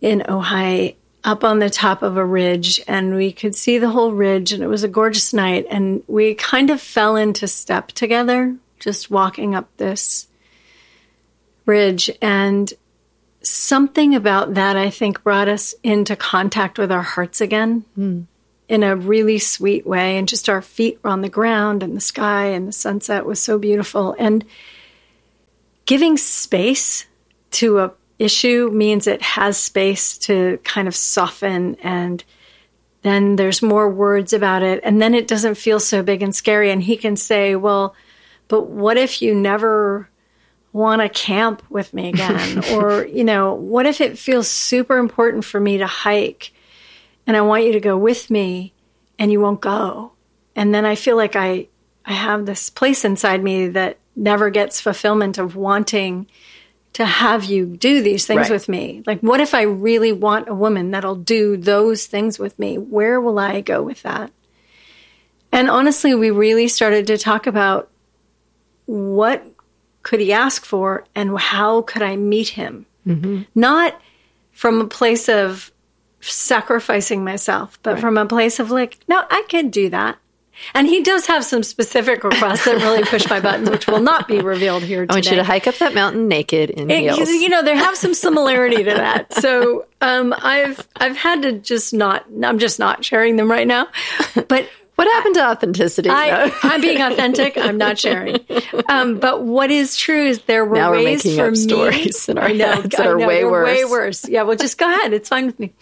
in 0.00 0.20
Ojai 0.20 0.94
up 1.24 1.42
on 1.42 1.58
the 1.58 1.68
top 1.68 2.04
of 2.04 2.16
a 2.16 2.24
ridge 2.24 2.80
and 2.86 3.16
we 3.16 3.32
could 3.32 3.56
see 3.56 3.76
the 3.76 3.90
whole 3.90 4.12
ridge 4.12 4.52
and 4.52 4.62
it 4.62 4.68
was 4.68 4.84
a 4.84 4.88
gorgeous 4.88 5.34
night 5.34 5.66
and 5.68 6.04
we 6.06 6.36
kind 6.36 6.70
of 6.70 6.80
fell 6.80 7.16
into 7.16 7.48
step 7.48 7.88
together 7.88 8.56
just 8.80 9.10
walking 9.10 9.54
up 9.54 9.68
this 9.76 10.26
ridge 11.66 12.10
and 12.20 12.72
something 13.42 14.14
about 14.14 14.54
that 14.54 14.76
I 14.76 14.90
think 14.90 15.22
brought 15.22 15.48
us 15.48 15.74
into 15.82 16.16
contact 16.16 16.78
with 16.78 16.90
our 16.92 17.02
hearts 17.02 17.40
again 17.40 17.84
hmm. 17.94 18.22
in 18.68 18.82
a 18.82 18.96
really 18.96 19.38
sweet 19.38 19.86
way. 19.86 20.18
And 20.18 20.28
just 20.28 20.48
our 20.48 20.62
feet 20.62 20.98
were 21.02 21.10
on 21.10 21.22
the 21.22 21.28
ground 21.28 21.82
and 21.82 21.96
the 21.96 22.00
sky 22.00 22.46
and 22.46 22.68
the 22.68 22.72
sunset 22.72 23.24
was 23.24 23.40
so 23.40 23.58
beautiful. 23.58 24.14
And 24.18 24.44
giving 25.86 26.16
space 26.16 27.06
to 27.52 27.78
a 27.78 27.92
issue 28.18 28.70
means 28.70 29.06
it 29.06 29.22
has 29.22 29.56
space 29.56 30.18
to 30.18 30.58
kind 30.62 30.86
of 30.86 30.94
soften 30.94 31.74
and 31.76 32.22
then 33.02 33.36
there's 33.36 33.62
more 33.62 33.88
words 33.88 34.34
about 34.34 34.62
it. 34.62 34.78
And 34.84 35.00
then 35.00 35.14
it 35.14 35.26
doesn't 35.26 35.54
feel 35.54 35.80
so 35.80 36.02
big 36.02 36.22
and 36.22 36.36
scary. 36.36 36.70
And 36.70 36.82
he 36.82 36.98
can 36.98 37.16
say 37.16 37.56
well 37.56 37.94
but 38.50 38.68
what 38.68 38.98
if 38.98 39.22
you 39.22 39.34
never 39.34 40.08
want 40.72 41.00
to 41.00 41.08
camp 41.08 41.62
with 41.70 41.94
me 41.94 42.10
again 42.10 42.62
or 42.72 43.06
you 43.06 43.24
know 43.24 43.54
what 43.54 43.86
if 43.86 44.00
it 44.00 44.18
feels 44.18 44.46
super 44.48 44.98
important 44.98 45.44
for 45.44 45.58
me 45.58 45.78
to 45.78 45.86
hike 45.86 46.52
and 47.26 47.36
i 47.36 47.40
want 47.40 47.64
you 47.64 47.72
to 47.72 47.80
go 47.80 47.96
with 47.96 48.30
me 48.30 48.74
and 49.18 49.32
you 49.32 49.40
won't 49.40 49.60
go 49.62 50.12
and 50.54 50.74
then 50.74 50.84
i 50.84 50.94
feel 50.94 51.16
like 51.16 51.34
i 51.34 51.66
i 52.04 52.12
have 52.12 52.44
this 52.44 52.68
place 52.70 53.04
inside 53.04 53.42
me 53.42 53.68
that 53.68 53.98
never 54.14 54.50
gets 54.50 54.80
fulfillment 54.80 55.38
of 55.38 55.56
wanting 55.56 56.26
to 56.92 57.04
have 57.04 57.44
you 57.44 57.66
do 57.66 58.02
these 58.02 58.26
things 58.26 58.40
Right. 58.40 58.50
with 58.50 58.68
me. 58.68 59.04
Like, 59.06 59.20
what 59.20 59.40
if 59.40 59.54
I 59.54 59.62
really 59.62 60.12
want 60.12 60.48
a 60.48 60.54
woman 60.54 60.90
that'll 60.90 61.14
do 61.14 61.56
those 61.56 62.06
things 62.06 62.36
with 62.36 62.58
me? 62.58 62.78
Where 62.78 63.20
will 63.20 63.38
I 63.38 63.60
go 63.60 63.80
with 63.80 64.02
that? 64.02 64.32
And 65.52 65.70
honestly, 65.70 66.16
we 66.16 66.30
really 66.30 66.66
started 66.66 67.06
to 67.06 67.16
talk 67.16 67.46
about 67.46 67.90
what 68.90 69.44
could 70.02 70.18
he 70.20 70.32
ask 70.32 70.64
for 70.64 71.04
and 71.14 71.38
how 71.38 71.82
could 71.82 72.02
I 72.02 72.16
meet 72.16 72.48
him? 72.48 72.86
Not 73.54 74.00
from 74.52 74.80
a 74.80 74.86
place 74.86 75.28
of 75.28 75.70
sacrificing 76.20 77.24
myself, 77.24 77.78
but 77.82 77.98
from 78.00 78.16
a 78.18 78.26
place 78.26 78.58
of 78.60 78.70
like, 78.70 78.98
no, 79.08 79.22
I 79.30 79.44
can 79.48 79.70
do 79.70 79.88
that. 79.90 80.16
And 80.74 80.86
he 80.86 81.02
does 81.02 81.26
have 81.26 81.42
some 81.44 81.62
specific 81.62 82.22
requests 82.22 82.66
that 82.66 82.76
really 82.76 83.02
push 83.02 83.26
my 83.30 83.40
buttons, 83.40 83.70
which 83.70 83.86
will 83.86 84.00
not 84.00 84.28
be 84.28 84.40
revealed 84.40 84.82
here 84.82 85.06
today. 85.06 85.12
I 85.14 85.16
want 85.16 85.30
you 85.30 85.36
to 85.36 85.44
hike 85.44 85.66
up 85.66 85.76
that 85.78 85.94
mountain 85.94 86.28
naked 86.28 86.68
in 86.70 86.90
It- 86.90 87.14
heels. 87.14 87.30
you 87.30 87.48
know, 87.48 87.62
they 87.62 87.74
have 87.76 87.96
some 87.96 88.12
similarity 88.12 88.76
to 88.84 88.90
that. 88.90 89.32
So 89.34 89.86
um, 90.02 90.34
I've 90.36 90.86
I've 90.96 91.16
had 91.16 91.42
to 91.42 91.52
just 91.52 91.94
not. 91.94 92.26
I'm 92.44 92.58
just 92.58 92.78
not 92.78 93.02
sharing 93.04 93.36
them 93.36 93.50
right 93.50 93.66
now. 93.66 93.88
But 94.48 94.68
what 95.00 95.14
happened 95.14 95.34
to 95.36 95.48
authenticity? 95.48 96.10
I, 96.10 96.52
I'm 96.62 96.82
being 96.82 97.00
authentic. 97.00 97.56
I'm 97.56 97.78
not 97.78 97.98
sharing. 98.06 98.36
Um, 98.86 99.18
but 99.18 99.42
what 99.44 99.70
is 99.70 99.96
true 99.96 100.26
is 100.26 100.42
there 100.42 100.64
were 100.66 100.76
Now 100.76 100.90
we're 100.90 101.04
ways 101.04 101.22
for 101.34 101.46
up 101.46 101.50
me. 101.52 101.56
stories 101.56 102.28
in 102.28 102.36
our 102.36 102.48
I 102.48 102.52
know, 102.52 102.72
heads 102.72 102.90
that 102.96 103.06
I 103.06 103.08
are 103.08 103.16
know, 103.16 103.26
way 103.26 103.38
they're 103.40 103.50
Way 103.50 103.84
worse. 103.84 103.90
worse. 103.90 104.28
Yeah. 104.28 104.42
Well, 104.42 104.56
just 104.58 104.76
go 104.76 104.86
ahead. 104.92 105.14
It's 105.14 105.30
fine 105.30 105.46
with 105.46 105.58
me. 105.58 105.72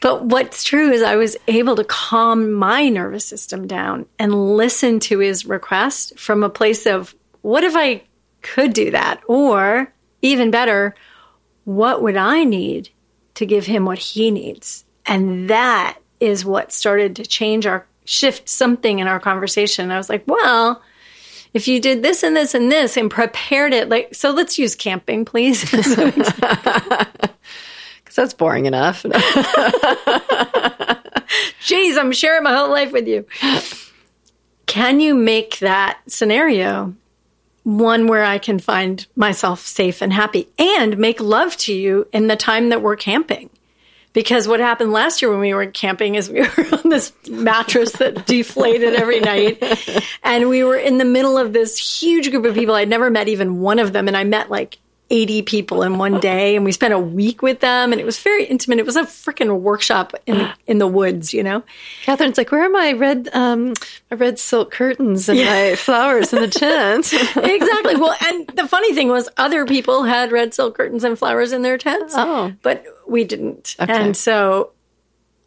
But 0.00 0.24
what's 0.24 0.64
true 0.64 0.90
is 0.90 1.02
I 1.02 1.16
was 1.16 1.36
able 1.46 1.76
to 1.76 1.84
calm 1.84 2.52
my 2.52 2.88
nervous 2.88 3.26
system 3.26 3.66
down 3.66 4.06
and 4.18 4.56
listen 4.56 4.98
to 5.00 5.18
his 5.18 5.44
request 5.44 6.18
from 6.18 6.42
a 6.42 6.48
place 6.48 6.86
of 6.86 7.14
what 7.42 7.64
if 7.64 7.74
I 7.76 8.02
could 8.40 8.72
do 8.72 8.92
that? 8.92 9.20
Or 9.28 9.92
even 10.22 10.50
better, 10.50 10.94
what 11.64 12.02
would 12.02 12.16
I 12.16 12.44
need 12.44 12.88
to 13.34 13.44
give 13.44 13.66
him 13.66 13.84
what 13.84 13.98
he 13.98 14.30
needs? 14.30 14.86
And 15.04 15.50
that 15.50 15.98
is 16.18 16.44
what 16.46 16.72
started 16.72 17.16
to 17.16 17.26
change 17.26 17.66
our 17.66 17.86
shift 18.04 18.48
something 18.48 18.98
in 18.98 19.06
our 19.06 19.20
conversation. 19.20 19.90
I 19.90 19.96
was 19.96 20.08
like, 20.08 20.24
well, 20.26 20.82
if 21.54 21.68
you 21.68 21.80
did 21.80 22.02
this 22.02 22.22
and 22.22 22.34
this 22.36 22.54
and 22.54 22.70
this 22.72 22.96
and 22.96 23.10
prepared 23.10 23.72
it, 23.74 23.88
like, 23.88 24.14
so 24.14 24.30
let's 24.30 24.58
use 24.58 24.74
camping, 24.74 25.24
please. 25.24 25.64
Because 28.04 28.16
that's 28.30 28.34
boring 28.34 28.66
enough. 28.66 29.02
Jeez, 31.62 31.96
I'm 31.98 32.12
sharing 32.12 32.42
my 32.42 32.54
whole 32.54 32.68
life 32.70 32.92
with 32.92 33.08
you. 33.08 33.24
Can 34.66 35.00
you 35.00 35.14
make 35.14 35.58
that 35.60 35.98
scenario 36.06 36.94
one 37.64 38.06
where 38.08 38.24
I 38.24 38.38
can 38.38 38.58
find 38.58 39.06
myself 39.16 39.60
safe 39.60 40.02
and 40.02 40.12
happy 40.12 40.48
and 40.58 40.98
make 40.98 41.20
love 41.20 41.56
to 41.58 41.72
you 41.72 42.06
in 42.12 42.26
the 42.26 42.36
time 42.36 42.68
that 42.70 42.82
we're 42.82 42.96
camping? 42.96 43.48
Because 44.12 44.46
what 44.46 44.60
happened 44.60 44.92
last 44.92 45.22
year 45.22 45.30
when 45.30 45.40
we 45.40 45.54
were 45.54 45.66
camping 45.66 46.16
is 46.16 46.28
we 46.28 46.40
were 46.56 46.66
on 46.72 46.88
this 46.90 47.12
mattress 47.28 47.92
that 47.92 48.26
deflated 48.26 48.94
every 48.94 49.20
night. 49.20 49.62
And 50.24 50.48
we 50.48 50.64
were 50.64 50.76
in 50.76 50.98
the 50.98 51.04
middle 51.04 51.36
of 51.36 51.52
this 51.52 51.76
huge 51.76 52.30
group 52.30 52.44
of 52.44 52.54
people. 52.54 52.74
I'd 52.74 52.88
never 52.88 53.10
met 53.10 53.28
even 53.28 53.60
one 53.60 53.78
of 53.78 53.92
them. 53.92 54.08
And 54.08 54.16
I 54.16 54.24
met 54.24 54.50
like 54.50 54.78
80 55.12 55.42
people 55.42 55.82
in 55.82 55.98
one 55.98 56.18
day. 56.20 56.56
And 56.56 56.64
we 56.64 56.72
spent 56.72 56.94
a 56.94 56.98
week 56.98 57.42
with 57.42 57.60
them. 57.60 57.92
And 57.92 58.00
it 58.00 58.04
was 58.04 58.18
very 58.18 58.44
intimate. 58.46 58.78
It 58.78 58.86
was 58.86 58.96
a 58.96 59.02
freaking 59.02 59.60
workshop 59.60 60.14
in 60.26 60.38
the, 60.38 60.52
in 60.66 60.78
the 60.78 60.86
woods, 60.86 61.34
you 61.34 61.42
know? 61.42 61.62
Katherine's 62.04 62.38
like, 62.38 62.50
where 62.50 62.64
are 62.64 62.70
my 62.70 62.92
red, 62.94 63.28
um, 63.34 63.74
my 64.10 64.16
red 64.16 64.38
silk 64.38 64.70
curtains 64.70 65.28
and 65.28 65.38
my 65.38 65.76
flowers 65.76 66.32
in 66.32 66.40
the 66.40 66.48
tent? 66.48 67.12
exactly. 67.12 67.96
Well, 67.96 68.16
and 68.24 68.46
the 68.48 68.66
funny 68.66 68.94
thing 68.94 69.08
was, 69.08 69.28
other 69.36 69.66
people 69.66 70.04
had 70.04 70.32
red 70.32 70.54
silk 70.54 70.76
curtains 70.76 71.04
and 71.04 71.18
flowers 71.18 71.52
in 71.52 71.60
their 71.60 71.76
tents. 71.76 72.14
Oh. 72.16 72.52
but 72.62 72.84
we 73.06 73.24
didn't. 73.24 73.76
Okay. 73.78 73.92
And 73.92 74.16
so, 74.16 74.72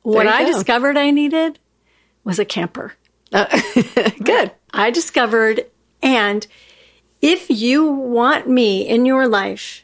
what 0.03 0.27
I 0.27 0.43
go. 0.45 0.53
discovered 0.53 0.95
I 0.95 1.09
needed 1.09 1.57
was 2.23 2.37
a 2.37 2.45
camper. 2.45 2.93
Good. 3.31 4.51
I 4.71 4.91
discovered, 4.91 5.65
and 6.03 6.45
if 7.25 7.49
you 7.49 7.87
want 7.87 8.47
me 8.47 8.87
in 8.87 9.07
your 9.07 9.27
life, 9.27 9.83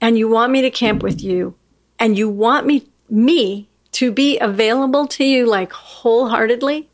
and 0.00 0.16
you 0.16 0.28
want 0.28 0.50
me 0.50 0.62
to 0.62 0.70
camp 0.70 1.02
with 1.02 1.22
you, 1.22 1.54
and 1.98 2.16
you 2.16 2.30
want 2.30 2.66
me 2.66 2.88
me 3.10 3.68
to 3.92 4.10
be 4.10 4.38
available 4.38 5.06
to 5.06 5.24
you 5.24 5.44
like 5.44 5.72
wholeheartedly, 5.72 6.88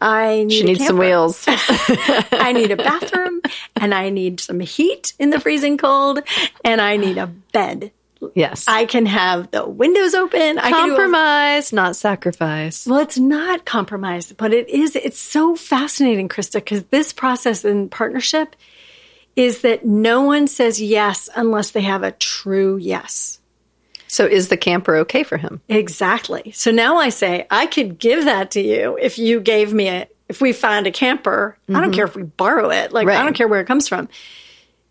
I 0.00 0.44
need 0.44 0.52
She 0.52 0.64
needs 0.64 0.86
some 0.86 0.98
wheels. 0.98 1.44
I 1.48 2.52
need 2.52 2.72
a 2.72 2.76
bathroom 2.76 3.40
and 3.76 3.94
I 3.94 4.08
need 4.08 4.40
some 4.40 4.58
heat 4.60 5.12
in 5.18 5.30
the 5.30 5.38
freezing 5.38 5.76
cold 5.76 6.20
and 6.64 6.80
I 6.80 6.96
need 6.96 7.18
a 7.18 7.26
bed. 7.26 7.92
Yes. 8.34 8.66
I 8.68 8.84
can 8.84 9.06
have 9.06 9.50
the 9.50 9.66
windows 9.66 10.14
open. 10.14 10.58
I 10.58 10.70
can 10.70 10.72
a- 10.72 10.88
Compromise, 10.88 11.72
not 11.72 11.96
sacrifice. 11.96 12.86
well, 12.86 13.00
it's 13.00 13.18
not 13.18 13.64
compromise, 13.64 14.32
but 14.32 14.52
it 14.52 14.68
is. 14.68 14.96
It's 14.96 15.18
so 15.18 15.56
fascinating, 15.56 16.28
Krista, 16.28 16.54
because 16.54 16.84
this 16.84 17.12
process 17.12 17.64
in 17.64 17.88
partnership 17.88 18.56
is 19.36 19.62
that 19.62 19.86
no 19.86 20.22
one 20.22 20.46
says 20.46 20.80
yes 20.80 21.28
unless 21.34 21.70
they 21.70 21.82
have 21.82 22.02
a 22.02 22.12
true 22.12 22.76
yes. 22.76 23.38
So 24.06 24.26
is 24.26 24.48
the 24.48 24.56
camper 24.56 24.96
okay 24.96 25.22
for 25.22 25.36
him? 25.36 25.60
Exactly. 25.68 26.50
So 26.52 26.72
now 26.72 26.96
I 26.96 27.10
say, 27.10 27.46
I 27.48 27.66
could 27.66 27.98
give 27.98 28.24
that 28.24 28.50
to 28.52 28.60
you 28.60 28.98
if 29.00 29.18
you 29.18 29.40
gave 29.40 29.72
me 29.72 29.88
a, 29.88 30.08
if 30.28 30.40
we 30.40 30.52
find 30.52 30.86
a 30.86 30.90
camper. 30.90 31.56
I 31.68 31.72
don't 31.74 31.84
mm-hmm. 31.84 31.92
care 31.92 32.06
if 32.06 32.16
we 32.16 32.24
borrow 32.24 32.70
it. 32.70 32.92
Like, 32.92 33.06
I 33.06 33.22
don't 33.22 33.34
care 33.34 33.46
where 33.46 33.60
it 33.60 33.66
comes 33.66 33.86
from. 33.86 34.08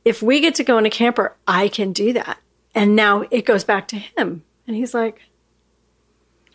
If 0.06 0.24
we 0.24 0.40
get 0.40 0.56
to 0.56 0.64
go 0.64 0.78
in 0.78 0.86
a 0.86 0.90
camper, 0.90 1.36
I 1.46 1.68
can 1.68 1.92
do 1.92 2.14
that. 2.14 2.40
And 2.76 2.96
now 2.96 3.24
it 3.32 3.46
goes 3.46 3.64
back 3.64 3.88
to 3.90 3.98
him. 3.98 4.44
And 4.68 4.76
he's 4.76 4.94
like, 4.94 5.22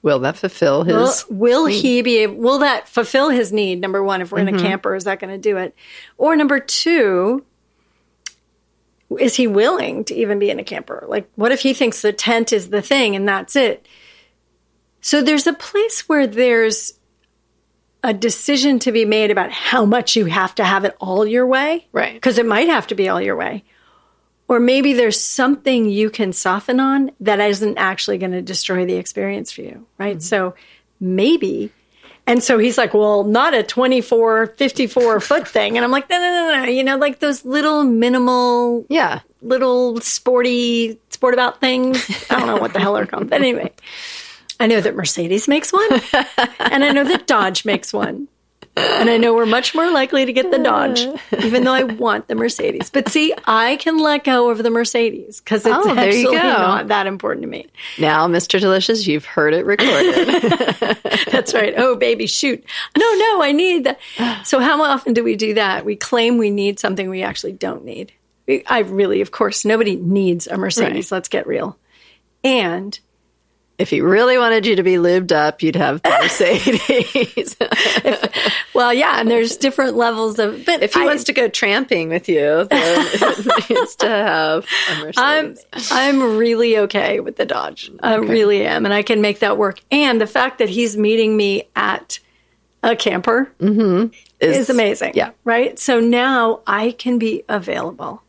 Will 0.04 0.18
that 0.18 0.36
fulfill 0.36 0.84
his? 0.84 1.24
will 1.30 1.64
he 1.64 2.02
be 2.02 2.18
able, 2.18 2.34
will 2.34 2.58
that 2.58 2.90
fulfill 2.90 3.30
his 3.30 3.54
need? 3.54 3.80
Number 3.80 4.04
one, 4.04 4.20
if 4.20 4.30
we're 4.30 4.40
in 4.40 4.48
a 4.48 4.52
mm-hmm. 4.52 4.60
camper, 4.60 4.94
is 4.94 5.04
that 5.04 5.18
going 5.18 5.32
to 5.32 5.38
do 5.38 5.56
it? 5.56 5.74
Or 6.18 6.36
number 6.36 6.60
two, 6.60 7.42
is 9.18 9.34
he 9.34 9.46
willing 9.46 10.04
to 10.04 10.14
even 10.14 10.38
be 10.38 10.50
in 10.50 10.58
a 10.58 10.62
camper? 10.62 11.06
Like, 11.08 11.30
what 11.36 11.52
if 11.52 11.60
he 11.60 11.72
thinks 11.72 12.02
the 12.02 12.12
tent 12.12 12.52
is 12.52 12.68
the 12.68 12.82
thing 12.82 13.16
and 13.16 13.26
that's 13.26 13.56
it? 13.56 13.88
So 15.00 15.22
there's 15.22 15.46
a 15.46 15.54
place 15.54 16.06
where 16.06 16.26
there's 16.26 16.98
a 18.02 18.12
decision 18.12 18.78
to 18.80 18.92
be 18.92 19.06
made 19.06 19.30
about 19.30 19.52
how 19.52 19.86
much 19.86 20.16
you 20.16 20.26
have 20.26 20.54
to 20.56 20.64
have 20.64 20.84
it 20.84 20.94
all 21.00 21.26
your 21.26 21.46
way. 21.46 21.88
Right. 21.92 22.12
Because 22.12 22.36
it 22.36 22.44
might 22.44 22.68
have 22.68 22.86
to 22.88 22.94
be 22.94 23.08
all 23.08 23.22
your 23.22 23.36
way. 23.36 23.64
Or 24.46 24.60
maybe 24.60 24.92
there's 24.92 25.18
something 25.18 25.88
you 25.88 26.10
can 26.10 26.32
soften 26.32 26.78
on 26.78 27.10
that 27.20 27.40
isn't 27.40 27.78
actually 27.78 28.18
going 28.18 28.32
to 28.32 28.42
destroy 28.42 28.84
the 28.84 28.94
experience 28.96 29.50
for 29.50 29.62
you. 29.62 29.86
Right. 29.98 30.16
Mm-hmm. 30.18 30.20
So 30.20 30.54
maybe. 31.00 31.70
And 32.26 32.42
so 32.42 32.58
he's 32.58 32.76
like, 32.78 32.94
well, 32.94 33.24
not 33.24 33.54
a 33.54 33.62
24, 33.62 34.48
54 34.48 35.20
foot 35.28 35.48
thing. 35.48 35.76
And 35.76 35.84
I'm 35.84 35.90
like, 35.90 36.08
no, 36.10 36.18
no, 36.18 36.30
no, 36.52 36.62
no. 36.64 36.70
You 36.70 36.84
know, 36.84 36.96
like 36.96 37.20
those 37.20 37.44
little 37.44 37.84
minimal 37.84 38.84
Yeah. 38.88 39.20
little 39.42 40.00
sporty 40.00 40.98
sport 41.10 41.34
about 41.34 41.60
things. 41.60 42.08
I 42.30 42.38
don't 42.38 42.46
know 42.46 42.56
what 42.56 42.72
the 42.74 42.80
hell 42.80 42.94
they're 42.94 43.06
called. 43.06 43.30
But 43.30 43.40
anyway, 43.40 43.72
I 44.60 44.66
know 44.66 44.80
that 44.80 44.94
Mercedes 44.94 45.48
makes 45.48 45.72
one, 45.72 45.88
and 46.60 46.84
I 46.84 46.92
know 46.92 47.04
that 47.04 47.26
Dodge 47.26 47.64
makes 47.64 47.92
one. 47.92 48.28
And 48.76 49.08
I 49.08 49.18
know 49.18 49.34
we're 49.34 49.46
much 49.46 49.74
more 49.74 49.90
likely 49.90 50.26
to 50.26 50.32
get 50.32 50.50
the 50.50 50.58
Dodge, 50.58 51.06
even 51.44 51.62
though 51.64 51.72
I 51.72 51.84
want 51.84 52.26
the 52.26 52.34
Mercedes. 52.34 52.90
But 52.90 53.08
see, 53.08 53.32
I 53.46 53.76
can 53.76 53.98
let 53.98 54.24
go 54.24 54.50
of 54.50 54.58
the 54.58 54.70
Mercedes 54.70 55.40
because 55.40 55.64
it's 55.64 55.74
Oh, 55.74 55.94
there 55.94 56.12
you 56.12 56.30
go. 56.32 56.42
not 56.42 56.88
that 56.88 57.06
important 57.06 57.42
to 57.42 57.48
me. 57.48 57.68
Now, 57.98 58.26
Mr. 58.26 58.60
Delicious, 58.60 59.06
you've 59.06 59.24
heard 59.26 59.54
it 59.54 59.64
recorded. 59.64 60.98
That's 61.30 61.54
right. 61.54 61.74
Oh, 61.76 61.94
baby, 61.96 62.26
shoot. 62.26 62.64
No, 62.98 63.14
no, 63.14 63.42
I 63.42 63.52
need 63.52 63.84
that. 63.84 64.00
So, 64.44 64.58
how 64.60 64.82
often 64.82 65.14
do 65.14 65.22
we 65.24 65.36
do 65.36 65.54
that? 65.54 65.84
We 65.84 65.96
claim 65.96 66.38
we 66.38 66.50
need 66.50 66.78
something 66.80 67.08
we 67.08 67.22
actually 67.22 67.52
don't 67.52 67.84
need. 67.84 68.12
I 68.66 68.80
really, 68.80 69.20
of 69.20 69.30
course, 69.30 69.64
nobody 69.64 69.96
needs 69.96 70.46
a 70.46 70.56
Mercedes. 70.58 71.10
Let's 71.10 71.28
get 71.28 71.46
real. 71.46 71.78
And 72.42 72.98
if 73.78 73.90
he 73.90 74.00
really 74.00 74.38
wanted 74.38 74.66
you 74.66 74.76
to 74.76 74.82
be 74.82 74.94
lubed 74.94 75.32
up, 75.32 75.62
you'd 75.62 75.76
have 75.76 76.02
the 76.02 76.10
Mercedes. 76.22 77.56
Well, 78.74 78.92
yeah, 78.92 79.20
and 79.20 79.30
there's 79.30 79.56
different 79.56 79.96
levels 79.96 80.38
of. 80.38 80.66
But 80.66 80.82
if 80.82 80.94
he 80.94 81.02
I- 81.02 81.04
wants 81.04 81.24
to 81.24 81.32
go 81.32 81.48
tramping 81.48 82.08
with 82.08 82.28
you, 82.28 82.64
then 82.64 82.68
it 82.72 83.70
needs 83.70 83.96
to 83.96 84.08
have 84.08 84.66
a 84.90 84.94
Mercedes. 84.96 85.14
I'm 85.16 85.56
I'm 85.90 86.36
really 86.36 86.78
okay 86.78 87.20
with 87.20 87.36
the 87.36 87.46
Dodge. 87.46 87.90
I 88.00 88.16
really 88.16 88.66
am, 88.66 88.84
and 88.84 88.92
I 88.92 89.02
can 89.02 89.20
make 89.20 89.38
that 89.38 89.56
work. 89.56 89.80
And 89.90 90.20
the 90.20 90.26
fact 90.26 90.58
that 90.58 90.68
he's 90.68 90.96
meeting 90.96 91.36
me 91.36 91.68
at 91.76 92.18
a 92.82 92.96
camper 92.96 93.50
mm-hmm. 93.60 94.12
is 94.40 94.68
amazing. 94.68 95.12
yeah. 95.14 95.30
Right. 95.44 95.78
So 95.78 96.00
now 96.00 96.60
I 96.66 96.92
can 96.92 97.18
be 97.18 97.44
available. 97.48 98.23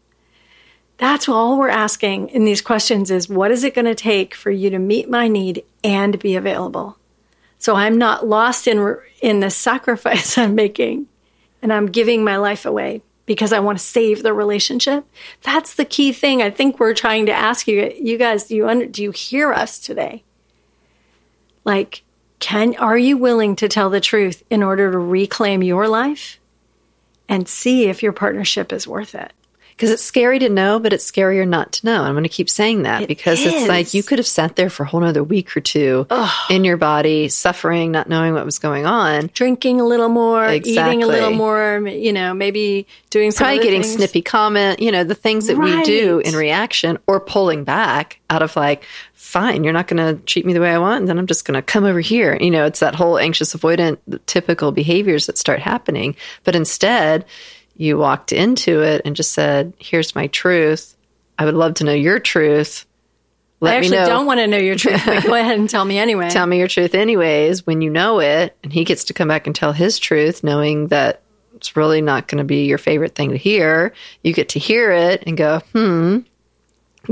That's 0.98 1.28
all 1.28 1.58
we're 1.58 1.70
asking 1.70 2.30
in 2.30 2.46
these 2.46 2.62
questions 2.62 3.12
is 3.12 3.28
what 3.28 3.52
is 3.52 3.64
it 3.64 3.74
going 3.74 3.86
to 3.86 3.96
take 3.96 4.34
for 4.34 4.50
you 4.50 4.70
to 4.70 4.80
meet 4.80 5.10
my 5.10 5.28
need 5.28 5.64
and 5.84 6.18
be 6.20 6.36
available? 6.36 6.98
So 7.58 7.76
I'm 7.76 7.98
not 7.98 8.28
lost 8.28 8.68
in 8.68 8.98
in 9.22 9.40
the 9.40 9.50
sacrifice 9.50 10.38
I'm 10.38 10.56
making 10.56 11.08
and 11.62 11.74
I'm 11.74 11.88
giving 11.88 12.24
my 12.24 12.38
life 12.38 12.66
away 12.66 13.02
because 13.26 13.52
I 13.52 13.60
want 13.60 13.80
to 13.80 13.84
save 13.84 14.24
the 14.24 14.34
relationship. 14.34 15.06
That's 15.42 15.74
the 15.74 15.86
key 15.86 16.14
thing 16.14 16.42
I 16.42 16.50
think 16.50 16.80
we're 16.80 16.94
trying 16.94 17.26
to 17.26 17.34
ask 17.34 17.68
you 17.68 17.94
you 18.00 18.18
guys 18.18 18.46
do 18.46 18.56
you 18.56 18.68
under, 18.68 18.86
do 18.86 19.04
you 19.04 19.12
hear 19.12 19.52
us 19.52 19.80
today? 19.80 20.24
Like 21.66 22.04
can 22.40 22.76
are 22.78 22.98
you 22.98 23.18
willing 23.18 23.56
to 23.58 23.68
tell 23.68 23.90
the 23.90 24.00
truth 24.00 24.44
in 24.50 24.64
order 24.64 24.92
to 24.92 24.98
reclaim 24.98 25.64
your 25.64 25.88
life 25.88 26.40
and 27.28 27.50
see 27.50 27.86
if 27.86 28.04
your 28.04 28.14
partnership 28.14 28.72
is 28.72 28.88
worth 28.88 29.16
it? 29.16 29.34
Because 29.76 29.92
it's 29.92 30.04
scary 30.04 30.40
to 30.40 30.48
know, 30.48 30.80
but 30.80 30.94
it's 30.94 31.10
scarier 31.10 31.46
not 31.46 31.74
to 31.74 31.86
know. 31.86 32.04
I'm 32.04 32.14
going 32.14 32.24
to 32.24 32.30
keep 32.30 32.50
saying 32.50 32.84
that 32.84 33.02
It 33.02 33.08
because 33.10 33.46
it's 33.46 33.68
like 33.68 33.94
you 33.94 34.04
could 34.04 34.20
have 34.20 34.28
sat 34.28 34.56
there 34.56 34.70
for 34.70 34.84
a 34.84 34.86
whole 34.86 35.04
other 35.04 35.22
week 35.22 35.56
or 35.58 35.60
two 35.60 36.08
in 36.50 36.64
your 36.64 36.78
body, 36.78 37.28
suffering, 37.28 37.92
not 37.92 38.08
knowing 38.08 38.34
what 38.34 38.46
was 38.46 38.58
going 38.58 38.86
on. 38.86 39.30
Drinking 39.34 39.82
a 39.82 39.86
little 39.86 40.08
more, 40.08 40.50
eating 40.50 41.04
a 41.04 41.08
little 41.08 41.32
more, 41.32 41.86
you 41.90 42.14
know, 42.14 42.34
maybe 42.34 42.88
doing 43.10 43.32
some 43.32 43.48
Probably 43.48 43.64
getting 43.64 43.82
things. 43.82 43.96
snippy 43.96 44.22
comment, 44.22 44.80
you 44.80 44.94
know, 44.94 45.04
the 45.04 45.14
things 45.14 45.48
that 45.48 45.58
we 45.58 45.84
do 45.84 46.20
in 46.20 46.36
reaction 46.36 46.98
or 47.06 47.20
pulling 47.20 47.66
back 47.66 48.20
out 48.30 48.42
of 48.42 48.56
like, 48.56 48.86
fine, 49.14 49.66
you're 49.66 49.74
not 49.74 49.88
going 49.88 50.16
to 50.16 50.24
treat 50.24 50.46
me 50.46 50.54
the 50.54 50.62
way 50.62 50.72
I 50.72 50.78
want. 50.78 51.02
And 51.02 51.10
then 51.10 51.20
I'm 51.20 51.28
just 51.28 51.44
going 51.44 51.56
to 51.56 51.62
come 51.62 51.84
over 51.84 52.00
here. 52.00 52.38
You 52.40 52.52
know, 52.52 52.66
it's 52.66 52.80
that 52.80 52.96
whole 52.96 53.20
anxious 53.20 53.54
avoidant 53.54 53.98
typical 54.26 54.72
behaviors 54.72 55.26
that 55.26 55.38
start 55.38 55.60
happening. 55.60 56.16
But 56.46 56.56
instead, 56.56 57.26
you 57.76 57.98
walked 57.98 58.32
into 58.32 58.82
it 58.82 59.02
and 59.06 59.16
just 59.16 59.34
said, 59.34 59.74
here's 59.80 60.16
my 60.16 60.28
truth. 60.28 60.96
I 61.38 61.46
would 61.46 61.56
love 61.56 61.76
to 61.76 61.84
know 61.84 61.94
your 61.94 62.20
truth. 62.20 62.86
Let 63.62 63.74
I 63.74 63.78
actually 63.78 63.98
don't 63.98 64.26
want 64.26 64.40
to 64.40 64.48
know 64.48 64.58
your 64.58 64.76
truth, 64.76 65.02
but 65.06 65.24
go 65.24 65.34
ahead 65.34 65.58
and 65.58 65.70
tell 65.70 65.86
me 65.86 65.98
anyway. 65.98 66.30
tell 66.32 66.46
me 66.46 66.58
your 66.60 66.68
truth 66.68 66.94
anyways 66.94 67.66
when 67.66 67.82
you 67.82 67.90
know 67.90 68.20
it 68.20 68.56
and 68.64 68.72
he 68.72 68.84
gets 68.84 69.06
to 69.06 69.14
come 69.14 69.28
back 69.30 69.48
and 69.48 69.56
tell 69.56 69.72
his 69.72 69.98
truth 69.98 70.44
knowing 70.44 70.88
that 70.88 71.22
it's 71.56 71.76
really 71.78 72.02
not 72.02 72.28
going 72.28 72.38
to 72.40 72.44
be 72.44 72.66
your 72.66 72.78
favorite 72.78 73.16
thing 73.16 73.30
to 73.32 73.38
hear 73.38 73.94
you 74.24 74.34
get 74.34 74.50
to 74.50 74.60
hear 74.60 74.92
it 74.92 75.24
and 75.26 75.38
go 75.38 75.60
hmm 75.72 76.20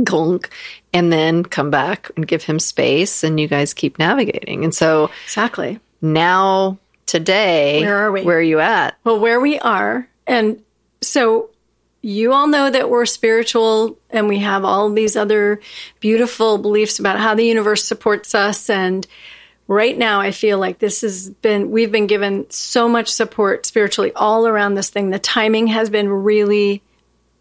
gunk 0.04 0.50
and 0.92 1.14
then 1.14 1.44
come 1.44 1.70
back 1.70 2.12
and 2.18 2.28
give 2.28 2.44
him 2.44 2.60
space 2.60 3.24
and 3.24 3.40
you 3.40 3.48
guys 3.48 3.74
keep 3.74 3.98
navigating 3.98 4.64
and 4.64 4.76
so 4.76 5.10
exactly. 5.26 5.80
now 6.02 6.78
today 7.06 7.82
Where 7.82 7.96
are 7.98 8.12
we? 8.12 8.24
where 8.24 8.38
are 8.38 8.42
you 8.42 8.60
at 8.60 8.98
Well, 9.04 9.20
where 9.20 9.40
we 9.40 9.60
are, 9.60 10.08
and 10.28 10.62
so 11.02 11.50
you 12.04 12.34
all 12.34 12.48
know 12.48 12.70
that 12.70 12.90
we're 12.90 13.06
spiritual 13.06 13.98
and 14.10 14.28
we 14.28 14.40
have 14.40 14.66
all 14.66 14.90
these 14.92 15.16
other 15.16 15.62
beautiful 16.02 16.58
beliefs 16.58 17.00
about 17.00 17.18
how 17.18 17.34
the 17.34 17.46
universe 17.46 17.86
supports 17.86 18.36
us. 18.36 18.70
And 18.70 19.08
right 19.70 19.98
now, 19.98 20.20
I 20.20 20.32
feel 20.32 20.60
like 20.60 20.80
this 20.80 21.00
has 21.02 21.30
been, 21.30 21.72
we've 21.72 21.94
been 21.94 22.08
given 22.08 22.46
so 22.50 22.90
much 22.90 23.08
support 23.08 23.66
spiritually 23.66 24.12
all 24.18 24.46
around 24.46 24.74
this 24.74 24.90
thing. 24.90 25.12
The 25.12 25.20
timing 25.20 25.68
has 25.68 25.90
been 25.90 26.10
really 26.10 26.84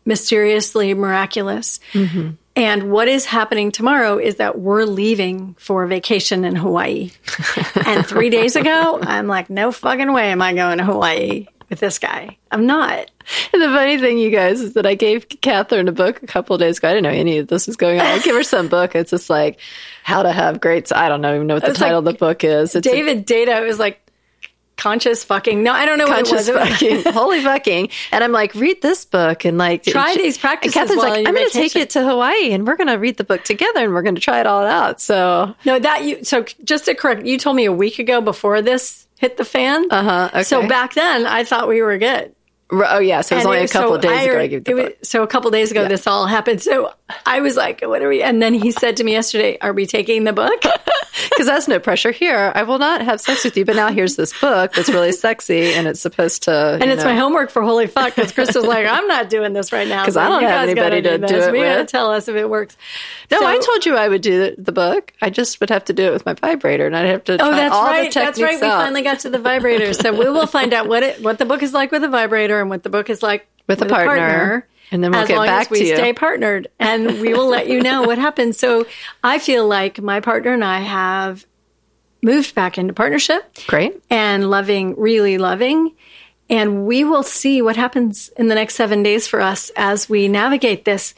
mysteriously 0.05 0.95
miraculous. 0.95 1.81
Mm-hmm. 1.93 2.31
And 2.55 2.93
what 2.93 3.09
is 3.09 3.25
happening 3.25 3.73
tomorrow 3.73 4.19
is 4.19 4.37
that 4.37 4.59
we're 4.59 4.85
leaving 4.85 5.55
for 5.59 5.87
vacation 5.87 6.45
in 6.45 6.55
Hawaii. 6.55 7.11
and 7.87 8.07
three 8.07 8.31
days 8.31 8.55
ago, 8.55 9.01
I'm 9.03 9.27
like, 9.27 9.51
no 9.51 9.73
fucking 9.73 10.13
way 10.13 10.31
am 10.31 10.43
I 10.43 10.53
going 10.53 10.79
to 10.79 10.85
Hawaii 10.85 11.47
with 11.73 11.81
this 11.81 11.99
guy. 11.99 12.37
I'm 12.51 12.67
not. 12.67 13.11
and 13.53 13.63
the 13.63 13.69
funny 13.69 13.97
thing 13.99 14.19
you 14.19 14.31
guys 14.31 14.61
is 14.61 14.75
that 14.75 14.85
i 14.85 14.95
gave 14.97 15.29
katherine 15.41 15.87
a 15.87 15.93
book 15.93 16.23
a 16.25 16.27
couple 16.27 16.55
of 16.55 16.61
days 16.61 16.79
ago 16.79 16.89
i 16.89 16.93
didn't 16.93 17.05
know 17.05 17.11
any 17.11 17.39
of 17.39 17.47
this 17.47 17.69
was 17.69 17.77
going 17.77 18.01
on 18.01 18.07
i 18.07 18.19
give 18.19 18.35
her 18.35 18.43
some 18.43 18.67
book 18.67 18.97
it's 18.97 19.13
just 19.13 19.31
like 19.31 19.61
how 20.03 20.25
to 20.25 20.33
have 20.33 20.61
great 20.61 20.93
i 20.93 21.09
don't 21.09 21.21
know 21.21 21.33
even 21.33 21.47
know 21.47 21.55
what 21.55 21.63
the 21.63 21.71
It's 21.71 21.81
like 21.81 21.89
title 21.91 22.01
of 22.01 22.05
the 22.05 22.15
book 22.15 22.43
is 22.43 22.75
it's 22.75 22.85
a 22.85 22.91
David 22.91 23.25
Data 23.25 23.61
was 23.65 23.79
like, 23.79 24.01
conscious 24.77 25.23
fucking. 25.23 25.63
No, 25.63 25.73
I 25.73 25.87
don't 25.87 25.99
know 25.99 26.09
what 26.09 26.27
it 26.27 26.33
was. 26.33 26.49
fucking, 26.71 27.13
holy 27.13 27.41
fucking. 27.41 27.89
And 28.11 28.25
I'm 28.25 28.33
like, 28.33 28.55
read 28.55 28.83
this 28.83 29.05
book 29.05 29.45
and 29.45 29.57
like 29.57 29.85
Try 29.85 30.11
and 30.11 30.21
these 30.21 30.35
and 30.35 30.41
practices 30.41 30.75
Katherine's 30.75 30.99
while 30.99 31.11
like, 31.11 31.29
I'm 31.29 31.35
going 31.35 31.47
to 31.47 31.53
take 31.53 31.77
it 31.77 31.91
to 31.91 32.03
Hawaii 32.03 32.53
and 32.53 32.67
we're 32.67 32.77
going 32.77 32.89
to 32.89 32.95
read 32.95 33.17
the 33.17 33.25
book 33.25 33.45
together 33.45 33.85
and 33.85 33.95
we're 33.95 34.03
going 34.03 34.17
to 34.17 34.21
try 34.21 34.41
it 34.41 34.47
all 34.47 34.65
out. 34.65 35.01
So 35.01 35.55
No, 35.65 35.79
that 35.79 36.05
you. 36.05 36.25
So 36.25 36.45
just 36.65 36.87
to 36.87 36.95
correct, 36.95 37.25
you 37.25 37.39
told 37.39 37.57
me 37.57 37.65
a 37.65 37.73
week 37.73 37.99
ago 37.99 38.21
before 38.21 38.61
this 38.61 39.02
hit 39.23 39.37
the 39.37 39.45
fan. 39.45 39.87
Uh 39.91 40.03
huh. 40.03 40.29
Okay. 40.35 40.43
So 40.43 40.67
back 40.69 40.95
then, 40.95 41.27
I 41.27 41.45
thought 41.45 41.69
we 41.69 41.81
were 41.81 41.97
good. 41.97 42.35
Oh 42.73 42.99
yeah, 43.01 43.21
so 43.21 43.35
it 43.35 43.39
was 43.39 43.45
And 43.45 43.47
only 43.47 43.59
it- 43.65 43.71
a 43.71 43.73
couple 43.73 43.91
so 43.91 43.95
of 43.97 44.01
days 44.01 44.11
I- 44.13 44.23
ago 44.23 44.39
I 44.41 44.47
gave 44.47 44.65
the 44.65 44.73
was-. 44.75 44.93
So 45.03 45.23
a 45.23 45.27
couple 45.27 45.51
days 45.51 45.71
ago, 45.71 45.87
this 45.89 46.07
all 46.07 46.27
happened. 46.27 46.63
So 46.63 46.93
I 47.27 47.41
was 47.41 47.57
like, 47.57 47.83
"What 47.83 48.03
are 48.03 48.09
we?" 48.09 48.23
And 48.23 48.41
then 48.41 48.55
he 48.55 48.71
said 48.71 48.97
to 48.97 49.05
me 49.05 49.13
yesterday, 49.13 49.59
"Are 49.61 49.73
we 49.73 49.87
taking 49.87 50.25
the 50.25 50.33
book?" 50.33 50.63
Because 51.29 51.47
that's 51.47 51.69
no 51.69 51.79
pressure 51.79 52.11
here. 52.11 52.51
I 52.55 52.63
will 52.65 52.79
not 52.79 53.01
have 53.03 53.21
sex 53.21 53.45
with 53.45 53.57
you, 53.57 53.65
but 53.65 53.77
now 53.77 53.91
here's 53.93 54.17
this 54.17 54.39
book 54.41 54.73
that's 54.73 54.89
really 54.89 55.13
sexy 55.13 55.73
and 55.75 55.87
it's 55.87 56.01
supposed 56.01 56.45
to. 56.45 56.79
And 56.81 56.91
it's 56.91 57.05
my 57.05 57.15
homework 57.15 57.51
for 57.51 57.63
holy 57.63 57.87
fuck 57.87 58.15
because 58.15 58.33
Chris 58.33 58.55
was 58.55 58.65
like, 58.67 58.87
I'm 58.87 59.07
not 59.07 59.29
doing 59.31 59.53
this 59.53 59.73
right 59.73 59.87
now 59.87 60.05
'Cause 60.05 60.17
I 60.17 60.29
don't 60.29 60.43
have 60.43 60.69
anybody 60.69 61.01
to 61.03 61.19
do 61.19 61.27
this. 61.27 61.47
it 61.47 61.53
We 61.53 61.61
gotta 61.61 61.85
tell 61.85 62.11
us 62.11 62.29
if 62.29 62.37
it 62.37 62.49
works. 62.49 62.77
No, 63.31 63.39
So- 63.41 63.47
I 63.47 63.59
told 63.59 63.87
you 63.87 63.97
I 63.97 64.09
would 64.09 64.21
do 64.23 64.39
the, 64.57 64.63
the 64.63 64.73
book. 64.73 65.13
I 65.23 65.31
just 65.31 65.61
would 65.61 65.71
have 65.71 65.85
to 65.87 65.93
do 65.93 66.05
it 66.05 66.13
with 66.13 66.27
my 66.27 66.33
vibrator, 66.35 66.87
and 66.87 66.97
I'd 66.97 67.07
have 67.07 67.25
to. 67.25 67.35
Oh, 67.35 67.51
that's 67.51 67.75
right. 67.75 68.13
That's 68.13 68.41
right. 68.41 68.51
techniques 68.51 68.63
We 68.63 68.69
finally 68.69 69.03
got 69.03 69.21
to 69.21 69.31
the 69.31 69.39
vibrator. 69.39 69.93
So 69.95 70.13
we 70.13 70.29
will 70.29 70.47
find 70.47 70.73
out 70.73 70.89
what 70.89 71.03
it 71.03 71.23
what 71.23 71.39
the 71.39 71.45
book 71.45 71.63
is 71.63 71.73
like 71.75 71.93
with 71.93 72.05
a 72.05 72.09
vibrator 72.09 72.62
and 72.63 72.71
what 72.71 72.83
the 72.83 72.89
book 72.89 73.11
is 73.11 73.23
like 73.23 73.47
With 73.67 73.83
a 73.83 73.87
partner. 73.87 74.67
And 74.91 75.03
then 75.03 75.11
we'll 75.11 75.21
as 75.23 75.29
get 75.29 75.37
long 75.39 75.47
back 75.47 75.67
as 75.67 75.71
we 75.71 75.79
to 75.81 75.87
you. 75.87 75.97
stay 75.97 76.13
partnered, 76.13 76.69
and 76.79 77.21
we 77.21 77.33
will 77.33 77.49
let 77.49 77.67
you 77.67 77.81
know 77.81 78.03
what 78.03 78.19
happens. 78.19 78.59
So 78.59 78.87
I 79.25 79.39
feel 79.39 79.67
like 79.67 80.03
my 80.03 80.21
partner 80.21 80.53
and 80.53 80.63
I 80.63 80.81
have 80.81 81.47
moved 82.23 82.55
back 82.55 82.77
into 82.77 82.93
partnership 82.93 83.57
Great. 83.67 84.03
and 84.11 84.51
loving, 84.51 84.95
really 84.99 85.39
loving. 85.39 85.95
And 86.51 86.87
we 86.87 87.05
will 87.05 87.23
see 87.23 87.63
what 87.63 87.77
happens 87.77 88.29
in 88.37 88.49
the 88.49 88.55
next 88.55 88.75
seven 88.75 89.03
days 89.03 89.27
for 89.27 89.41
us 89.41 89.71
as 89.77 90.11
we 90.11 90.29
navigate 90.29 90.85
this 90.85 91.15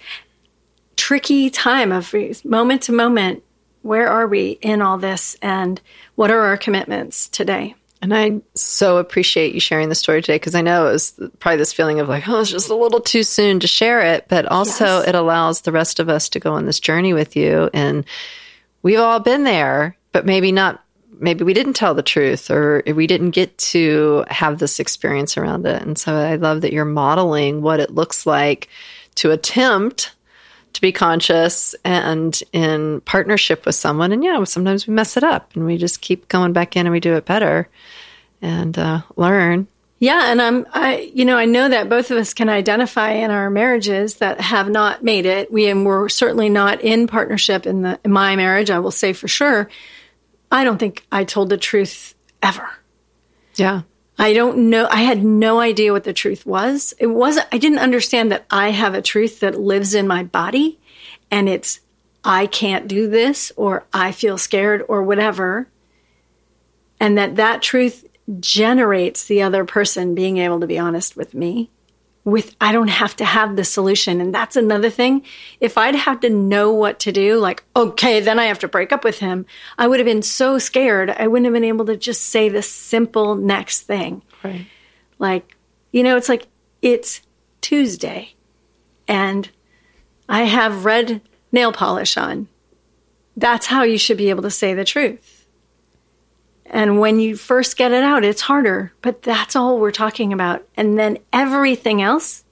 tricky 0.97 1.51
time 1.51 1.91
of 1.91 2.15
moment 2.45 2.83
to 2.83 2.93
moment. 2.93 3.43
Where 3.83 4.09
are 4.09 4.29
we 4.29 4.51
in 4.63 4.81
all 4.81 4.99
this? 4.99 5.37
And 5.43 5.81
what 6.15 6.31
are 6.31 6.41
our 6.41 6.57
commitments 6.57 7.29
today? 7.29 7.75
And 8.05 8.15
I 8.15 8.43
so 8.55 8.99
appreciate 8.99 9.55
you 9.55 9.61
sharing 9.61 9.89
the 9.89 9.95
story 9.95 10.21
today 10.21 10.35
because 10.35 10.55
I 10.55 10.61
know 10.61 10.89
it 10.89 10.93
was 10.93 11.19
probably 11.39 11.57
this 11.57 11.73
feeling 11.73 12.01
of 12.01 12.09
like, 12.11 12.29
oh, 12.29 12.39
it's 12.43 12.51
just 12.51 12.69
a 12.69 12.75
little 12.75 13.01
too 13.01 13.23
soon 13.23 13.61
to 13.61 13.67
share 13.67 14.03
it. 14.03 14.27
But 14.29 14.45
also, 14.45 14.85
Yes. 14.85 15.09
it 15.09 15.15
allows 15.15 15.63
the 15.63 15.73
rest 15.73 16.01
of 16.01 16.11
us 16.11 16.29
to 16.29 16.39
go 16.39 16.53
on 16.53 16.67
this 16.67 16.81
journey 16.81 17.15
with 17.15 17.35
you. 17.35 17.71
And 17.73 18.05
we've 18.83 19.01
all 19.01 19.21
been 19.21 19.45
there, 19.45 19.97
but 20.13 20.27
maybe 20.27 20.53
not, 20.53 20.85
maybe 21.19 21.45
we 21.45 21.55
didn't 21.55 21.77
tell 21.77 21.95
the 21.95 22.03
truth 22.03 22.51
or 22.51 22.83
we 22.95 23.07
didn't 23.07 23.31
get 23.31 23.57
to 23.73 24.27
have 24.29 24.59
this 24.59 24.81
experience 24.81 25.39
around 25.39 25.65
it. 25.65 25.81
And 25.81 25.97
so 25.97 26.15
I 26.15 26.37
love 26.37 26.61
that 26.61 26.75
you're 26.75 26.85
modeling 26.85 27.63
what 27.63 27.81
it 27.81 27.91
looks 27.95 28.27
like 28.27 28.69
to 29.15 29.31
attempt 29.31 30.14
to 30.75 30.81
be 30.81 30.93
conscious 30.93 31.75
and 31.85 32.41
in 32.53 33.01
partnership 33.03 33.65
with 33.65 33.75
someone. 33.75 34.13
And 34.13 34.23
yeah, 34.23 34.43
sometimes 34.45 34.87
we 34.87 34.95
mess 34.95 35.17
it 35.17 35.25
up 35.25 35.55
and 35.55 35.65
we 35.65 35.79
just 35.79 36.01
keep 36.01 36.29
going 36.29 36.53
back 36.53 36.77
in 36.77 36.87
and 36.87 36.93
we 36.93 37.01
do 37.01 37.15
it 37.15 37.25
better 37.25 37.69
and 38.43 38.79
uh, 38.79 39.03
learn. 39.17 39.67
Yeah, 40.01 40.31
and 40.31 40.43
I'm 40.43 40.67
I 40.73 41.11
you 41.15 41.25
know, 41.25 41.37
I 41.37 41.47
know 41.47 41.69
that 41.69 41.89
both 41.89 42.11
of 42.11 42.19
us 42.19 42.35
can 42.35 42.49
identify 42.49 43.13
in 43.13 43.31
our 43.31 43.49
marriages 43.49 44.17
that 44.17 44.41
have 44.41 44.69
not 44.69 45.03
made 45.03 45.25
it. 45.25 45.51
We 45.51 45.69
and 45.69 45.87
we're 45.87 46.09
certainly 46.09 46.51
not 46.51 46.83
in 46.83 47.07
partnership 47.07 47.67
in 47.67 47.83
the 47.83 47.99
in 48.05 48.13
my 48.13 48.37
marriage, 48.37 48.71
I 48.71 48.81
will 48.81 48.91
say 48.91 49.13
for 49.13 49.29
sure. 49.29 49.71
I 50.51 50.65
don't 50.65 50.79
think 50.79 51.07
I 51.11 51.25
told 51.25 51.49
the 51.49 51.57
truth 51.57 52.15
ever. 52.43 52.69
Yeah. 53.55 53.83
I 54.19 54.33
don't 54.33 54.71
know. 54.71 54.87
I 54.91 55.03
had 55.03 55.25
no 55.25 55.61
idea 55.61 55.93
what 55.93 56.05
the 56.05 56.13
truth 56.13 56.47
was. 56.47 56.95
It 56.99 57.09
wasn't, 57.09 57.49
I 57.51 57.59
didn't 57.59 57.79
understand 57.81 58.31
that 58.31 58.45
I 58.51 58.71
have 58.71 58.95
a 58.95 59.03
truth 59.03 59.41
that 59.41 59.61
lives 59.61 59.95
in 59.95 60.07
my 60.07 60.23
body 60.23 60.79
and 61.31 61.49
it's, 61.49 61.81
I 62.23 62.47
can't 62.47 62.89
do 62.89 63.09
this 63.09 63.53
or 63.57 63.85
I 63.93 64.13
feel 64.13 64.39
scared 64.39 64.85
or 64.89 65.03
whatever. 65.03 65.69
And 67.01 67.19
that 67.19 67.37
that 67.37 67.61
truth 67.61 68.07
generates 68.41 69.25
the 69.25 69.43
other 69.43 69.65
person 69.65 70.15
being 70.15 70.39
able 70.39 70.61
to 70.61 70.67
be 70.67 70.79
honest 70.79 71.17
with 71.17 71.35
me 71.35 71.71
with 72.25 72.57
I 72.61 72.73
don't 72.73 72.89
have 72.89 73.15
to 73.17 73.25
have 73.25 73.57
the 73.57 73.65
solution. 73.65 74.21
And 74.21 74.35
that's 74.35 74.57
another 74.57 74.91
thing. 74.91 75.23
If 75.61 75.77
I'd 75.77 75.95
have 75.95 76.21
to 76.21 76.31
know 76.31 76.73
what 76.73 76.99
to 77.01 77.13
do, 77.13 77.39
like, 77.39 77.63
okay, 77.77 78.21
then 78.21 78.39
I 78.39 78.47
have 78.47 78.59
to 78.61 78.69
break 78.69 78.93
up 78.93 79.05
with 79.05 79.19
him, 79.19 79.45
I 79.79 79.87
would 79.87 80.01
have 80.01 80.07
been 80.07 80.23
so 80.23 80.59
scared. 80.59 81.11
I 81.11 81.27
wouldn't 81.27 81.45
have 81.45 81.55
been 81.55 81.65
able 81.65 81.85
to 81.87 81.97
just 81.97 82.23
say 82.27 82.49
the 82.49 82.63
simple 82.63 83.35
next 83.35 83.83
thing. 83.83 84.23
Right. 84.43 84.67
Like, 85.19 85.57
you 85.93 86.03
know, 86.03 86.17
it's 86.17 86.29
like 86.29 86.49
it's 86.81 87.21
Tuesday 87.61 88.35
and 89.07 89.49
I 90.29 90.45
have 90.45 90.85
red 90.85 91.21
nail 91.53 91.73
polish 91.73 92.17
on. 92.17 92.49
That's 93.37 93.67
how 93.67 93.83
you 93.83 93.99
should 93.99 94.17
be 94.17 94.31
able 94.31 94.43
to 94.43 94.51
say 94.51 94.75
the 94.75 94.85
truth. 94.85 95.44
And 96.67 96.99
when 96.99 97.21
you 97.21 97.37
first 97.37 97.77
get 97.77 97.93
it 97.93 98.03
out, 98.03 98.25
it's 98.25 98.41
harder, 98.43 98.93
but 99.03 99.23
that's 99.23 99.55
all 99.55 99.79
we're 99.79 99.91
talking 99.91 100.33
about. 100.33 100.67
And 100.77 100.99
then 100.99 101.19
everything 101.33 102.01
else 102.01 102.45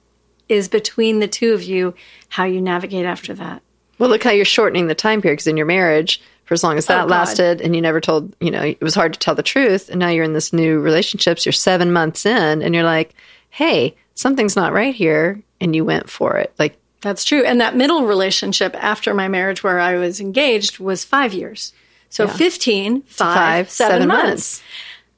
is 0.47 0.67
between 0.67 1.19
the 1.19 1.27
two 1.27 1.53
of 1.53 1.63
you, 1.63 1.93
how 2.29 2.43
you 2.45 2.61
navigate 2.61 3.05
after 3.05 3.33
that. 3.33 3.61
Well, 3.97 4.09
look 4.09 4.23
how 4.23 4.31
you're 4.31 4.45
shortening 4.45 4.87
the 4.87 4.95
time 4.95 5.21
period 5.21 5.37
because 5.37 5.47
in 5.47 5.57
your 5.57 5.65
marriage, 5.65 6.21
for 6.45 6.53
as 6.53 6.63
long 6.63 6.77
as 6.77 6.89
oh, 6.89 6.93
that 6.93 7.05
Oh, 7.05 7.07
lasted, 7.07 7.61
and 7.61 7.75
you 7.75 7.81
never 7.81 8.01
told, 8.01 8.35
you 8.39 8.51
know, 8.51 8.61
it 8.61 8.81
was 8.81 8.95
hard 8.95 9.13
to 9.13 9.19
tell 9.19 9.35
the 9.35 9.43
truth. 9.43 9.89
And 9.89 9.99
now 9.99 10.09
you're 10.09 10.25
in 10.25 10.33
this 10.33 10.53
new 10.53 10.79
relationships, 10.79 11.45
you're 11.45 11.53
seven 11.53 11.91
months 11.93 12.25
in, 12.25 12.61
and 12.61 12.75
you're 12.75 12.83
like, 12.83 13.15
hey, 13.49 13.95
something's 14.15 14.55
not 14.55 14.73
right 14.73 14.93
here. 14.93 15.41
And 15.61 15.75
you 15.75 15.85
went 15.85 16.09
for 16.09 16.35
it. 16.37 16.53
Like, 16.59 16.77
That's 17.01 17.23
true. 17.23 17.43
And 17.45 17.61
that 17.61 17.75
middle 17.77 18.05
relationship 18.05 18.75
after 18.75 19.13
my 19.13 19.27
marriage 19.27 19.63
where 19.63 19.79
I 19.79 19.95
was 19.95 20.19
engaged 20.19 20.79
was 20.79 21.05
five 21.05 21.33
years. 21.33 21.71
So 22.13 22.27
15, 22.27 23.01
five, 23.01 23.35
five, 23.35 23.69
seven, 23.71 23.93
seven 23.93 24.07
months. 24.07 24.27
months. 24.27 24.63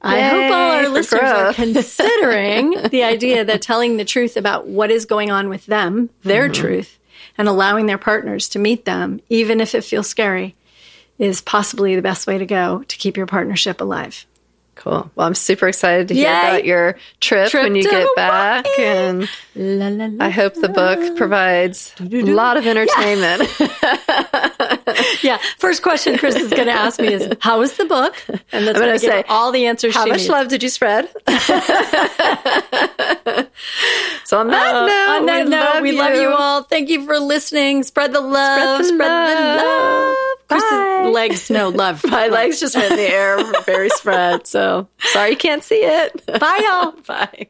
I 0.00 0.20
hope 0.22 0.50
all 0.50 0.70
our 0.70 0.88
listeners 0.88 1.20
are 1.22 1.52
considering 2.00 2.70
the 2.90 3.02
idea 3.02 3.44
that 3.44 3.60
telling 3.60 3.98
the 3.98 4.04
truth 4.06 4.38
about 4.38 4.66
what 4.66 4.90
is 4.90 5.04
going 5.04 5.30
on 5.30 5.50
with 5.50 5.66
them, 5.66 6.08
their 6.22 6.44
Mm-hmm. 6.48 6.54
truth, 6.62 6.98
and 7.36 7.48
allowing 7.48 7.84
their 7.84 7.98
partners 7.98 8.48
to 8.48 8.58
meet 8.58 8.86
them, 8.86 9.20
even 9.28 9.60
if 9.60 9.74
it 9.74 9.84
feels 9.84 10.06
scary, 10.08 10.54
is 11.18 11.42
possibly 11.42 11.94
the 11.96 12.00
best 12.00 12.26
way 12.26 12.38
to 12.38 12.46
go 12.46 12.82
to 12.84 12.96
keep 12.96 13.14
your 13.18 13.26
partnership 13.26 13.78
alive. 13.82 14.24
Cool. 14.76 15.10
Well, 15.16 15.26
I'm 15.26 15.34
super 15.34 15.66
excited 15.68 16.08
to 16.08 16.14
hear 16.14 16.28
Yay. 16.30 16.48
about 16.48 16.64
your 16.64 16.96
trip, 17.20 17.50
Trip 17.50 17.64
when 17.64 17.74
you 17.74 17.82
to 17.82 17.88
get 17.90 18.08
back. 18.16 18.64
Hawaii. 18.76 18.88
And 18.88 19.28
La, 19.56 19.88
la, 19.88 20.06
la. 20.10 20.24
I 20.24 20.30
hope 20.30 20.54
the 20.54 20.68
book 20.68 21.16
provides 21.16 21.92
a 21.98 22.04
lot 22.22 22.56
of 22.56 22.66
entertainment. 22.66 23.42
yeah. 25.22 25.38
First 25.58 25.82
question 25.82 26.16
Chris 26.18 26.36
is 26.36 26.50
going 26.50 26.66
to 26.66 26.72
ask 26.72 27.00
me 27.00 27.12
is, 27.12 27.28
"How 27.40 27.58
was 27.58 27.76
the 27.76 27.86
book?" 27.86 28.14
And 28.52 28.66
that's 28.66 28.78
going 28.78 28.88
gonna 28.90 28.98
say 28.98 29.24
all 29.28 29.50
the 29.52 29.66
answers. 29.66 29.94
How 29.94 30.04
much 30.06 30.18
needs. 30.18 30.28
love 30.28 30.48
did 30.48 30.62
you 30.62 30.68
spread? 30.68 31.08
so 34.24 34.38
on 34.38 34.48
that 34.48 34.74
Uh, 34.74 34.86
note, 34.86 35.08
on 35.20 35.26
that 35.26 35.44
we, 35.44 35.50
note, 35.50 35.60
love, 35.74 35.82
we 35.82 35.90
you. 35.92 35.98
love 35.98 36.14
you 36.16 36.28
all. 36.28 36.62
Thank 36.62 36.88
you 36.90 37.04
for 37.06 37.18
listening. 37.18 37.82
Spread 37.82 38.12
the 38.12 38.20
love. 38.20 38.84
Spread 38.84 38.98
the 38.98 39.64
love. 39.64 40.16
Chris's 40.48 41.12
legs, 41.12 41.50
no 41.50 41.68
love. 41.82 42.04
My 42.04 42.28
legs 42.28 42.60
just 42.60 42.76
went 42.76 42.92
in 42.92 42.96
the 42.96 43.08
air, 43.08 43.62
very 43.62 43.88
spread. 43.90 44.46
So 44.46 44.88
sorry 44.98 45.30
you 45.30 45.36
can't 45.36 45.62
see 45.64 45.80
it. 45.84 46.24
Bye, 46.26 46.60
y'all. 46.64 46.92
Bye. 47.06 47.48